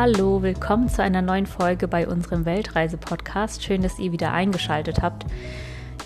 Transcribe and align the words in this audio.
Hallo, 0.00 0.42
willkommen 0.42 0.88
zu 0.88 1.02
einer 1.02 1.22
neuen 1.22 1.46
Folge 1.46 1.88
bei 1.88 2.06
unserem 2.06 2.44
Weltreise-Podcast. 2.44 3.64
Schön, 3.64 3.82
dass 3.82 3.98
ihr 3.98 4.12
wieder 4.12 4.32
eingeschaltet 4.32 5.02
habt. 5.02 5.26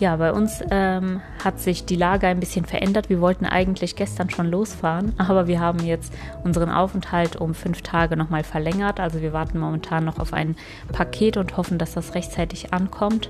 Ja, 0.01 0.17
bei 0.17 0.33
uns 0.33 0.63
ähm, 0.71 1.21
hat 1.45 1.61
sich 1.61 1.85
die 1.85 1.97
Lage 1.97 2.27
ein 2.27 2.41
bisschen 2.41 2.65
verändert. 2.65 3.11
Wir 3.11 3.21
wollten 3.21 3.45
eigentlich 3.45 3.95
gestern 3.95 4.31
schon 4.31 4.47
losfahren, 4.47 5.13
aber 5.19 5.47
wir 5.47 5.61
haben 5.61 5.81
jetzt 5.81 6.15
unseren 6.43 6.71
Aufenthalt 6.71 7.37
um 7.37 7.53
fünf 7.53 7.83
Tage 7.83 8.17
nochmal 8.17 8.45
verlängert. 8.45 8.99
Also 8.99 9.21
wir 9.21 9.35
warten 9.35 9.59
momentan 9.59 10.07
noch 10.07 10.19
auf 10.19 10.33
ein 10.33 10.57
Paket 10.91 11.36
und 11.36 11.59
hoffen, 11.59 11.77
dass 11.77 11.93
das 11.93 12.14
rechtzeitig 12.14 12.72
ankommt. 12.72 13.29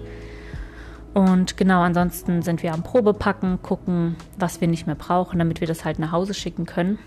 Und 1.13 1.57
genau, 1.57 1.83
ansonsten 1.83 2.43
sind 2.43 2.63
wir 2.63 2.73
am 2.73 2.85
Probepacken, 2.85 3.63
gucken, 3.63 4.15
was 4.39 4.61
wir 4.61 4.69
nicht 4.69 4.87
mehr 4.87 4.95
brauchen, 4.95 5.41
damit 5.41 5.61
wir 5.61 5.67
das 5.67 5.85
halt 5.85 5.99
nach 5.99 6.13
Hause 6.13 6.35
schicken 6.35 6.67
können. 6.67 7.01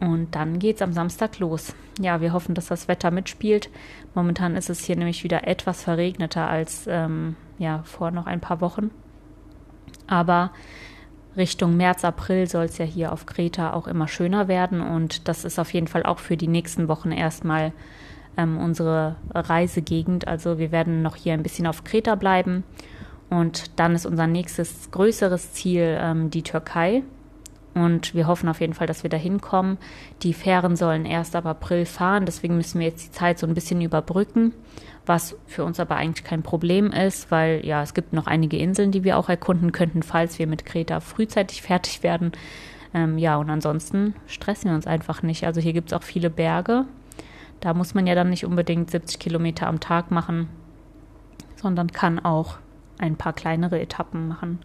Und 0.00 0.34
dann 0.34 0.58
geht 0.58 0.76
es 0.76 0.82
am 0.82 0.92
Samstag 0.92 1.38
los. 1.38 1.74
Ja, 2.00 2.20
wir 2.20 2.32
hoffen, 2.32 2.54
dass 2.54 2.68
das 2.68 2.88
Wetter 2.88 3.10
mitspielt. 3.10 3.68
Momentan 4.14 4.56
ist 4.56 4.70
es 4.70 4.84
hier 4.84 4.96
nämlich 4.96 5.24
wieder 5.24 5.46
etwas 5.46 5.82
verregneter 5.82 6.48
als 6.48 6.86
ähm, 6.88 7.36
ja, 7.58 7.82
vor 7.84 8.10
noch 8.10 8.26
ein 8.26 8.40
paar 8.40 8.60
Wochen. 8.62 8.90
Aber 10.06 10.52
Richtung 11.36 11.76
März, 11.76 12.04
April 12.04 12.48
soll 12.48 12.64
es 12.64 12.78
ja 12.78 12.84
hier 12.84 13.12
auf 13.12 13.26
Kreta 13.26 13.74
auch 13.74 13.86
immer 13.86 14.08
schöner 14.08 14.48
werden. 14.48 14.80
Und 14.80 15.28
das 15.28 15.44
ist 15.44 15.58
auf 15.58 15.72
jeden 15.74 15.86
Fall 15.86 16.04
auch 16.04 16.18
für 16.18 16.36
die 16.36 16.48
nächsten 16.48 16.88
Wochen 16.88 17.12
erstmal 17.12 17.72
ähm, 18.36 18.58
unsere 18.58 19.16
Reisegegend. 19.34 20.26
Also 20.26 20.58
wir 20.58 20.72
werden 20.72 21.02
noch 21.02 21.16
hier 21.16 21.34
ein 21.34 21.42
bisschen 21.42 21.66
auf 21.66 21.84
Kreta 21.84 22.14
bleiben 22.14 22.64
und 23.28 23.78
dann 23.78 23.94
ist 23.94 24.06
unser 24.06 24.26
nächstes 24.26 24.90
größeres 24.90 25.52
Ziel 25.52 25.98
ähm, 26.00 26.30
die 26.30 26.42
Türkei. 26.42 27.02
Und 27.74 28.14
wir 28.14 28.26
hoffen 28.26 28.48
auf 28.48 28.60
jeden 28.60 28.74
Fall, 28.74 28.86
dass 28.86 29.04
wir 29.04 29.10
da 29.10 29.16
hinkommen. 29.16 29.78
Die 30.22 30.34
Fähren 30.34 30.74
sollen 30.74 31.04
erst 31.04 31.36
ab 31.36 31.46
April 31.46 31.86
fahren, 31.86 32.26
deswegen 32.26 32.56
müssen 32.56 32.80
wir 32.80 32.88
jetzt 32.88 33.06
die 33.06 33.12
Zeit 33.12 33.38
so 33.38 33.46
ein 33.46 33.54
bisschen 33.54 33.80
überbrücken, 33.80 34.52
was 35.06 35.36
für 35.46 35.64
uns 35.64 35.78
aber 35.78 35.96
eigentlich 35.96 36.24
kein 36.24 36.42
Problem 36.42 36.90
ist, 36.90 37.30
weil 37.30 37.64
ja, 37.64 37.82
es 37.82 37.94
gibt 37.94 38.12
noch 38.12 38.26
einige 38.26 38.56
Inseln, 38.58 38.90
die 38.90 39.04
wir 39.04 39.16
auch 39.16 39.28
erkunden 39.28 39.70
könnten, 39.70 40.02
falls 40.02 40.38
wir 40.38 40.46
mit 40.46 40.66
Kreta 40.66 41.00
frühzeitig 41.00 41.62
fertig 41.62 42.02
werden. 42.02 42.32
Ähm, 42.92 43.18
ja, 43.18 43.36
und 43.36 43.48
ansonsten 43.50 44.14
stressen 44.26 44.70
wir 44.70 44.74
uns 44.74 44.88
einfach 44.88 45.22
nicht. 45.22 45.46
Also 45.46 45.60
hier 45.60 45.72
gibt 45.72 45.92
es 45.92 45.96
auch 45.96 46.02
viele 46.02 46.28
Berge. 46.28 46.86
Da 47.60 47.74
muss 47.74 47.94
man 47.94 48.06
ja 48.06 48.16
dann 48.16 48.30
nicht 48.30 48.44
unbedingt 48.44 48.90
70 48.90 49.20
Kilometer 49.20 49.68
am 49.68 49.78
Tag 49.78 50.10
machen, 50.10 50.48
sondern 51.56 51.92
kann 51.92 52.18
auch 52.18 52.58
ein 52.98 53.16
paar 53.16 53.32
kleinere 53.32 53.80
Etappen 53.80 54.26
machen. 54.28 54.58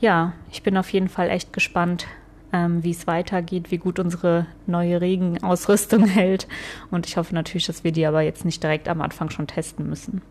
Ja, 0.00 0.34
ich 0.50 0.62
bin 0.62 0.76
auf 0.76 0.92
jeden 0.92 1.08
Fall 1.08 1.30
echt 1.30 1.52
gespannt, 1.52 2.06
ähm, 2.52 2.82
wie 2.82 2.90
es 2.90 3.06
weitergeht, 3.06 3.70
wie 3.70 3.78
gut 3.78 3.98
unsere 3.98 4.46
neue 4.66 5.00
Regenausrüstung 5.00 6.04
hält. 6.06 6.46
Und 6.90 7.06
ich 7.06 7.16
hoffe 7.16 7.34
natürlich, 7.34 7.66
dass 7.66 7.84
wir 7.84 7.92
die 7.92 8.06
aber 8.06 8.22
jetzt 8.22 8.44
nicht 8.44 8.62
direkt 8.62 8.88
am 8.88 9.00
Anfang 9.00 9.30
schon 9.30 9.46
testen 9.46 9.88
müssen. 9.88 10.22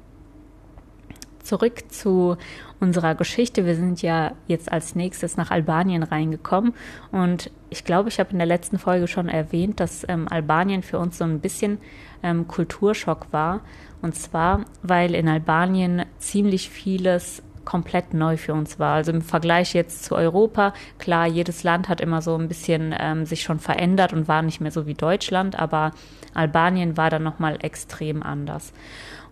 Zurück 1.43 1.91
zu 1.91 2.37
unserer 2.79 3.13
Geschichte. 3.13 3.65
Wir 3.67 3.75
sind 3.75 4.01
ja 4.01 4.31
jetzt 4.47 4.71
als 4.71 4.95
nächstes 4.95 5.37
nach 5.37 5.51
Albanien 5.51 6.01
reingekommen 6.01 6.73
und 7.11 7.51
ich 7.69 7.83
glaube, 7.83 8.09
ich 8.09 8.19
habe 8.19 8.31
in 8.31 8.37
der 8.37 8.47
letzten 8.47 8.79
Folge 8.79 9.07
schon 9.07 9.29
erwähnt, 9.29 9.79
dass 9.79 10.05
ähm, 10.07 10.27
Albanien 10.27 10.81
für 10.81 10.97
uns 10.97 11.19
so 11.19 11.23
ein 11.23 11.41
bisschen 11.41 11.77
ähm, 12.23 12.47
Kulturschock 12.47 13.27
war. 13.31 13.61
Und 14.01 14.15
zwar, 14.15 14.65
weil 14.81 15.13
in 15.13 15.27
Albanien 15.27 16.05
ziemlich 16.17 16.69
vieles 16.69 17.43
komplett 17.65 18.13
neu 18.13 18.37
für 18.37 18.53
uns 18.53 18.79
war. 18.79 18.95
Also 18.95 19.11
im 19.11 19.21
Vergleich 19.21 19.73
jetzt 19.73 20.05
zu 20.05 20.15
Europa, 20.15 20.73
klar, 20.99 21.27
jedes 21.27 21.63
Land 21.63 21.89
hat 21.89 21.99
immer 22.01 22.21
so 22.21 22.35
ein 22.35 22.47
bisschen 22.47 22.95
ähm, 22.97 23.25
sich 23.25 23.43
schon 23.43 23.59
verändert 23.59 24.13
und 24.13 24.27
war 24.27 24.41
nicht 24.41 24.61
mehr 24.61 24.71
so 24.71 24.85
wie 24.85 24.93
Deutschland, 24.93 25.57
aber 25.57 25.91
Albanien 26.33 26.97
war 26.97 27.09
dann 27.09 27.23
nochmal 27.23 27.57
extrem 27.61 28.23
anders. 28.23 28.73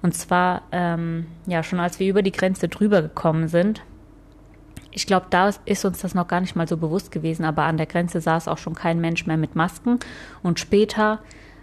Und 0.02 0.14
zwar, 0.16 0.64
ähm, 0.72 1.28
ja, 1.46 1.64
schon 1.64 1.80
als 1.80 2.00
wir 2.00 2.10
über 2.10 2.22
die 2.22 2.32
Grenze 2.32 2.68
drüber 2.68 3.02
gekommen 3.02 3.48
sind, 3.48 3.82
ich 4.96 5.08
glaube, 5.08 5.26
da 5.30 5.50
ist 5.66 5.86
uns 5.86 6.02
das 6.02 6.14
noch 6.14 6.28
gar 6.28 6.40
nicht 6.40 6.56
mal 6.56 6.68
so 6.68 6.78
bewusst 6.78 7.12
gewesen, 7.12 7.46
aber 7.46 7.64
an 7.64 7.78
der 7.78 7.88
Grenze 7.88 8.22
saß 8.22 8.48
auch 8.48 8.60
schon 8.60 8.76
kein 8.76 9.02
Mensch 9.02 9.26
mehr 9.26 9.38
mit 9.38 9.56
Masken. 9.56 10.00
Und 10.44 10.60
später 10.60 11.20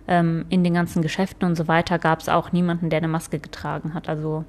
ähm, 0.09 0.47
in 0.49 0.65
den 0.65 0.75
ganzen 0.75 1.01
Geschäften 1.01 1.47
und 1.47 1.55
so 1.55 1.69
weiter 1.69 1.99
gab 1.99 2.21
es 2.21 2.29
auch 2.29 2.51
niemanden, 2.51 2.91
der 2.91 2.99
eine 2.99 3.09
Maske 3.09 3.39
getragen 3.39 3.95
hat. 3.95 4.09
Also 4.09 4.45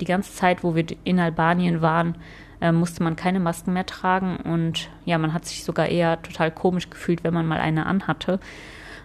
die 0.00 0.04
ganze 0.04 0.32
Zeit, 0.32 0.64
wo 0.64 0.74
wir 0.74 0.84
in 1.04 1.20
Albanien 1.20 1.82
waren, 1.82 2.16
äh, 2.60 2.72
musste 2.72 3.02
man 3.02 3.16
keine 3.16 3.40
Masken 3.40 3.72
mehr 3.72 3.86
tragen 3.86 4.36
und 4.36 4.88
ja, 5.04 5.18
man 5.18 5.34
hat 5.34 5.44
sich 5.44 5.64
sogar 5.64 5.88
eher 5.88 6.20
total 6.22 6.50
komisch 6.50 6.90
gefühlt, 6.90 7.24
wenn 7.24 7.34
man 7.34 7.46
mal 7.46 7.60
eine 7.60 7.86
anhatte. 7.86 8.40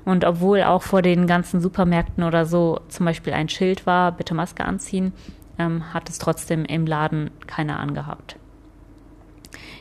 Und 0.06 0.26
obwohl 0.26 0.64
auch 0.64 0.82
vor 0.82 1.02
den 1.02 1.28
ganzen 1.28 1.62
Supermärkten 1.62 2.24
oder 2.24 2.46
so 2.46 2.80
zum 2.88 3.06
Beispiel 3.06 3.34
ein 3.34 3.50
Schild 3.50 3.86
war, 3.86 4.12
bitte 4.12 4.34
Maske 4.34 4.66
anziehen, 4.66 5.14
ähm, 5.60 5.94
hat 5.94 6.10
es 6.10 6.18
trotzdem 6.18 6.66
im 6.66 6.88
Laden 6.88 7.32
keiner 7.46 7.80
angehabt. 7.80 8.39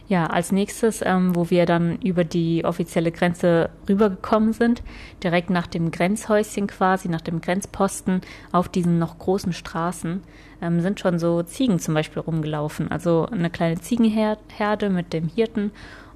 Ja, 0.09 0.27
als 0.27 0.53
nächstes, 0.53 1.03
ähm, 1.05 1.37
wo 1.37 1.51
wir 1.51 1.67
dann 1.67 2.01
über 2.01 2.25
die 2.25 2.65
offizielle 2.65 3.13
Grenze 3.13 3.69
rübergekommen 3.87 4.55
sind, 4.55 4.83
direkt 5.23 5.51
nach 5.51 5.67
dem 5.67 5.91
Grenzhäuschen 5.91 6.67
quasi, 6.67 7.11
nach 7.11 7.21
dem 7.21 7.43
Grenzposten 7.43 8.23
auf 8.51 8.71
diesen 8.71 8.99
noch 8.99 9.19
großen 9.19 9.53
Straßen, 9.53 10.23
ähm, 10.63 10.81
sind 10.81 10.99
schon 10.99 11.19
so 11.19 11.43
Ziegen 11.43 11.79
zum 11.79 11.93
Beispiel 11.93 12.23
rumgelaufen. 12.23 12.91
Also 12.91 13.27
eine 13.31 13.51
kleine 13.51 13.81
Ziegenherde 13.83 14.89
mit 14.89 15.13
dem 15.13 15.29
Hirten 15.29 15.73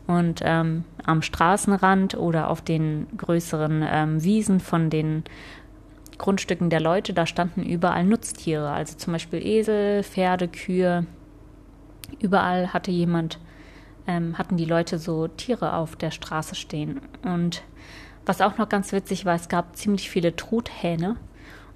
und 0.07 0.41
ähm, 0.43 0.85
am 1.05 1.21
Straßenrand 1.21 2.17
oder 2.17 2.49
auf 2.49 2.63
den 2.63 3.09
größeren 3.19 3.85
ähm, 3.87 4.25
Wiesen 4.25 4.61
von 4.61 4.89
den 4.89 5.23
Grundstücken 6.17 6.71
der 6.71 6.81
Leute, 6.81 7.13
da 7.13 7.27
standen 7.27 7.63
überall 7.63 8.05
Nutztiere, 8.05 8.71
also 8.71 8.97
zum 8.97 9.13
Beispiel 9.13 9.45
Esel, 9.45 10.03
Pferde, 10.03 10.49
Kühe. 10.49 11.05
Überall 12.21 12.73
hatte 12.73 12.91
jemand 12.91 13.39
ähm, 14.07 14.39
hatten 14.39 14.57
die 14.57 14.65
Leute 14.65 14.99
so 14.99 15.29
Tiere 15.29 15.75
auf 15.75 15.97
der 15.97 16.11
Straße 16.11 16.55
stehen. 16.55 17.01
Und 17.25 17.63
was 18.27 18.41
auch 18.41 18.59
noch 18.59 18.69
ganz 18.69 18.93
witzig 18.93 19.25
war, 19.25 19.35
es 19.35 19.49
gab 19.49 19.77
ziemlich 19.77 20.11
viele 20.11 20.37
Truthähne. 20.37 21.17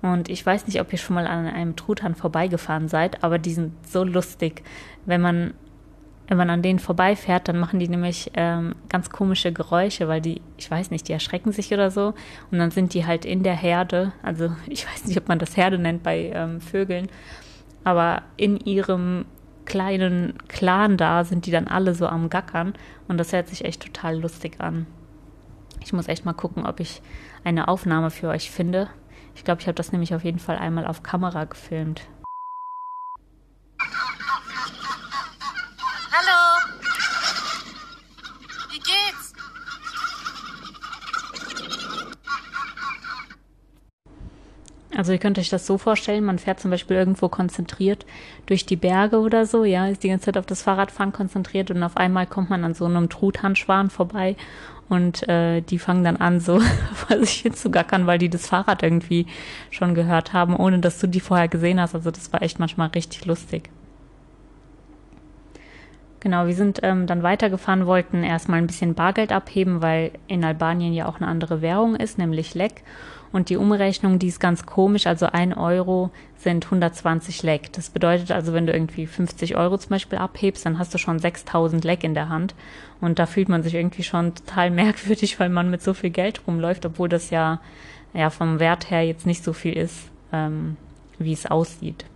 Und 0.02 0.28
ich 0.28 0.44
weiß 0.44 0.66
nicht, 0.66 0.80
ob 0.80 0.92
ihr 0.92 0.98
schon 0.98 1.14
mal 1.14 1.26
an 1.26 1.46
einem 1.46 1.74
Truthahn 1.74 2.14
vorbeigefahren 2.14 2.88
seid, 2.88 3.24
aber 3.24 3.38
die 3.38 3.52
sind 3.52 3.72
so 3.86 4.04
lustig. 4.04 4.62
Wenn 5.04 5.20
man, 5.20 5.54
wenn 6.28 6.36
man 6.36 6.50
an 6.50 6.62
denen 6.62 6.78
vorbeifährt, 6.78 7.48
dann 7.48 7.58
machen 7.58 7.80
die 7.80 7.88
nämlich 7.88 8.30
ähm, 8.34 8.74
ganz 8.88 9.10
komische 9.10 9.52
Geräusche, 9.52 10.06
weil 10.06 10.20
die, 10.20 10.42
ich 10.58 10.70
weiß 10.70 10.90
nicht, 10.90 11.08
die 11.08 11.12
erschrecken 11.12 11.50
sich 11.50 11.72
oder 11.72 11.90
so. 11.90 12.14
Und 12.50 12.58
dann 12.58 12.70
sind 12.70 12.94
die 12.94 13.06
halt 13.06 13.24
in 13.24 13.42
der 13.42 13.56
Herde, 13.56 14.12
also 14.22 14.50
ich 14.68 14.86
weiß 14.86 15.06
nicht, 15.06 15.18
ob 15.18 15.28
man 15.28 15.38
das 15.38 15.56
Herde 15.56 15.78
nennt 15.78 16.02
bei 16.02 16.30
ähm, 16.34 16.60
Vögeln, 16.60 17.08
aber 17.82 18.22
in 18.36 18.58
ihrem 18.58 19.24
kleinen 19.66 20.34
Clan 20.48 20.96
da 20.96 21.24
sind 21.24 21.46
die 21.46 21.50
dann 21.50 21.68
alle 21.68 21.94
so 21.94 22.06
am 22.06 22.30
Gackern 22.30 22.74
und 23.08 23.18
das 23.18 23.32
hört 23.32 23.48
sich 23.48 23.64
echt 23.64 23.82
total 23.82 24.18
lustig 24.18 24.60
an. 24.60 24.86
Ich 25.82 25.92
muss 25.92 26.08
echt 26.08 26.24
mal 26.24 26.32
gucken, 26.32 26.66
ob 26.66 26.80
ich 26.80 27.02
eine 27.44 27.68
Aufnahme 27.68 28.10
für 28.10 28.28
euch 28.28 28.50
finde. 28.50 28.88
Ich 29.34 29.44
glaube, 29.44 29.60
ich 29.60 29.66
habe 29.66 29.74
das 29.74 29.92
nämlich 29.92 30.14
auf 30.14 30.24
jeden 30.24 30.38
Fall 30.38 30.56
einmal 30.56 30.86
auf 30.86 31.02
Kamera 31.02 31.44
gefilmt. 31.44 32.02
Also 44.96 45.12
ihr 45.12 45.18
könnt 45.18 45.38
euch 45.38 45.50
das 45.50 45.66
so 45.66 45.76
vorstellen, 45.76 46.24
man 46.24 46.38
fährt 46.38 46.58
zum 46.58 46.70
Beispiel 46.70 46.96
irgendwo 46.96 47.28
konzentriert 47.28 48.06
durch 48.46 48.64
die 48.64 48.76
Berge 48.76 49.18
oder 49.18 49.44
so, 49.44 49.64
ja, 49.64 49.88
ist 49.88 50.02
die 50.02 50.08
ganze 50.08 50.26
Zeit 50.26 50.38
auf 50.38 50.46
das 50.46 50.62
Fahrradfahren 50.62 51.12
konzentriert 51.12 51.70
und 51.70 51.82
auf 51.82 51.96
einmal 51.96 52.26
kommt 52.26 52.48
man 52.48 52.64
an 52.64 52.72
so 52.72 52.86
einem 52.86 53.10
Truthahnschwan 53.10 53.90
vorbei 53.90 54.36
und 54.88 55.28
äh, 55.28 55.60
die 55.60 55.78
fangen 55.78 56.04
dann 56.04 56.16
an, 56.16 56.40
so 56.40 56.60
vor 56.94 57.18
sich 57.18 57.40
hin 57.40 57.54
zu 57.54 57.70
gackern, 57.70 58.06
weil 58.06 58.18
die 58.18 58.30
das 58.30 58.46
Fahrrad 58.46 58.82
irgendwie 58.82 59.26
schon 59.70 59.94
gehört 59.94 60.32
haben, 60.32 60.56
ohne 60.56 60.78
dass 60.78 60.98
du 60.98 61.06
die 61.06 61.20
vorher 61.20 61.48
gesehen 61.48 61.80
hast. 61.80 61.94
Also 61.94 62.10
das 62.10 62.32
war 62.32 62.40
echt 62.40 62.58
manchmal 62.58 62.88
richtig 62.88 63.26
lustig. 63.26 63.68
Genau, 66.20 66.46
wir 66.46 66.54
sind 66.54 66.80
ähm, 66.82 67.06
dann 67.06 67.22
weitergefahren, 67.22 67.86
wollten 67.86 68.24
erstmal 68.24 68.58
ein 68.58 68.66
bisschen 68.66 68.94
Bargeld 68.94 69.32
abheben, 69.32 69.82
weil 69.82 70.12
in 70.28 70.44
Albanien 70.44 70.92
ja 70.92 71.06
auch 71.06 71.16
eine 71.16 71.28
andere 71.28 71.60
Währung 71.60 71.94
ist, 71.94 72.18
nämlich 72.18 72.54
Lek. 72.54 72.82
Und 73.32 73.50
die 73.50 73.56
Umrechnung, 73.56 74.18
die 74.18 74.28
ist 74.28 74.40
ganz 74.40 74.64
komisch. 74.64 75.06
Also 75.06 75.26
ein 75.26 75.52
Euro 75.52 76.10
sind 76.38 76.64
120 76.64 77.42
Leck. 77.42 77.72
Das 77.72 77.90
bedeutet 77.90 78.30
also, 78.30 78.54
wenn 78.54 78.66
du 78.66 78.72
irgendwie 78.72 79.06
50 79.06 79.56
Euro 79.56 79.76
zum 79.76 79.90
Beispiel 79.90 80.18
abhebst, 80.18 80.64
dann 80.64 80.78
hast 80.78 80.94
du 80.94 80.98
schon 80.98 81.18
6000 81.18 81.84
Leck 81.84 82.02
in 82.02 82.14
der 82.14 82.28
Hand. 82.28 82.54
Und 83.00 83.18
da 83.18 83.26
fühlt 83.26 83.48
man 83.48 83.62
sich 83.62 83.74
irgendwie 83.74 84.04
schon 84.04 84.34
total 84.34 84.70
merkwürdig, 84.72 85.38
weil 85.38 85.50
man 85.50 85.70
mit 85.70 85.82
so 85.82 85.92
viel 85.92 86.10
Geld 86.10 86.46
rumläuft, 86.46 86.86
obwohl 86.86 87.08
das 87.08 87.30
ja, 87.30 87.60
ja 88.14 88.30
vom 88.30 88.58
Wert 88.58 88.90
her 88.90 89.02
jetzt 89.02 89.26
nicht 89.26 89.44
so 89.44 89.52
viel 89.52 89.74
ist, 89.74 90.08
ähm, 90.32 90.76
wie 91.18 91.32
es 91.32 91.46
aussieht. 91.46 92.06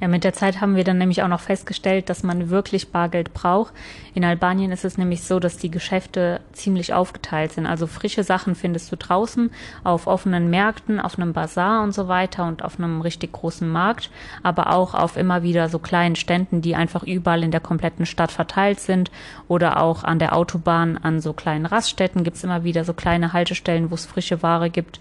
Ja, 0.00 0.08
mit 0.08 0.24
der 0.24 0.32
Zeit 0.32 0.62
haben 0.62 0.76
wir 0.76 0.84
dann 0.84 0.96
nämlich 0.96 1.22
auch 1.22 1.28
noch 1.28 1.40
festgestellt, 1.40 2.08
dass 2.08 2.22
man 2.22 2.48
wirklich 2.48 2.90
Bargeld 2.90 3.34
braucht. 3.34 3.74
In 4.14 4.24
Albanien 4.24 4.72
ist 4.72 4.86
es 4.86 4.96
nämlich 4.96 5.22
so, 5.24 5.38
dass 5.38 5.58
die 5.58 5.70
Geschäfte 5.70 6.40
ziemlich 6.52 6.94
aufgeteilt 6.94 7.52
sind. 7.52 7.66
Also 7.66 7.86
frische 7.86 8.24
Sachen 8.24 8.54
findest 8.54 8.90
du 8.90 8.96
draußen 8.96 9.50
auf 9.84 10.06
offenen 10.06 10.48
Märkten, 10.48 11.00
auf 11.00 11.18
einem 11.18 11.34
Bazar 11.34 11.82
und 11.82 11.92
so 11.92 12.08
weiter 12.08 12.46
und 12.46 12.64
auf 12.64 12.78
einem 12.78 13.02
richtig 13.02 13.32
großen 13.32 13.68
Markt, 13.68 14.10
aber 14.42 14.72
auch 14.72 14.94
auf 14.94 15.18
immer 15.18 15.42
wieder 15.42 15.68
so 15.68 15.78
kleinen 15.78 16.16
Ständen, 16.16 16.62
die 16.62 16.74
einfach 16.74 17.02
überall 17.02 17.44
in 17.44 17.50
der 17.50 17.60
kompletten 17.60 18.06
Stadt 18.06 18.32
verteilt 18.32 18.80
sind 18.80 19.10
oder 19.48 19.82
auch 19.82 20.02
an 20.02 20.18
der 20.18 20.34
Autobahn 20.34 20.96
an 20.96 21.20
so 21.20 21.34
kleinen 21.34 21.66
Raststätten 21.66 22.24
gibt's 22.24 22.42
immer 22.42 22.64
wieder 22.64 22.84
so 22.84 22.94
kleine 22.94 23.34
Haltestellen, 23.34 23.90
wo 23.90 23.96
es 23.96 24.06
frische 24.06 24.42
Ware 24.42 24.70
gibt. 24.70 24.98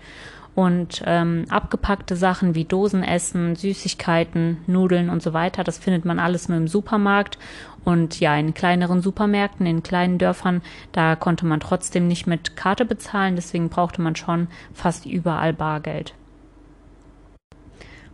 Und 0.55 1.03
ähm, 1.05 1.45
abgepackte 1.49 2.15
Sachen 2.15 2.53
wie 2.53 2.65
Dosenessen, 2.65 3.55
Süßigkeiten, 3.55 4.57
Nudeln 4.67 5.09
und 5.09 5.21
so 5.21 5.31
weiter, 5.33 5.63
das 5.63 5.77
findet 5.77 6.05
man 6.05 6.19
alles 6.19 6.49
nur 6.49 6.57
im 6.57 6.67
Supermarkt. 6.67 7.37
Und 7.85 8.19
ja, 8.19 8.35
in 8.35 8.53
kleineren 8.53 9.01
Supermärkten, 9.01 9.65
in 9.65 9.83
kleinen 9.83 10.17
Dörfern, 10.17 10.61
da 10.91 11.15
konnte 11.15 11.45
man 11.45 11.59
trotzdem 11.59 12.07
nicht 12.07 12.27
mit 12.27 12.57
Karte 12.57 12.85
bezahlen, 12.85 13.35
deswegen 13.35 13.69
brauchte 13.69 14.01
man 14.01 14.15
schon 14.15 14.47
fast 14.73 15.05
überall 15.05 15.53
Bargeld. 15.53 16.13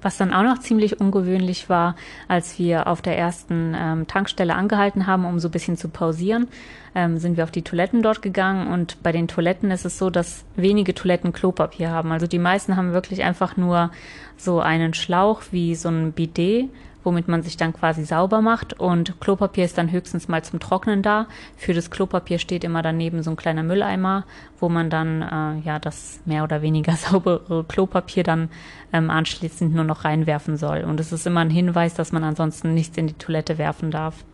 Was 0.05 0.17
dann 0.17 0.35
auch 0.35 0.43
noch 0.43 0.59
ziemlich 0.59 1.01
ungewöhnlich 1.01 1.67
war, 1.67 1.95
als 2.27 2.59
wir 2.59 2.85
auf 2.85 3.01
der 3.01 3.17
ersten 3.17 3.73
ähm, 3.75 4.05
Tankstelle 4.05 4.53
angehalten 4.53 5.07
haben, 5.07 5.25
um 5.25 5.39
so 5.39 5.47
ein 5.47 5.51
bisschen 5.51 5.77
zu 5.77 5.89
pausieren, 5.89 6.47
ähm, 6.93 7.17
sind 7.17 7.37
wir 7.37 7.43
auf 7.43 7.49
die 7.49 7.63
Toiletten 7.63 8.03
dort 8.03 8.21
gegangen 8.21 8.67
und 8.71 9.01
bei 9.01 9.11
den 9.11 9.27
Toiletten 9.27 9.71
ist 9.71 9.83
es 9.83 9.97
so, 9.97 10.11
dass 10.11 10.45
wenige 10.55 10.93
Toiletten 10.93 11.33
Klopapier 11.33 11.89
haben. 11.89 12.11
Also 12.11 12.27
die 12.27 12.37
meisten 12.37 12.75
haben 12.75 12.93
wirklich 12.93 13.23
einfach 13.23 13.57
nur 13.57 13.89
so 14.37 14.59
einen 14.59 14.93
Schlauch 14.93 15.41
wie 15.49 15.73
so 15.73 15.89
ein 15.89 16.11
Bidet 16.11 16.69
womit 17.05 17.27
man 17.27 17.43
sich 17.43 17.55
dann 17.55 17.71
quasi 17.71 18.03
sauber 18.03 18.41
macht. 18.41 18.73
Und 18.79 19.19
Klopapier 19.21 19.63
ist 19.63 19.77
dann 19.77 19.91
höchstens 19.91 20.27
mal 20.27 20.43
zum 20.43 20.59
Trocknen 20.59 21.01
da. 21.01 21.27
Für 21.55 21.73
das 21.73 21.91
Klopapier 21.91 22.39
steht 22.39 22.63
immer 22.63 22.81
daneben 22.81 23.23
so 23.23 23.31
ein 23.31 23.37
kleiner 23.37 23.63
Mülleimer, 23.63 24.25
wo 24.59 24.67
man 24.67 24.89
dann 24.89 25.21
äh, 25.21 25.65
ja 25.65 25.79
das 25.79 26.19
mehr 26.25 26.43
oder 26.43 26.61
weniger 26.61 26.93
saubere 26.97 27.63
Klopapier 27.63 28.23
dann 28.23 28.49
ähm, 28.91 29.09
anschließend 29.09 29.73
nur 29.73 29.85
noch 29.85 30.03
reinwerfen 30.03 30.57
soll. 30.57 30.83
Und 30.83 30.99
es 30.99 31.11
ist 31.11 31.27
immer 31.27 31.41
ein 31.41 31.49
Hinweis, 31.49 31.93
dass 31.93 32.11
man 32.11 32.23
ansonsten 32.23 32.73
nichts 32.73 32.97
in 32.97 33.07
die 33.07 33.13
Toilette 33.13 33.57
werfen 33.57 33.91
darf. 33.91 34.25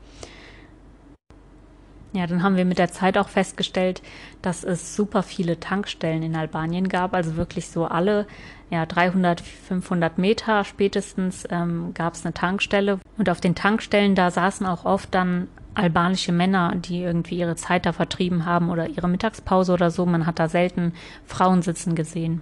Ja, 2.13 2.27
dann 2.27 2.44
haben 2.44 2.57
wir 2.57 2.65
mit 2.65 2.77
der 2.77 2.91
Zeit 2.91 3.17
auch 3.17 3.29
festgestellt, 3.29 4.01
dass 4.41 4.65
es 4.65 4.97
super 4.97 5.24
viele 5.24 5.62
Tankstellen 5.62 6.24
in 6.24 6.35
Albanien 6.35 6.89
gab, 6.89 7.13
also 7.13 7.38
wirklich 7.38 7.69
so 7.69 7.85
alle 7.85 8.27
ja, 8.71 8.85
300, 8.85 9.41
500 9.41 10.18
Meter 10.18 10.63
spätestens 10.63 11.45
ähm, 11.51 11.94
gab 11.94 12.13
es 12.13 12.25
eine 12.25 12.33
Tankstelle. 12.33 13.00
Und 13.18 13.29
auf 13.29 13.41
den 13.41 13.53
Tankstellen, 13.53 14.15
da 14.15 14.31
saßen 14.31 14.65
auch 14.65 14.85
oft 14.85 15.13
dann 15.13 15.50
albanische 15.73 16.31
Männer, 16.31 16.73
die 16.75 17.01
irgendwie 17.01 17.38
ihre 17.38 17.56
Zeit 17.56 17.85
da 17.85 17.91
vertrieben 17.91 18.45
haben 18.45 18.69
oder 18.69 18.88
ihre 18.88 19.09
Mittagspause 19.09 19.73
oder 19.73 19.91
so. 19.91 20.06
Man 20.06 20.25
hat 20.25 20.39
da 20.39 20.47
selten 20.47 20.94
Frauen 21.25 21.62
sitzen 21.62 21.95
gesehen. 21.95 22.41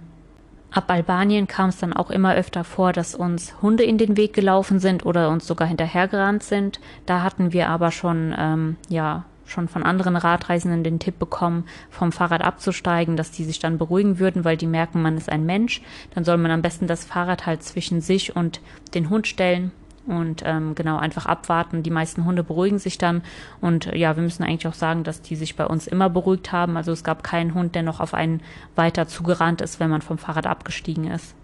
Ab 0.70 0.84
Albanien 0.88 1.48
kam 1.48 1.70
es 1.70 1.78
dann 1.78 1.92
auch 1.92 2.10
immer 2.10 2.34
öfter 2.34 2.62
vor, 2.62 2.92
dass 2.92 3.16
uns 3.16 3.60
Hunde 3.60 3.82
in 3.82 3.98
den 3.98 4.16
Weg 4.16 4.32
gelaufen 4.32 4.78
sind 4.78 5.04
oder 5.04 5.30
uns 5.30 5.48
sogar 5.48 5.66
hinterhergerannt 5.66 6.44
sind. 6.44 6.78
Da 7.06 7.22
hatten 7.22 7.52
wir 7.52 7.68
aber 7.68 7.90
schon 7.90 8.32
ähm, 8.38 8.76
ja 8.88 9.24
schon 9.50 9.68
von 9.68 9.82
anderen 9.82 10.16
Radreisenden 10.16 10.84
den 10.84 10.98
Tipp 10.98 11.18
bekommen, 11.18 11.64
vom 11.90 12.12
Fahrrad 12.12 12.42
abzusteigen, 12.42 13.16
dass 13.16 13.30
die 13.30 13.44
sich 13.44 13.58
dann 13.58 13.78
beruhigen 13.78 14.18
würden, 14.18 14.44
weil 14.44 14.56
die 14.56 14.66
merken, 14.66 15.02
man 15.02 15.16
ist 15.16 15.30
ein 15.30 15.44
Mensch. 15.44 15.82
Dann 16.14 16.24
soll 16.24 16.36
man 16.36 16.50
am 16.50 16.62
besten 16.62 16.86
das 16.86 17.04
Fahrrad 17.04 17.46
halt 17.46 17.62
zwischen 17.62 18.00
sich 18.00 18.34
und 18.36 18.60
den 18.94 19.10
Hund 19.10 19.26
stellen 19.26 19.72
und 20.06 20.42
ähm, 20.44 20.74
genau 20.74 20.96
einfach 20.98 21.26
abwarten. 21.26 21.82
Die 21.82 21.90
meisten 21.90 22.24
Hunde 22.24 22.42
beruhigen 22.42 22.78
sich 22.78 22.98
dann 22.98 23.22
und 23.60 23.86
ja, 23.94 24.16
wir 24.16 24.22
müssen 24.22 24.42
eigentlich 24.42 24.66
auch 24.66 24.74
sagen, 24.74 25.04
dass 25.04 25.22
die 25.22 25.36
sich 25.36 25.56
bei 25.56 25.66
uns 25.66 25.86
immer 25.86 26.08
beruhigt 26.08 26.52
haben. 26.52 26.76
Also 26.76 26.92
es 26.92 27.04
gab 27.04 27.22
keinen 27.22 27.54
Hund, 27.54 27.74
der 27.74 27.82
noch 27.82 28.00
auf 28.00 28.14
einen 28.14 28.42
weiter 28.76 29.06
zugerannt 29.06 29.60
ist, 29.60 29.80
wenn 29.80 29.90
man 29.90 30.02
vom 30.02 30.18
Fahrrad 30.18 30.46
abgestiegen 30.46 31.10
ist. 31.10 31.34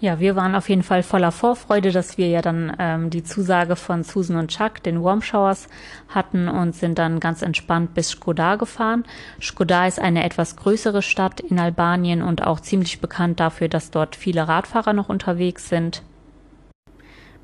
Ja, 0.00 0.18
wir 0.18 0.36
waren 0.36 0.54
auf 0.54 0.68
jeden 0.68 0.82
Fall 0.82 1.02
voller 1.02 1.32
Vorfreude, 1.32 1.92
dass 1.92 2.18
wir 2.18 2.28
ja 2.28 2.42
dann 2.42 2.76
ähm, 2.78 3.10
die 3.10 3.22
Zusage 3.22 3.76
von 3.76 4.02
Susan 4.02 4.36
und 4.36 4.48
Chuck, 4.48 4.82
den 4.82 5.02
Warm 5.02 5.22
Showers, 5.22 5.68
hatten 6.08 6.48
und 6.48 6.74
sind 6.74 6.98
dann 6.98 7.20
ganz 7.20 7.42
entspannt 7.42 7.94
bis 7.94 8.10
Skoda 8.10 8.56
gefahren. 8.56 9.04
Skoda 9.40 9.86
ist 9.86 10.00
eine 10.00 10.24
etwas 10.24 10.56
größere 10.56 11.00
Stadt 11.00 11.40
in 11.40 11.58
Albanien 11.58 12.22
und 12.22 12.44
auch 12.46 12.60
ziemlich 12.60 13.00
bekannt 13.00 13.40
dafür, 13.40 13.68
dass 13.68 13.90
dort 13.90 14.16
viele 14.16 14.46
Radfahrer 14.48 14.92
noch 14.92 15.08
unterwegs 15.08 15.68
sind. 15.68 16.02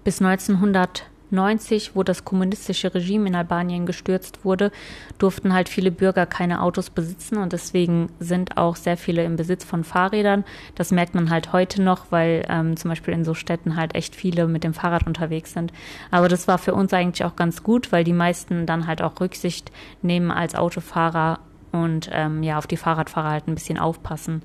Bis 0.02 0.20
1900 0.20 1.04
90, 1.32 1.94
wo 1.94 2.02
das 2.02 2.24
kommunistische 2.24 2.94
Regime 2.94 3.28
in 3.28 3.34
Albanien 3.34 3.86
gestürzt 3.86 4.44
wurde, 4.44 4.70
durften 5.18 5.52
halt 5.52 5.68
viele 5.68 5.90
Bürger 5.90 6.26
keine 6.26 6.62
Autos 6.62 6.90
besitzen 6.90 7.38
und 7.38 7.52
deswegen 7.52 8.10
sind 8.18 8.56
auch 8.56 8.76
sehr 8.76 8.96
viele 8.96 9.24
im 9.24 9.36
Besitz 9.36 9.64
von 9.64 9.84
Fahrrädern. 9.84 10.44
Das 10.74 10.90
merkt 10.90 11.14
man 11.14 11.30
halt 11.30 11.52
heute 11.52 11.82
noch, 11.82 12.06
weil 12.10 12.44
ähm, 12.48 12.76
zum 12.76 12.90
Beispiel 12.90 13.14
in 13.14 13.24
so 13.24 13.34
Städten 13.34 13.76
halt 13.76 13.94
echt 13.94 14.14
viele 14.14 14.46
mit 14.46 14.64
dem 14.64 14.74
Fahrrad 14.74 15.06
unterwegs 15.06 15.52
sind. 15.52 15.72
Aber 16.10 16.28
das 16.28 16.48
war 16.48 16.58
für 16.58 16.74
uns 16.74 16.92
eigentlich 16.92 17.24
auch 17.24 17.36
ganz 17.36 17.62
gut, 17.62 17.92
weil 17.92 18.04
die 18.04 18.12
meisten 18.12 18.66
dann 18.66 18.86
halt 18.86 19.02
auch 19.02 19.20
Rücksicht 19.20 19.70
nehmen 20.02 20.30
als 20.30 20.54
Autofahrer 20.54 21.40
und 21.72 22.10
ähm, 22.12 22.42
ja 22.42 22.58
auf 22.58 22.66
die 22.66 22.76
Fahrradfahrer 22.76 23.30
halt 23.30 23.48
ein 23.48 23.54
bisschen 23.54 23.78
aufpassen. 23.78 24.42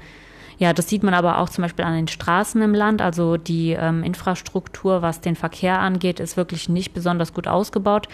Ja, 0.58 0.74
das 0.74 0.88
sieht 0.88 1.04
man 1.04 1.14
aber 1.14 1.40
auch 1.40 1.50
zum 1.50 1.64
Beispiel 1.64 1.86
an 1.86 1.96
den 1.96 2.08
Straßen 2.08 2.62
im 2.62 2.74
Land. 2.74 3.02
Also 3.02 3.38
die 3.38 3.72
ähm, 3.72 4.04
Infrastruktur, 4.04 5.02
was 5.02 5.22
den 5.22 5.36
Verkehr 5.36 5.80
angeht, 5.80 6.20
ist 6.20 6.38
wirklich 6.38 6.70
nicht 6.70 6.94
besonders 6.94 7.34
gut 7.34 7.48
ausgebaut. 7.48 8.08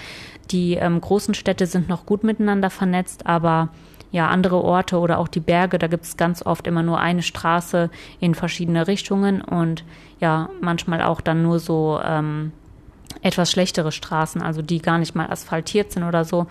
Die 0.49 0.73
ähm, 0.73 0.99
großen 0.99 1.33
Städte 1.33 1.65
sind 1.67 1.88
noch 1.88 2.05
gut 2.05 2.23
miteinander 2.23 2.69
vernetzt, 2.69 3.25
aber 3.25 3.69
ja, 4.11 4.27
andere 4.27 4.61
Orte 4.61 4.99
oder 4.99 5.19
auch 5.19 5.29
die 5.29 5.39
Berge, 5.39 5.79
da 5.79 5.88
gibt 5.88 6.03
es 6.03 6.17
ganz 6.17 6.45
oft 6.45 6.67
immer 6.67 6.83
nur 6.83 6.99
eine 6.99 7.21
Straße 7.21 7.89
in 8.19 8.35
verschiedene 8.35 8.88
Richtungen 8.88 9.41
und 9.41 9.85
ja, 10.19 10.49
manchmal 10.59 11.01
auch 11.01 11.21
dann 11.21 11.43
nur 11.43 11.59
so 11.59 11.99
ähm, 12.03 12.51
etwas 13.21 13.51
schlechtere 13.51 13.91
Straßen, 13.91 14.41
also 14.41 14.61
die 14.61 14.81
gar 14.81 14.97
nicht 14.97 15.15
mal 15.15 15.27
asphaltiert 15.27 15.91
sind 15.91 16.03
oder 16.03 16.25
so. 16.25 16.47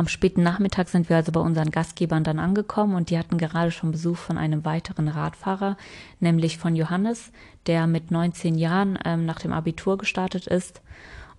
Am 0.00 0.08
späten 0.08 0.42
Nachmittag 0.42 0.88
sind 0.88 1.10
wir 1.10 1.16
also 1.16 1.30
bei 1.30 1.40
unseren 1.40 1.70
Gastgebern 1.70 2.24
dann 2.24 2.38
angekommen 2.38 2.94
und 2.94 3.10
die 3.10 3.18
hatten 3.18 3.36
gerade 3.36 3.70
schon 3.70 3.92
Besuch 3.92 4.16
von 4.16 4.38
einem 4.38 4.64
weiteren 4.64 5.08
Radfahrer, 5.08 5.76
nämlich 6.20 6.56
von 6.56 6.74
Johannes, 6.74 7.30
der 7.66 7.86
mit 7.86 8.10
19 8.10 8.54
Jahren 8.54 8.98
ähm, 9.04 9.26
nach 9.26 9.40
dem 9.40 9.52
Abitur 9.52 9.98
gestartet 9.98 10.46
ist 10.46 10.80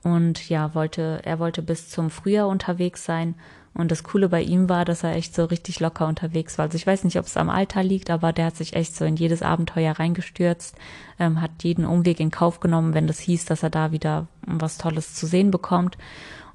und 0.03 0.47
ja, 0.47 0.75
wollte, 0.75 1.21
er 1.23 1.39
wollte 1.39 1.63
bis 1.63 1.89
zum 1.89 2.11
Frühjahr 2.11 2.47
unterwegs 2.47 3.03
sein. 3.03 3.33
Und 3.73 3.89
das 3.89 4.03
Coole 4.03 4.29
bei 4.29 4.43
ihm 4.43 4.69
war, 4.69 4.85
dass 4.85 5.03
er 5.03 5.15
echt 5.15 5.33
so 5.33 5.45
richtig 5.45 5.79
locker 5.79 6.05
unterwegs 6.05 6.59
war. 6.59 6.65
Also 6.65 6.75
ich 6.75 6.85
weiß 6.85 7.03
nicht, 7.03 7.17
ob 7.17 7.25
es 7.25 7.37
am 7.37 7.49
Alter 7.49 7.81
liegt, 7.81 8.11
aber 8.11 8.31
der 8.31 8.47
hat 8.47 8.57
sich 8.57 8.75
echt 8.75 8.95
so 8.95 9.05
in 9.05 9.15
jedes 9.15 9.41
Abenteuer 9.41 9.93
reingestürzt, 9.93 10.75
ähm, 11.17 11.41
hat 11.41 11.63
jeden 11.63 11.85
Umweg 11.85 12.19
in 12.19 12.29
Kauf 12.29 12.59
genommen, 12.59 12.93
wenn 12.93 13.07
das 13.07 13.17
hieß, 13.17 13.45
dass 13.45 13.63
er 13.63 13.71
da 13.71 13.91
wieder 13.91 14.27
was 14.45 14.77
Tolles 14.77 15.15
zu 15.15 15.25
sehen 15.25 15.49
bekommt 15.49 15.97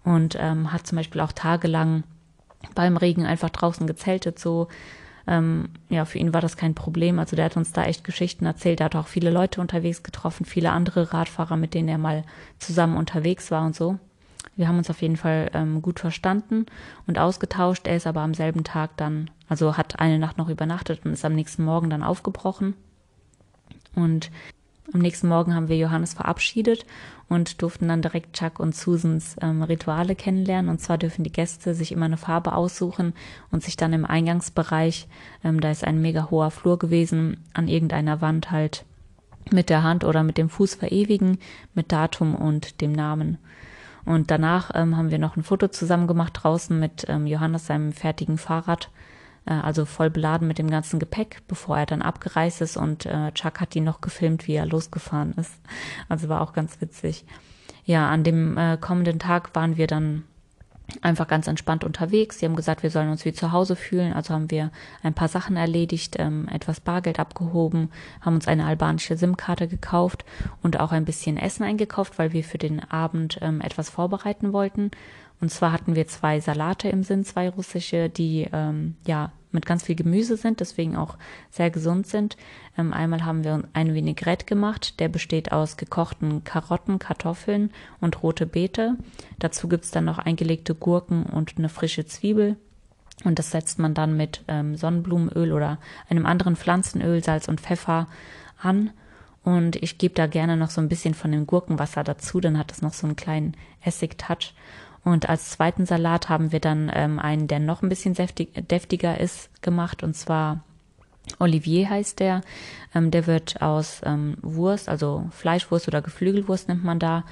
und 0.06 0.38
ähm, 0.38 0.72
hat 0.72 0.86
zum 0.86 0.96
Beispiel 0.96 1.20
auch 1.20 1.32
tagelang 1.32 2.04
beim 2.76 2.96
Regen 2.96 3.26
einfach 3.26 3.50
draußen 3.50 3.86
gezeltet, 3.86 4.38
so. 4.38 4.68
Ähm, 5.28 5.70
ja, 5.88 6.04
für 6.04 6.18
ihn 6.18 6.32
war 6.32 6.40
das 6.40 6.56
kein 6.56 6.76
Problem. 6.76 7.18
Also 7.18 7.34
der 7.34 7.46
hat 7.46 7.56
uns 7.56 7.72
da 7.72 7.82
echt 7.82 8.04
Geschichten 8.04 8.46
erzählt. 8.46 8.78
Er 8.78 8.84
hat 8.84 8.94
auch 8.94 9.08
viele 9.08 9.32
Leute 9.32 9.60
unterwegs 9.60 10.04
getroffen, 10.04 10.46
viele 10.46 10.70
andere 10.70 11.12
Radfahrer, 11.12 11.56
mit 11.56 11.74
denen 11.74 11.88
er 11.88 11.98
mal 11.98 12.22
zusammen 12.60 12.96
unterwegs 12.96 13.50
war 13.50 13.66
und 13.66 13.74
so. 13.74 13.98
Wir 14.54 14.68
haben 14.68 14.78
uns 14.78 14.88
auf 14.88 15.02
jeden 15.02 15.16
Fall 15.16 15.50
ähm, 15.52 15.82
gut 15.82 15.98
verstanden 15.98 16.66
und 17.08 17.18
ausgetauscht. 17.18 17.88
Er 17.88 17.96
ist 17.96 18.06
aber 18.06 18.20
am 18.20 18.34
selben 18.34 18.62
Tag 18.62 18.96
dann, 18.96 19.28
also 19.48 19.76
hat 19.76 19.98
eine 19.98 20.20
Nacht 20.20 20.38
noch 20.38 20.48
übernachtet 20.48 21.00
und 21.04 21.12
ist 21.12 21.24
am 21.24 21.34
nächsten 21.34 21.64
Morgen 21.64 21.90
dann 21.90 22.04
aufgebrochen. 22.04 22.74
Und 23.96 24.30
am 24.92 25.00
nächsten 25.00 25.28
Morgen 25.28 25.54
haben 25.54 25.68
wir 25.68 25.76
Johannes 25.76 26.14
verabschiedet 26.14 26.86
und 27.28 27.60
durften 27.60 27.88
dann 27.88 28.02
direkt 28.02 28.34
Chuck 28.36 28.60
und 28.60 28.74
Susans 28.74 29.36
ähm, 29.40 29.62
Rituale 29.62 30.14
kennenlernen. 30.14 30.70
Und 30.70 30.80
zwar 30.80 30.96
dürfen 30.96 31.24
die 31.24 31.32
Gäste 31.32 31.74
sich 31.74 31.92
immer 31.92 32.06
eine 32.06 32.16
Farbe 32.16 32.54
aussuchen 32.54 33.12
und 33.50 33.62
sich 33.62 33.76
dann 33.76 33.92
im 33.92 34.04
Eingangsbereich, 34.04 35.08
ähm, 35.42 35.60
da 35.60 35.70
ist 35.70 35.84
ein 35.84 36.00
mega 36.00 36.30
hoher 36.30 36.50
Flur 36.50 36.78
gewesen, 36.78 37.44
an 37.52 37.68
irgendeiner 37.68 38.20
Wand 38.20 38.50
halt 38.50 38.84
mit 39.50 39.70
der 39.70 39.82
Hand 39.82 40.04
oder 40.04 40.22
mit 40.22 40.38
dem 40.38 40.48
Fuß 40.48 40.74
verewigen, 40.74 41.38
mit 41.74 41.92
Datum 41.92 42.34
und 42.34 42.80
dem 42.80 42.92
Namen. 42.92 43.38
Und 44.04 44.30
danach 44.30 44.70
ähm, 44.74 44.96
haben 44.96 45.10
wir 45.10 45.18
noch 45.18 45.36
ein 45.36 45.42
Foto 45.42 45.66
zusammen 45.68 46.06
gemacht 46.06 46.38
draußen 46.42 46.78
mit 46.78 47.06
ähm, 47.08 47.26
Johannes 47.26 47.66
seinem 47.66 47.92
fertigen 47.92 48.38
Fahrrad 48.38 48.88
also 49.52 49.84
voll 49.84 50.10
beladen 50.10 50.48
mit 50.48 50.58
dem 50.58 50.70
ganzen 50.70 50.98
Gepäck, 50.98 51.42
bevor 51.48 51.78
er 51.78 51.86
dann 51.86 52.02
abgereist 52.02 52.60
ist 52.60 52.76
und 52.76 53.06
äh, 53.06 53.32
Chuck 53.32 53.60
hat 53.60 53.76
ihn 53.76 53.84
noch 53.84 54.00
gefilmt, 54.00 54.46
wie 54.46 54.54
er 54.54 54.66
losgefahren 54.66 55.32
ist. 55.34 55.54
Also 56.08 56.28
war 56.28 56.40
auch 56.40 56.52
ganz 56.52 56.80
witzig. 56.80 57.24
Ja, 57.84 58.08
an 58.10 58.24
dem 58.24 58.58
äh, 58.58 58.76
kommenden 58.76 59.18
Tag 59.18 59.54
waren 59.54 59.76
wir 59.76 59.86
dann 59.86 60.24
einfach 61.02 61.26
ganz 61.26 61.46
entspannt 61.46 61.84
unterwegs. 61.84 62.38
Sie 62.38 62.46
haben 62.46 62.56
gesagt, 62.56 62.82
wir 62.82 62.90
sollen 62.90 63.10
uns 63.10 63.24
wie 63.24 63.32
zu 63.32 63.52
Hause 63.52 63.76
fühlen. 63.76 64.12
Also 64.12 64.34
haben 64.34 64.50
wir 64.50 64.70
ein 65.02 65.14
paar 65.14 65.28
Sachen 65.28 65.56
erledigt, 65.56 66.16
ähm, 66.18 66.48
etwas 66.48 66.80
Bargeld 66.80 67.18
abgehoben, 67.18 67.90
haben 68.20 68.34
uns 68.34 68.48
eine 68.48 68.66
albanische 68.66 69.16
SIM-Karte 69.16 69.68
gekauft 69.68 70.24
und 70.62 70.80
auch 70.80 70.92
ein 70.92 71.04
bisschen 71.04 71.36
Essen 71.36 71.64
eingekauft, 71.64 72.18
weil 72.18 72.32
wir 72.32 72.44
für 72.44 72.58
den 72.58 72.82
Abend 72.90 73.38
ähm, 73.40 73.60
etwas 73.60 73.90
vorbereiten 73.90 74.52
wollten. 74.52 74.90
Und 75.40 75.50
zwar 75.50 75.72
hatten 75.72 75.94
wir 75.94 76.06
zwei 76.06 76.40
Salate 76.40 76.88
im 76.88 77.02
Sinn, 77.02 77.24
zwei 77.24 77.48
russische, 77.48 78.08
die 78.08 78.48
ähm, 78.52 78.96
ja 79.06 79.32
mit 79.56 79.66
ganz 79.66 79.84
viel 79.84 79.96
Gemüse 79.96 80.36
sind, 80.36 80.60
deswegen 80.60 80.96
auch 80.96 81.16
sehr 81.50 81.70
gesund 81.70 82.06
sind. 82.06 82.36
Ähm, 82.78 82.92
einmal 82.92 83.24
haben 83.24 83.42
wir 83.42 83.64
ein 83.72 83.94
Vinaigrette 83.94 84.46
gemacht, 84.46 85.00
der 85.00 85.08
besteht 85.08 85.52
aus 85.52 85.76
gekochten 85.76 86.44
Karotten, 86.44 86.98
Kartoffeln 86.98 87.70
und 88.00 88.22
rote 88.22 88.46
Beete. 88.46 88.96
Dazu 89.38 89.68
gibt's 89.68 89.90
dann 89.90 90.04
noch 90.04 90.18
eingelegte 90.18 90.74
Gurken 90.74 91.24
und 91.24 91.54
eine 91.58 91.68
frische 91.68 92.06
Zwiebel. 92.06 92.56
Und 93.24 93.38
das 93.38 93.50
setzt 93.50 93.78
man 93.78 93.94
dann 93.94 94.16
mit 94.16 94.44
ähm, 94.46 94.76
Sonnenblumenöl 94.76 95.52
oder 95.52 95.78
einem 96.08 96.26
anderen 96.26 96.54
Pflanzenöl, 96.54 97.24
Salz 97.24 97.48
und 97.48 97.60
Pfeffer 97.60 98.08
an. 98.60 98.90
Und 99.42 99.76
ich 99.76 99.96
gebe 99.96 100.14
da 100.14 100.26
gerne 100.26 100.56
noch 100.56 100.70
so 100.70 100.80
ein 100.80 100.88
bisschen 100.88 101.14
von 101.14 101.32
dem 101.32 101.46
Gurkenwasser 101.46 102.04
dazu, 102.04 102.40
dann 102.40 102.58
hat 102.58 102.72
es 102.72 102.82
noch 102.82 102.92
so 102.92 103.06
einen 103.06 103.16
kleinen 103.16 103.56
Essig-Touch. 103.84 104.54
Und 105.06 105.28
als 105.28 105.50
zweiten 105.50 105.86
Salat 105.86 106.28
haben 106.28 106.50
wir 106.50 106.58
dann 106.58 106.90
ähm, 106.92 107.20
einen, 107.20 107.46
der 107.46 107.60
noch 107.60 107.80
ein 107.80 107.88
bisschen 107.88 108.14
deftig, 108.14 108.50
deftiger 108.66 109.20
ist, 109.20 109.62
gemacht. 109.62 110.02
Und 110.02 110.16
zwar 110.16 110.64
Olivier 111.38 111.88
heißt 111.88 112.18
der. 112.18 112.40
Ähm, 112.92 113.12
der 113.12 113.28
wird 113.28 113.62
aus 113.62 114.00
ähm, 114.04 114.36
Wurst, 114.42 114.88
also 114.88 115.28
Fleischwurst 115.30 115.86
oder 115.86 116.02
Geflügelwurst 116.02 116.66
nennt 116.66 116.82
man 116.82 116.98
da, 116.98 117.22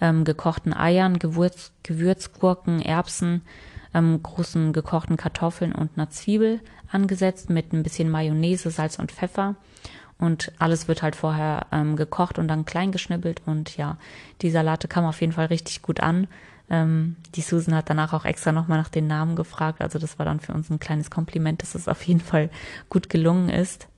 ähm, 0.00 0.22
gekochten 0.22 0.72
Eiern, 0.72 1.18
Gewürz, 1.18 1.72
Gewürzgurken, 1.82 2.80
Erbsen, 2.80 3.42
ähm, 3.94 4.22
großen 4.22 4.72
gekochten 4.72 5.16
Kartoffeln 5.16 5.72
und 5.72 5.90
einer 5.96 6.10
Zwiebel 6.10 6.60
angesetzt 6.92 7.50
mit 7.50 7.72
ein 7.72 7.82
bisschen 7.82 8.12
Mayonnaise, 8.12 8.70
Salz 8.70 9.00
und 9.00 9.10
Pfeffer. 9.10 9.56
Und 10.18 10.52
alles 10.60 10.86
wird 10.86 11.02
halt 11.02 11.16
vorher 11.16 11.66
ähm, 11.72 11.96
gekocht 11.96 12.38
und 12.38 12.46
dann 12.46 12.64
klein 12.64 12.92
geschnibbelt. 12.92 13.42
Und 13.44 13.76
ja, 13.76 13.96
die 14.40 14.50
Salate 14.52 14.86
kamen 14.86 15.08
auf 15.08 15.20
jeden 15.20 15.32
Fall 15.32 15.46
richtig 15.46 15.82
gut 15.82 15.98
an. 15.98 16.28
Ähm, 16.70 17.16
die 17.34 17.42
Susan 17.42 17.74
hat 17.74 17.90
danach 17.90 18.12
auch 18.12 18.24
extra 18.24 18.52
nochmal 18.52 18.78
nach 18.78 18.88
den 18.88 19.06
Namen 19.06 19.36
gefragt. 19.36 19.80
Also 19.80 19.98
das 19.98 20.18
war 20.18 20.26
dann 20.26 20.40
für 20.40 20.52
uns 20.52 20.70
ein 20.70 20.78
kleines 20.78 21.10
Kompliment, 21.10 21.62
dass 21.62 21.74
es 21.74 21.88
auf 21.88 22.02
jeden 22.02 22.20
Fall 22.20 22.50
gut 22.88 23.08
gelungen 23.08 23.48
ist. 23.48 23.88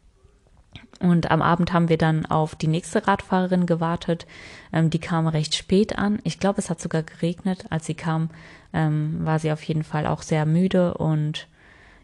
Und 1.00 1.30
am 1.30 1.42
Abend 1.42 1.72
haben 1.72 1.88
wir 1.88 1.98
dann 1.98 2.26
auf 2.26 2.54
die 2.54 2.68
nächste 2.68 3.06
Radfahrerin 3.06 3.66
gewartet. 3.66 4.26
Ähm, 4.72 4.90
die 4.90 4.98
kam 4.98 5.26
recht 5.26 5.54
spät 5.54 5.98
an. 5.98 6.18
Ich 6.24 6.38
glaube, 6.38 6.58
es 6.58 6.70
hat 6.70 6.80
sogar 6.80 7.02
geregnet. 7.02 7.66
Als 7.70 7.86
sie 7.86 7.94
kam, 7.94 8.30
ähm, 8.72 9.24
war 9.24 9.38
sie 9.38 9.52
auf 9.52 9.62
jeden 9.62 9.84
Fall 9.84 10.06
auch 10.06 10.22
sehr 10.22 10.46
müde 10.46 10.94
und 10.94 11.48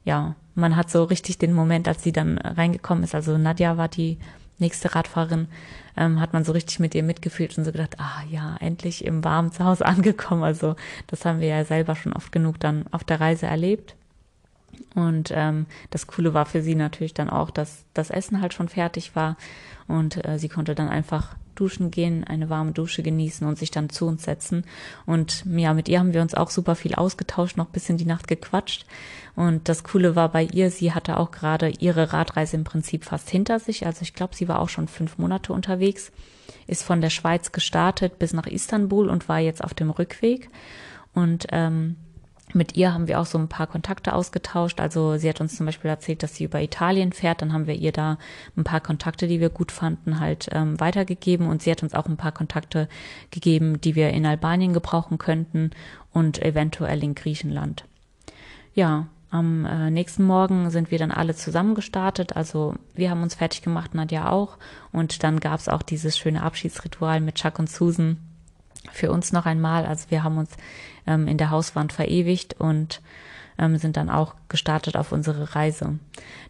ja, 0.05 0.35
man 0.55 0.77
hat 0.77 0.91
so 0.91 1.05
richtig 1.05 1.39
den 1.39 1.53
Moment, 1.53 1.89
als 1.89 2.03
sie 2.03 2.13
dann 2.13 2.39
reingekommen 2.39 3.05
ist. 3.05 3.15
Also 3.15 3.39
Nadja 3.39 3.77
war 3.77 3.89
die 3.89 4.19
nächste 4.59 4.95
Radfahrerin, 4.95 5.49
ähm, 5.97 6.21
hat 6.21 6.33
man 6.33 6.45
so 6.45 6.53
richtig 6.53 6.79
mit 6.79 6.95
ihr 6.95 7.03
mitgefühlt 7.03 7.57
und 7.59 7.65
so 7.65 7.73
gedacht, 7.73 7.97
ah 7.99 8.23
ja, 8.31 8.57
endlich 8.61 9.05
im 9.05 9.25
warmen 9.25 9.53
Zuhause 9.53 9.87
angekommen. 9.87 10.43
Also 10.43 10.77
das 11.07 11.25
haben 11.25 11.41
wir 11.41 11.49
ja 11.49 11.65
selber 11.65 11.97
schon 11.97 12.13
oft 12.13 12.33
genug 12.33 12.61
dann 12.61 12.85
auf 12.91 13.05
der 13.05 13.21
Reise 13.21 13.47
erlebt. 13.47 13.95
Und 14.95 15.33
ähm, 15.35 15.67
das 15.91 16.07
Coole 16.07 16.35
war 16.35 16.47
für 16.47 16.63
sie 16.63 16.75
natürlich 16.75 17.15
dann 17.15 17.31
auch, 17.31 17.51
dass 17.51 17.85
das 17.95 18.11
Essen 18.11 18.41
halt 18.41 18.55
schon 18.55 18.69
fertig 18.69 19.15
war 19.15 19.37
und 19.87 20.25
äh, 20.27 20.39
sie 20.39 20.49
konnte 20.49 20.75
dann 20.75 20.89
einfach 20.89 21.37
duschen 21.55 21.91
gehen, 21.91 22.25
eine 22.25 22.51
warme 22.51 22.73
Dusche 22.73 23.03
genießen 23.03 23.47
und 23.47 23.59
sich 23.59 23.71
dann 23.71 23.91
zu 23.91 24.07
uns 24.07 24.25
setzen. 24.25 24.65
Und 25.07 25.45
ja, 25.47 25.75
mit 25.75 25.89
ihr 25.89 25.99
haben 25.99 26.15
wir 26.15 26.23
uns 26.23 26.35
auch 26.35 26.51
super 26.51 26.75
viel 26.75 26.95
ausgetauscht, 26.95 27.57
noch 27.57 27.67
bis 27.67 27.89
in 27.89 27.97
die 27.97 28.05
Nacht 28.05 28.29
gequatscht. 28.29 28.87
Und 29.35 29.69
das 29.69 29.85
Coole 29.85 30.15
war 30.17 30.31
bei 30.31 30.45
ihr, 30.45 30.71
sie 30.71 30.93
hatte 30.93 31.17
auch 31.17 31.31
gerade 31.31 31.71
ihre 31.79 32.13
Radreise 32.13 32.57
im 32.57 32.65
Prinzip 32.65 33.05
fast 33.05 33.31
hinter 33.31 33.59
sich. 33.59 33.87
Also 33.87 34.03
ich 34.03 34.15
glaube, 34.15 34.35
sie 34.35 34.49
war 34.49 34.61
auch 34.61 34.69
schon 34.69 34.89
fünf 34.89 35.19
Monate 35.19 35.53
unterwegs, 35.53 36.13
ist 36.67 36.83
von 36.83 37.01
der 37.01 37.11
Schweiz 37.11 37.53
gestartet 37.53 38.19
bis 38.19 38.33
nach 38.33 38.47
Istanbul 38.47 39.09
und 39.09 39.29
war 39.29 39.39
jetzt 39.39 39.65
auf 39.65 39.75
dem 39.75 39.91
Rückweg. 39.91 40.51
Und 41.15 41.47
ähm, 41.51 41.97
mit 42.55 42.77
ihr 42.77 42.93
haben 42.93 43.09
wir 43.09 43.21
auch 43.21 43.27
so 43.27 43.39
ein 43.39 43.49
paar 43.49 43.67
Kontakte 43.67 44.15
ausgetauscht. 44.15 44.81
Also 44.81 45.17
sie 45.17 45.29
hat 45.29 45.41
uns 45.41 45.57
zum 45.57 45.67
Beispiel 45.67 45.91
erzählt, 45.91 46.23
dass 46.23 46.35
sie 46.35 46.45
über 46.45 46.61
Italien 46.61 47.13
fährt. 47.13 47.43
Dann 47.43 47.53
haben 47.53 47.67
wir 47.67 47.75
ihr 47.75 47.93
da 47.93 48.19
ein 48.57 48.65
paar 48.65 48.81
Kontakte, 48.81 49.27
die 49.27 49.41
wir 49.41 49.51
gut 49.51 49.73
fanden, 49.73 50.21
halt 50.21 50.49
ähm, 50.53 50.79
weitergegeben. 50.81 51.49
Und 51.49 51.63
sie 51.63 51.71
hat 51.71 51.83
uns 51.83 51.95
auch 51.95 52.07
ein 52.07 52.17
paar 52.17 52.33
Kontakte 52.33 52.89
gegeben, 53.31 53.81
die 53.81 53.95
wir 53.95 54.11
in 54.11 54.27
Albanien 54.27 54.73
gebrauchen 54.73 55.19
könnten 55.19 55.71
und 56.13 56.43
eventuell 56.43 57.03
in 57.03 57.15
Griechenland. 57.15 57.85
Ja, 58.75 59.07
am 59.31 59.65
äh, 59.65 59.91
nächsten 59.91 60.25
Morgen 60.25 60.69
sind 60.71 60.91
wir 60.91 60.99
dann 60.99 61.11
alle 61.11 61.35
zusammen 61.35 61.75
gestartet. 61.75 62.37
Also 62.37 62.75
wir 62.95 63.11
haben 63.11 63.23
uns 63.23 63.35
fertig 63.35 63.63
gemacht, 63.63 63.95
Nadja 63.95 64.31
auch. 64.31 64.59
Und 64.93 65.23
dann 65.23 65.41
gab's 65.41 65.69
auch 65.69 65.81
dieses 65.81 66.19
schöne 66.19 66.43
Abschiedsritual 66.43 67.21
mit 67.21 67.37
Chuck 67.37 67.59
und 67.59 67.71
Susan 67.71 68.19
für 68.91 69.11
uns 69.11 69.33
noch 69.33 69.47
einmal. 69.47 69.87
Also 69.87 70.11
wir 70.11 70.23
haben 70.23 70.37
uns 70.37 70.51
ähm, 71.07 71.29
in 71.29 71.39
der 71.39 71.51
Hauswand 71.51 71.93
verewigt 71.93 72.55
und 72.59 73.01
ähm, 73.59 73.77
sind 73.77 73.97
dann 73.97 74.11
auch 74.11 74.35
gestartet 74.49 74.97
auf 74.97 75.13
unsere 75.13 75.55
Reise. 75.55 75.99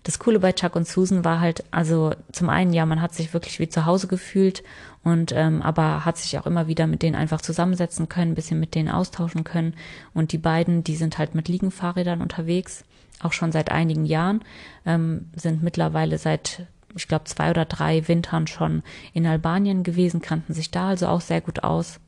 Das 0.03 0.19
Coole 0.19 0.41
bei 0.41 0.53
Chuck 0.53 0.77
und 0.77 0.87
Susan 0.87 1.25
war 1.25 1.41
halt, 1.41 1.65
also 1.71 2.15
zum 2.33 2.49
einen, 2.49 2.73
ja, 2.73 2.87
man 2.87 3.03
hat 3.03 3.15
sich 3.15 3.33
wirklich 3.35 3.59
wie 3.59 3.69
zu 3.69 3.87
Hause 3.87 4.07
gefühlt 4.07 4.63
und 5.03 5.33
ähm, 5.33 5.63
aber 5.63 6.05
hat 6.05 6.17
sich 6.17 6.39
auch 6.39 6.47
immer 6.47 6.69
wieder 6.69 6.87
mit 6.87 7.03
denen 7.03 7.17
einfach 7.17 7.41
zusammensetzen 7.41 8.09
können, 8.09 8.35
bisschen 8.35 8.61
mit 8.61 8.75
denen 8.75 8.89
austauschen 8.89 9.45
können. 9.45 9.75
Und 10.15 10.33
die 10.33 10.39
beiden, 10.39 10.85
die 10.85 10.97
sind 10.97 11.19
halt 11.19 11.35
mit 11.35 11.49
Liegenfahrrädern 11.49 12.21
unterwegs, 12.21 12.85
auch 13.21 13.33
schon 13.33 13.53
seit 13.53 13.71
einigen 13.71 14.05
Jahren, 14.05 14.43
ähm, 14.87 15.31
sind 15.35 15.63
mittlerweile 15.63 16.19
seit 16.19 16.67
ich 16.95 17.09
glaube, 17.09 17.25
zwei 17.25 17.51
oder 17.51 17.65
drei 17.65 18.07
Wintern 18.07 18.47
schon 18.47 18.83
in 19.15 19.27
Albanien 19.27 19.83
gewesen, 19.83 20.21
kannten 20.21 20.53
sich 20.53 20.71
da 20.71 20.89
also 20.89 21.07
auch 21.07 21.23
sehr 21.23 21.41
gut 21.41 21.65
aus. 21.65 22.01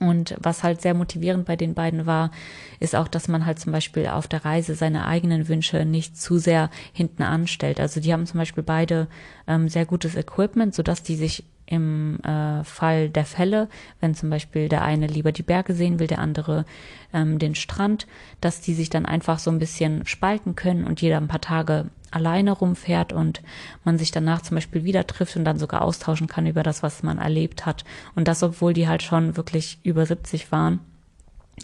Und 0.00 0.36
was 0.38 0.62
halt 0.62 0.82
sehr 0.82 0.92
motivierend 0.92 1.46
bei 1.46 1.56
den 1.56 1.74
beiden 1.74 2.04
war, 2.04 2.30
ist 2.78 2.94
auch, 2.94 3.08
dass 3.08 3.26
man 3.26 3.46
halt 3.46 3.58
zum 3.58 3.72
Beispiel 3.72 4.06
auf 4.06 4.28
der 4.28 4.44
Reise 4.44 4.74
seine 4.74 5.06
eigenen 5.06 5.48
Wünsche 5.48 5.84
nicht 5.86 6.20
zu 6.20 6.38
sehr 6.38 6.70
hinten 6.92 7.22
anstellt. 7.22 7.80
Also 7.80 8.00
die 8.00 8.12
haben 8.12 8.26
zum 8.26 8.38
Beispiel 8.38 8.62
beide 8.62 9.08
ähm, 9.46 9.68
sehr 9.68 9.86
gutes 9.86 10.14
Equipment, 10.14 10.74
sodass 10.74 11.02
die 11.02 11.16
sich 11.16 11.44
im 11.68 12.18
äh, 12.20 12.64
Fall 12.64 13.10
der 13.10 13.24
Fälle, 13.24 13.68
wenn 14.00 14.14
zum 14.14 14.30
Beispiel 14.30 14.68
der 14.68 14.82
eine 14.82 15.06
lieber 15.06 15.32
die 15.32 15.42
Berge 15.42 15.74
sehen 15.74 15.98
will, 15.98 16.06
der 16.06 16.20
andere 16.20 16.64
ähm, 17.12 17.38
den 17.38 17.54
Strand, 17.54 18.06
dass 18.40 18.60
die 18.60 18.74
sich 18.74 18.88
dann 18.90 19.04
einfach 19.06 19.38
so 19.38 19.50
ein 19.50 19.58
bisschen 19.58 20.06
spalten 20.06 20.54
können 20.54 20.84
und 20.84 21.02
jeder 21.02 21.18
ein 21.18 21.28
paar 21.28 21.40
Tage 21.40 21.90
alleine 22.10 22.52
rumfährt 22.52 23.12
und 23.12 23.42
man 23.84 23.98
sich 23.98 24.10
danach 24.10 24.40
zum 24.40 24.54
Beispiel 24.54 24.84
wieder 24.84 25.06
trifft 25.06 25.36
und 25.36 25.44
dann 25.44 25.58
sogar 25.58 25.82
austauschen 25.82 26.26
kann 26.26 26.46
über 26.46 26.62
das, 26.62 26.82
was 26.82 27.02
man 27.02 27.18
erlebt 27.18 27.66
hat. 27.66 27.84
Und 28.14 28.28
das, 28.28 28.42
obwohl 28.42 28.72
die 28.72 28.88
halt 28.88 29.02
schon 29.02 29.36
wirklich 29.36 29.78
über 29.82 30.06
70 30.06 30.50
waren, 30.50 30.80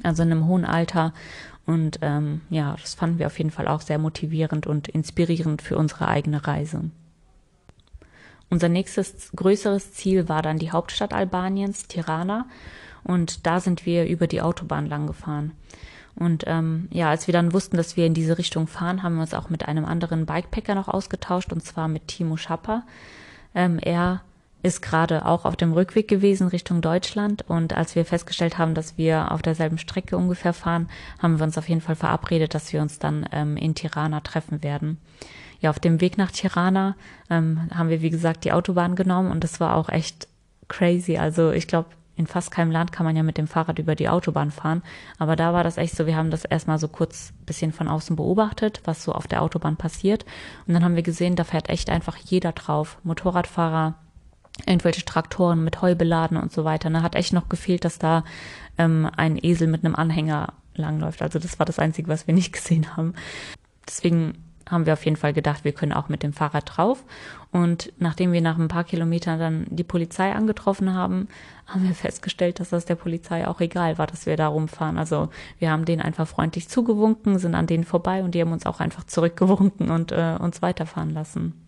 also 0.02 0.23
in 0.23 0.32
einem 0.32 0.46
hohen 0.46 0.66
Alter. 0.66 1.14
Und 1.64 2.00
ähm, 2.02 2.42
ja, 2.50 2.76
das 2.78 2.94
fanden 2.94 3.18
wir 3.18 3.26
auf 3.26 3.38
jeden 3.38 3.50
Fall 3.50 3.68
auch 3.68 3.80
sehr 3.80 3.99
motivierend 3.99 4.66
und 4.66 4.88
inspirierend 4.88 5.62
für 5.62 5.78
unsere 5.78 6.08
eigene 6.08 6.46
Reise. 6.46 6.90
Unser 8.50 8.68
nächstes 8.68 9.30
größeres 9.34 9.92
Ziel 9.94 10.28
war 10.28 10.42
dann 10.42 10.58
die 10.58 10.70
Hauptstadt 10.70 11.12
Albaniens, 11.12 11.86
Tirana. 11.88 12.46
Und 13.02 13.46
da 13.46 13.60
sind 13.60 13.86
wir 13.86 14.06
über 14.06 14.26
die 14.26 14.40
Autobahn 14.40 14.86
lang 14.86 15.06
gefahren. 15.06 15.52
Und 16.16 16.44
ähm, 16.46 16.88
ja, 16.90 17.10
als 17.10 17.26
wir 17.26 17.32
dann 17.32 17.52
wussten, 17.52 17.76
dass 17.76 17.96
wir 17.96 18.06
in 18.06 18.14
diese 18.14 18.38
Richtung 18.38 18.66
fahren, 18.66 19.02
haben 19.02 19.16
wir 19.16 19.22
uns 19.22 19.34
auch 19.34 19.50
mit 19.50 19.66
einem 19.66 19.84
anderen 19.84 20.26
Bikepacker 20.26 20.74
noch 20.74 20.88
ausgetauscht, 20.88 21.52
und 21.52 21.64
zwar 21.64 21.88
mit 21.88 22.06
Timo 22.08 22.36
Schapper. 22.36 22.84
Ähm, 23.54 23.78
er 23.80 24.22
ist 24.64 24.83
gerade 24.83 25.26
auch 25.26 25.44
auf 25.44 25.54
dem 25.54 25.73
Rückweg 25.73 26.09
gewesen 26.09 26.49
Richtung 26.49 26.80
Deutschland. 26.80 27.44
Und 27.47 27.76
als 27.76 27.94
wir 27.94 28.04
festgestellt 28.04 28.59
haben, 28.59 28.75
dass 28.75 28.99
wir 28.99 29.30
auf 29.30 29.42
derselben 29.42 29.78
Strecke 29.78 30.16
ungefähr 30.16 30.52
fahren, 30.52 30.88
haben 31.21 31.38
wir 31.38 31.44
uns 31.44 31.56
auf 31.56 31.68
jeden 31.68 31.80
Fall 31.80 31.94
verabredet, 31.94 32.54
dass 32.54 32.73
wir 32.73 32.83
uns 32.83 32.99
dann 32.99 33.26
ähm, 33.30 33.56
in 33.56 33.76
Tirana 33.76 34.21
treffen 34.21 34.62
werden 34.64 34.99
ja, 35.64 35.71
auf 35.71 35.78
dem 35.78 36.02
Weg 36.02 36.18
nach 36.18 36.30
Tirana 36.30 36.94
ähm, 37.30 37.71
haben 37.75 37.88
wir, 37.88 38.02
wie 38.02 38.11
gesagt, 38.11 38.44
die 38.44 38.52
Autobahn 38.52 38.97
genommen 38.97 39.30
und 39.30 39.42
das 39.42 39.61
war 39.61 39.76
auch 39.76 39.88
echt 39.88 40.28
crazy. 40.68 41.16
Also 41.16 41.52
ich 41.52 41.66
glaube, 41.66 41.88
in 42.16 42.26
fast 42.26 42.50
keinem 42.50 42.71
Land 42.71 42.92
kann 42.92 43.06
man 43.06 43.16
ja 43.16 43.23
mit 43.23 43.38
dem 43.38 43.49
Fahrrad 43.49 43.78
über 43.78 43.94
die 43.94 44.11
Autobahn 44.11 44.50
fahren. 44.50 44.83
Aber 45.18 45.37
da 45.37 45.54
war 45.54 45.64
das 45.64 45.78
echt 45.78 45.97
so, 45.97 46.06
wir 46.06 46.16
haben 46.16 46.30
das 46.30 46.44
erstmal 46.44 46.78
so 46.78 46.87
kurz 46.87 47.33
bisschen 47.47 47.73
von 47.73 47.88
außen 47.88 48.14
beobachtet, 48.14 48.83
was 48.85 49.02
so 49.02 49.12
auf 49.12 49.26
der 49.26 49.40
Autobahn 49.40 49.76
passiert. 49.76 50.26
Und 50.66 50.75
dann 50.75 50.85
haben 50.85 50.97
wir 50.97 51.02
gesehen, 51.02 51.35
da 51.35 51.44
fährt 51.44 51.71
echt 51.71 51.88
einfach 51.88 52.18
jeder 52.18 52.52
drauf. 52.52 52.99
Motorradfahrer, 53.02 53.94
irgendwelche 54.66 55.04
Traktoren 55.04 55.64
mit 55.64 55.82
Heu 55.82 55.94
beladen 55.94 56.37
und 56.37 56.52
so 56.52 56.64
weiter. 56.64 56.90
Da 56.90 57.02
hat 57.02 57.14
echt 57.14 57.32
noch 57.32 57.49
gefehlt, 57.49 57.84
dass 57.84 57.99
da 57.99 58.25
ähm, 58.78 59.11
ein 59.16 59.38
Esel 59.42 59.68
mit 59.68 59.84
einem 59.84 59.94
Anhänger 59.94 60.52
langläuft. 60.75 61.23
Also 61.23 61.38
das 61.38 61.58
war 61.58 61.66
das 61.66 61.78
Einzige, 61.78 62.08
was 62.08 62.26
wir 62.26 62.34
nicht 62.34 62.52
gesehen 62.52 62.96
haben. 62.96 63.14
Deswegen 63.88 64.38
haben 64.70 64.87
wir 64.87 64.94
auf 64.94 65.04
jeden 65.04 65.16
Fall 65.16 65.32
gedacht, 65.34 65.64
wir 65.64 65.73
können 65.73 65.92
auch 65.92 66.08
mit 66.08 66.23
dem 66.23 66.32
Fahrrad 66.32 66.64
drauf. 66.76 67.04
Und 67.50 67.92
nachdem 67.99 68.32
wir 68.32 68.40
nach 68.40 68.58
ein 68.58 68.68
paar 68.68 68.84
Kilometern 68.84 69.38
dann 69.38 69.66
die 69.68 69.84
Polizei 69.84 70.32
angetroffen 70.32 70.94
haben, 70.94 71.28
haben 71.66 71.87
wir 71.87 71.94
festgestellt, 71.94 72.61
dass 72.61 72.70
das 72.70 72.84
der 72.84 72.94
Polizei 72.94 73.46
auch 73.46 73.61
egal 73.61 73.99
war, 73.99 74.06
dass 74.06 74.26
wir 74.26 74.37
da 74.37 74.49
rumfahren. 74.49 74.99
Also 74.99 75.28
wir 75.58 75.70
haben 75.70 75.84
denen 75.84 76.02
einfach 76.02 76.26
freundlich 76.26 76.68
zugewunken, 76.68 77.38
sind 77.38 77.54
an 77.54 77.66
denen 77.66 77.84
vorbei 77.84 78.23
und 78.23 78.34
die 78.34 78.40
haben 78.40 78.52
uns 78.52 78.66
auch 78.66 78.80
einfach 78.80 79.04
zurückgewunken 79.04 79.90
und 79.90 80.12
äh, 80.12 80.37
uns 80.40 80.62
weiterfahren 80.62 81.11
lassen. 81.11 81.63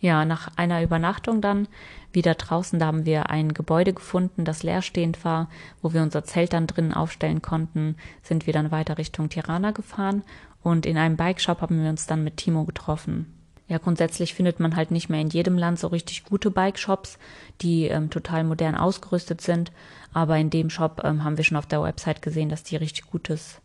Ja, 0.00 0.24
nach 0.24 0.48
einer 0.56 0.82
Übernachtung 0.82 1.40
dann 1.40 1.68
wieder 2.12 2.34
draußen, 2.34 2.78
da 2.78 2.86
haben 2.86 3.04
wir 3.04 3.30
ein 3.30 3.54
Gebäude 3.54 3.92
gefunden, 3.92 4.44
das 4.44 4.62
leerstehend 4.62 5.24
war, 5.24 5.48
wo 5.82 5.92
wir 5.92 6.02
unser 6.02 6.24
Zelt 6.24 6.52
dann 6.52 6.66
drinnen 6.66 6.94
aufstellen 6.94 7.42
konnten, 7.42 7.96
sind 8.22 8.46
wir 8.46 8.52
dann 8.52 8.70
weiter 8.70 8.98
Richtung 8.98 9.28
Tirana 9.28 9.70
gefahren 9.70 10.22
und 10.62 10.86
in 10.86 10.96
einem 10.96 11.16
Bikeshop 11.16 11.60
haben 11.60 11.82
wir 11.82 11.90
uns 11.90 12.06
dann 12.06 12.24
mit 12.24 12.36
Timo 12.36 12.64
getroffen. 12.64 13.34
Ja, 13.70 13.78
grundsätzlich 13.78 14.34
findet 14.34 14.58
man 14.58 14.74
halt 14.74 14.90
nicht 14.90 15.08
mehr 15.08 15.20
in 15.20 15.28
jedem 15.28 15.56
Land 15.56 15.78
so 15.78 15.86
richtig 15.86 16.24
gute 16.24 16.50
Bikeshops, 16.50 17.20
die 17.60 17.84
ähm, 17.84 18.10
total 18.10 18.42
modern 18.42 18.74
ausgerüstet 18.74 19.40
sind. 19.42 19.70
Aber 20.12 20.36
in 20.38 20.50
dem 20.50 20.70
Shop 20.70 21.02
ähm, 21.04 21.22
haben 21.22 21.36
wir 21.36 21.44
schon 21.44 21.56
auf 21.56 21.66
der 21.66 21.80
Website 21.80 22.20
gesehen, 22.20 22.48
dass 22.48 22.64
die 22.64 22.74
richtig 22.74 23.06
gutes 23.06 23.60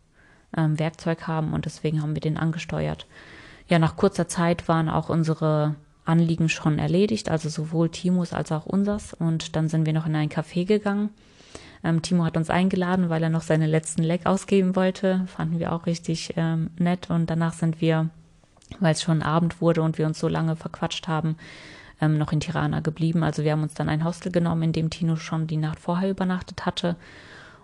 ähm, 0.55 0.77
Werkzeug 0.77 1.25
haben 1.25 1.53
und 1.53 1.65
deswegen 1.65 2.03
haben 2.03 2.13
wir 2.13 2.21
den 2.21 2.37
angesteuert. 2.37 3.07
Ja, 3.67 3.79
nach 3.79 3.95
kurzer 3.95 4.27
Zeit 4.27 4.67
waren 4.67 4.89
auch 4.89 5.09
unsere 5.09 5.73
Anliegen 6.05 6.49
schon 6.49 6.79
erledigt, 6.79 7.29
also 7.29 7.49
sowohl 7.49 7.89
Timos 7.89 8.31
als 8.31 8.51
auch 8.51 8.65
unsers. 8.65 9.13
Und 9.13 9.55
dann 9.55 9.67
sind 9.67 9.85
wir 9.85 9.93
noch 9.93 10.05
in 10.05 10.15
ein 10.15 10.29
Café 10.29 10.65
gegangen. 10.65 11.09
Ähm, 11.83 12.01
Timo 12.01 12.25
hat 12.25 12.37
uns 12.37 12.49
eingeladen, 12.49 13.09
weil 13.09 13.23
er 13.23 13.29
noch 13.29 13.41
seine 13.41 13.67
letzten 13.67 14.03
Leck 14.03 14.25
ausgeben 14.25 14.75
wollte. 14.75 15.25
Fanden 15.27 15.59
wir 15.59 15.73
auch 15.73 15.85
richtig 15.85 16.33
ähm, 16.35 16.69
nett. 16.77 17.09
Und 17.09 17.29
danach 17.29 17.53
sind 17.53 17.81
wir, 17.81 18.09
weil 18.79 18.93
es 18.93 19.01
schon 19.01 19.21
Abend 19.21 19.61
wurde 19.61 19.81
und 19.81 19.97
wir 19.97 20.05
uns 20.05 20.19
so 20.19 20.27
lange 20.27 20.55
verquatscht 20.55 21.07
haben, 21.07 21.37
ähm, 22.01 22.17
noch 22.17 22.31
in 22.31 22.39
Tirana 22.39 22.79
geblieben. 22.79 23.23
Also 23.23 23.43
wir 23.43 23.51
haben 23.51 23.63
uns 23.63 23.73
dann 23.73 23.89
ein 23.89 24.03
Hostel 24.03 24.31
genommen, 24.31 24.63
in 24.63 24.73
dem 24.73 24.89
Tino 24.89 25.15
schon 25.15 25.47
die 25.47 25.57
Nacht 25.57 25.79
vorher 25.79 26.09
übernachtet 26.09 26.65
hatte. 26.65 26.95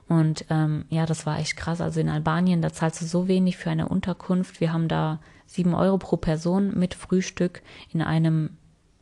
Und 0.07 0.45
ähm, 0.49 0.85
ja, 0.89 1.05
das 1.05 1.25
war 1.25 1.39
echt 1.39 1.55
krass. 1.57 1.79
Also 1.79 1.99
in 1.99 2.09
Albanien, 2.09 2.61
da 2.61 2.73
zahlst 2.73 3.01
du 3.01 3.05
so 3.05 3.27
wenig 3.27 3.57
für 3.57 3.69
eine 3.69 3.87
Unterkunft. 3.87 4.59
Wir 4.59 4.73
haben 4.73 4.87
da 4.87 5.19
sieben 5.51 5.73
Euro 5.73 5.97
pro 5.97 6.17
Person 6.17 6.77
mit 6.77 6.93
Frühstück 6.93 7.61
in 7.91 8.01
einem 8.01 8.51